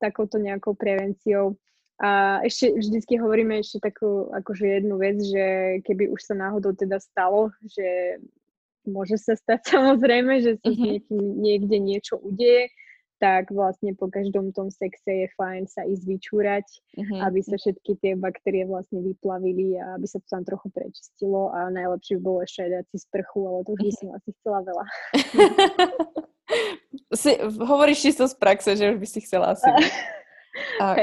takouto 0.00 0.40
nejakou 0.40 0.72
prevenciou. 0.72 1.60
A 1.96 2.44
ešte 2.44 2.76
vždycky 2.76 3.16
hovoríme 3.16 3.56
ešte 3.64 3.80
takú 3.80 4.28
akože 4.28 4.68
jednu 4.68 5.00
vec, 5.00 5.16
že 5.16 5.80
keby 5.80 6.12
už 6.12 6.20
sa 6.20 6.36
náhodou 6.36 6.76
teda 6.76 7.00
stalo, 7.00 7.48
že 7.64 8.20
môže 8.84 9.16
sa 9.16 9.32
stať 9.32 9.64
samozrejme, 9.76 10.44
že 10.44 10.52
sa 10.60 10.68
mm-hmm. 10.68 10.84
niekým 10.84 11.20
niekde 11.40 11.76
niečo 11.80 12.14
udeje, 12.20 12.68
tak 13.16 13.48
vlastne 13.48 13.96
po 13.96 14.12
každom 14.12 14.52
tom 14.52 14.68
sexe 14.68 15.24
je 15.24 15.26
fajn 15.40 15.64
sa 15.72 15.88
ísť 15.88 16.04
vyčúrať, 16.04 16.66
mm-hmm. 17.00 17.20
aby 17.24 17.40
sa 17.40 17.56
všetky 17.56 17.92
tie 18.04 18.12
baktérie 18.12 18.68
vlastne 18.68 19.00
vyplavili 19.00 19.80
a 19.80 19.96
aby 19.96 20.04
sa 20.04 20.20
to 20.20 20.28
tam 20.28 20.44
trochu 20.44 20.68
prečistilo 20.68 21.48
a 21.48 21.72
najlepšie 21.72 22.20
by 22.20 22.22
bolo 22.22 22.38
ešte 22.44 22.68
aj 22.68 22.70
dať 22.76 22.84
si 22.92 22.98
sprchu, 23.08 23.40
ale 23.48 23.58
to 23.64 23.70
už 23.72 23.80
by 23.80 23.92
som 23.96 24.08
asi 24.12 24.30
chcela 24.36 24.58
veľa. 24.68 24.84
si, 27.24 27.30
hovoríš 27.40 27.98
čisto 28.04 28.28
z 28.28 28.34
praxe, 28.36 28.76
že 28.76 28.92
už 28.92 29.00
by 29.00 29.08
si 29.08 29.20
chcela 29.24 29.56
asi. 29.56 29.64
A, 30.80 30.96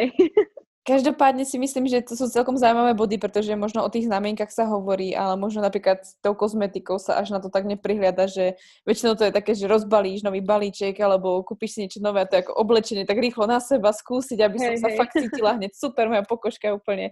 Každopádne 0.83 1.47
si 1.47 1.55
myslím, 1.55 1.87
že 1.87 2.03
to 2.03 2.19
sú 2.19 2.27
celkom 2.27 2.59
zaujímavé 2.59 2.91
body, 2.91 3.15
pretože 3.15 3.55
možno 3.55 3.87
o 3.87 3.89
tých 3.89 4.03
znamienkach 4.11 4.51
sa 4.51 4.67
hovorí, 4.67 5.15
ale 5.15 5.39
možno 5.39 5.63
napríklad 5.63 6.03
s 6.03 6.19
tou 6.19 6.35
kozmetikou 6.35 6.99
sa 6.99 7.23
až 7.23 7.31
na 7.31 7.39
to 7.39 7.47
tak 7.47 7.63
neprihliada, 7.63 8.27
že 8.27 8.59
väčšinou 8.83 9.15
to 9.15 9.23
je 9.23 9.31
také, 9.31 9.55
že 9.55 9.71
rozbalíš 9.71 10.27
nový 10.27 10.43
balíček 10.43 10.99
alebo 10.99 11.39
kúpiš 11.47 11.79
si 11.79 11.87
niečo 11.87 12.03
nové 12.03 12.19
a 12.19 12.27
to 12.27 12.35
je 12.35 12.43
ako 12.43 12.59
oblečenie, 12.59 13.07
tak 13.07 13.15
rýchlo 13.15 13.47
na 13.47 13.63
seba 13.63 13.95
skúsiť, 13.95 14.43
aby 14.43 14.57
som 14.59 14.73
hej, 14.75 14.81
sa 14.83 14.89
hej. 14.91 14.99
fakt 14.99 15.15
cítila 15.15 15.55
hneď 15.63 15.71
super, 15.71 16.11
moja 16.11 16.27
pokožka 16.27 16.67
je 16.67 16.75
úplne 16.75 17.05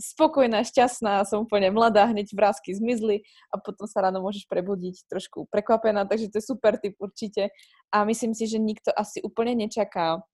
spokojná, 0.00 0.64
šťastná, 0.64 1.20
som 1.28 1.44
úplne 1.44 1.68
mladá, 1.68 2.08
hneď 2.08 2.32
vrázky 2.32 2.72
zmizli 2.72 3.28
a 3.52 3.60
potom 3.60 3.84
sa 3.84 4.08
ráno 4.08 4.24
môžeš 4.24 4.48
prebudiť 4.48 5.04
trošku 5.04 5.52
prekvapená, 5.52 6.08
takže 6.08 6.32
to 6.32 6.40
je 6.40 6.48
super 6.48 6.80
typ 6.80 6.96
určite 6.96 7.52
a 7.92 8.08
myslím 8.08 8.32
si, 8.32 8.48
že 8.48 8.56
nikto 8.56 8.88
asi 8.88 9.20
úplne 9.20 9.52
nečaká 9.52 10.24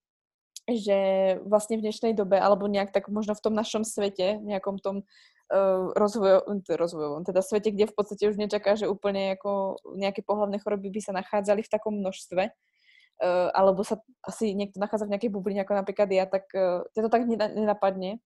že 0.64 0.98
vlastne 1.44 1.76
v 1.76 1.84
dnešnej 1.88 2.16
dobe, 2.16 2.40
alebo 2.40 2.64
nejak 2.64 2.92
tak 2.92 3.12
možno 3.12 3.36
v 3.36 3.44
tom 3.44 3.52
našom 3.52 3.84
svete, 3.84 4.40
nejakom 4.40 4.80
tom 4.80 5.04
uh, 5.52 5.92
rozvojovom, 5.92 6.64
rozvojovom, 6.64 7.22
teda 7.28 7.44
svete, 7.44 7.68
kde 7.68 7.92
v 7.92 7.94
podstate 7.94 8.24
už 8.32 8.40
nečaká, 8.40 8.72
že 8.72 8.88
úplne 8.88 9.36
ako 9.36 9.76
nejaké 10.00 10.24
pohľavné 10.24 10.64
choroby 10.64 10.88
by 10.88 11.00
sa 11.04 11.12
nachádzali 11.12 11.60
v 11.60 11.72
takom 11.72 12.00
množstve, 12.00 12.42
uh, 12.48 13.48
alebo 13.52 13.84
sa 13.84 14.00
asi 14.24 14.56
niekto 14.56 14.80
nachádza 14.80 15.04
v 15.04 15.12
nejakej 15.16 15.30
bubline, 15.32 15.60
ako 15.60 15.76
napríklad 15.76 16.08
ja, 16.08 16.24
tak 16.24 16.48
uh, 16.56 16.88
to 16.96 17.12
tak 17.12 17.28
nenapadne. 17.28 18.24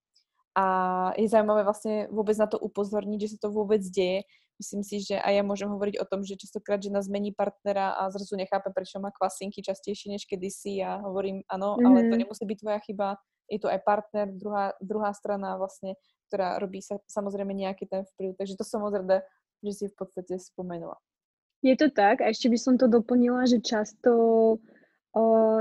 A 0.59 0.65
je 1.15 1.31
zaujímavé 1.31 1.63
vlastne 1.63 2.11
vôbec 2.11 2.35
na 2.35 2.51
to 2.51 2.59
upozorniť, 2.59 3.19
že 3.23 3.31
sa 3.39 3.47
to 3.47 3.55
vôbec 3.55 3.79
deje, 3.83 4.27
Myslím 4.59 4.83
si, 4.83 4.99
že 5.07 5.15
aj 5.23 5.33
ja 5.39 5.43
môžem 5.47 5.71
hovoriť 5.71 6.03
o 6.03 6.09
tom, 6.11 6.27
že 6.27 6.35
častokrát 6.35 6.83
žena 6.83 6.99
zmení 6.99 7.31
partnera 7.31 7.95
a 7.95 8.11
zrazu 8.11 8.35
nechápe, 8.35 8.75
prečo 8.75 8.99
má 8.99 9.15
kvasinky 9.15 9.63
častejšie 9.63 10.11
než 10.11 10.27
kedysi 10.27 10.83
a 10.83 10.99
hovorím, 10.99 11.47
áno, 11.47 11.79
mm-hmm. 11.79 11.87
ale 11.87 11.99
to 12.11 12.15
mhm. 12.19 12.21
nemusí 12.27 12.43
byť 12.43 12.59
tvoja 12.59 12.79
chyba, 12.83 13.09
je 13.49 13.59
to 13.63 13.71
aj 13.71 13.81
partner, 13.87 14.27
druhá, 14.35 14.77
druhá 14.83 15.11
strana 15.17 15.57
vlastne, 15.57 15.97
ktorá 16.29 16.61
robí 16.61 16.85
sa, 16.85 17.01
samozrejme 17.09 17.57
nejaký 17.57 17.89
ten 17.89 18.05
vplyv. 18.15 18.37
Takže 18.37 18.59
to 18.61 18.65
som 18.67 18.85
rada, 18.85 19.25
že 19.65 19.73
si 19.73 19.85
v 19.89 19.97
podstate 19.97 20.37
spomenula. 20.37 21.01
Je 21.59 21.75
to 21.75 21.91
tak 21.91 22.23
a 22.23 22.31
ešte 22.31 22.47
by 22.47 22.59
som 22.59 22.75
to 22.79 22.87
doplnila, 22.87 23.43
že 23.51 23.59
často 23.59 24.11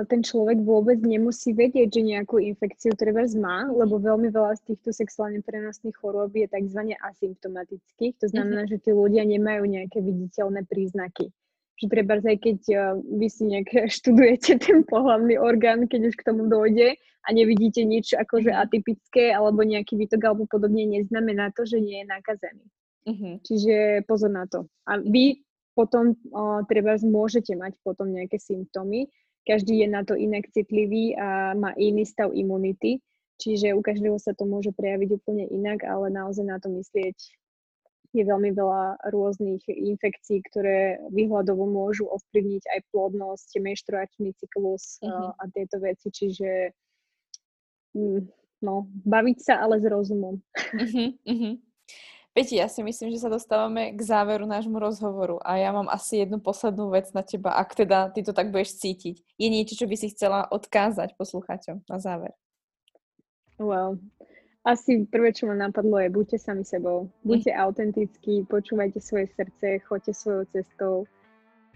ten 0.05 0.21
človek 0.21 0.59
vôbec 0.61 0.99
nemusí 0.99 1.55
vedieť, 1.55 1.97
že 1.97 2.01
nejakú 2.03 2.37
infekciu 2.37 2.93
treba 2.93 3.23
má, 3.39 3.65
lebo 3.71 3.97
veľmi 3.97 4.27
veľa 4.29 4.59
z 4.59 4.73
týchto 4.73 4.91
sexuálne 4.91 5.39
prenosných 5.41 5.95
chorôb 5.95 6.35
je 6.35 6.45
tzv. 6.51 6.93
asymptomatických. 6.99 8.13
To 8.21 8.27
znamená, 8.27 8.67
mm-hmm. 8.67 8.77
že 8.77 8.83
tí 8.83 8.91
ľudia 8.91 9.23
nemajú 9.23 9.63
nejaké 9.65 10.03
viditeľné 10.03 10.67
príznaky. 10.67 11.31
Že 11.77 11.85
treba 11.93 12.17
aj 12.17 12.37
keď 12.41 12.59
vy 13.05 13.27
si 13.31 13.43
nejak 13.47 13.69
študujete 13.97 14.59
ten 14.61 14.83
pohľavný 14.83 15.39
orgán, 15.39 15.87
keď 15.87 16.11
už 16.11 16.15
k 16.19 16.27
tomu 16.27 16.51
dojde 16.51 16.99
a 16.99 17.27
nevidíte 17.31 17.87
nič 17.87 18.13
akože 18.13 18.51
mhm. 18.51 18.57
atypické 18.57 19.31
alebo 19.31 19.63
nejaký 19.63 19.95
výtok 19.95 20.21
alebo 20.27 20.43
podobne, 20.45 20.85
neznamená 20.85 21.55
to, 21.55 21.63
že 21.63 21.79
nie 21.79 22.03
je 22.03 22.07
nakazený. 22.07 22.65
Mm-hmm. 23.07 23.33
Čiže 23.47 23.75
pozor 24.03 24.27
na 24.27 24.43
to. 24.51 24.67
A 24.83 24.99
vy 24.99 25.39
potom 25.71 26.11
uh, 26.11 26.65
treba 26.67 26.99
môžete 26.99 27.55
mať 27.55 27.79
potom 27.85 28.11
nejaké 28.11 28.35
symptómy, 28.35 29.07
každý 29.47 29.81
je 29.81 29.87
na 29.87 30.03
to 30.03 30.19
inak 30.19 30.43
citlivý 30.51 31.15
a 31.15 31.55
má 31.55 31.71
iný 31.79 32.03
stav 32.03 32.35
imunity, 32.35 32.99
čiže 33.39 33.71
u 33.71 33.79
každého 33.79 34.19
sa 34.19 34.35
to 34.35 34.43
môže 34.43 34.75
prejaviť 34.75 35.09
úplne 35.15 35.47
inak, 35.47 35.87
ale 35.87 36.11
naozaj 36.11 36.43
na 36.43 36.59
to 36.59 36.67
myslieť 36.67 37.15
je 38.15 38.23
veľmi 38.23 38.55
veľa 38.55 39.11
rôznych 39.13 39.67
infekcií, 39.67 40.41
ktoré 40.49 40.97
výhľadovo 41.11 41.67
môžu 41.67 42.07
ovplyvniť 42.07 42.63
aj 42.65 42.79
plodnosť, 42.89 43.49
menštruačný 43.59 44.31
cyklus 44.39 44.97
mm-hmm. 45.03 45.37
a 45.37 45.43
tieto 45.51 45.77
veci, 45.83 46.07
čiže 46.09 46.71
mm, 47.93 48.21
no, 48.63 48.87
baviť 49.05 49.37
sa 49.43 49.53
ale 49.61 49.83
s 49.83 49.85
rozumom. 49.85 50.39
Mm-hmm. 50.73 51.66
Peti, 52.37 52.61
ja 52.61 52.69
si 52.69 52.85
myslím, 52.85 53.09
že 53.09 53.25
sa 53.25 53.33
dostávame 53.33 53.97
k 53.97 53.99
záveru 54.05 54.45
nášmu 54.45 54.77
rozhovoru 54.77 55.41
a 55.41 55.57
ja 55.57 55.73
mám 55.73 55.89
asi 55.89 56.21
jednu 56.21 56.37
poslednú 56.37 56.93
vec 56.93 57.09
na 57.09 57.25
teba, 57.25 57.57
ak 57.57 57.73
teda 57.73 58.13
ty 58.13 58.21
to 58.21 58.29
tak 58.29 58.53
budeš 58.53 58.77
cítiť. 58.77 59.25
Je 59.41 59.47
niečo, 59.49 59.73
čo 59.73 59.89
by 59.89 59.97
si 59.97 60.13
chcela 60.13 60.45
odkázať 60.45 61.17
poslucháčom 61.17 61.81
na 61.89 61.97
záver? 61.97 62.37
Well, 63.57 63.97
asi 64.61 65.09
prvé, 65.09 65.33
čo 65.33 65.49
ma 65.49 65.57
napadlo 65.57 65.97
je 65.97 66.13
buďte 66.13 66.37
sami 66.37 66.61
sebou. 66.61 67.09
Buďte 67.25 67.57
mm. 67.57 67.57
autentickí, 67.57 68.45
počúvajte 68.45 69.01
svoje 69.01 69.33
srdce, 69.33 69.81
choďte 69.89 70.13
svojou 70.13 70.43
cestou 70.53 70.93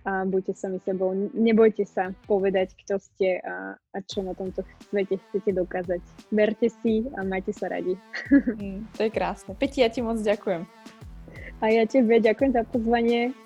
a 0.05 0.25
buďte 0.25 0.57
sami 0.57 0.81
sebou. 0.81 1.13
Nebojte 1.33 1.85
sa 1.85 2.09
povedať, 2.25 2.73
kto 2.85 2.97
ste 2.97 3.37
a, 3.41 3.77
a 3.77 3.97
čo 4.01 4.25
na 4.25 4.33
tomto 4.33 4.65
svete 4.89 5.21
chcete 5.29 5.53
dokázať. 5.53 6.01
Verte 6.33 6.67
si 6.81 7.05
a 7.13 7.21
majte 7.21 7.53
sa 7.53 7.69
radi. 7.69 7.93
Mm, 8.31 8.89
to 8.97 9.05
je 9.05 9.11
krásne. 9.13 9.53
Peti, 9.53 9.85
ja 9.85 9.89
ti 9.93 10.01
moc 10.01 10.17
ďakujem. 10.17 10.65
A 11.61 11.63
ja 11.69 11.85
tebe 11.85 12.17
ďakujem 12.17 12.51
za 12.57 12.65
pozvanie. 12.65 13.37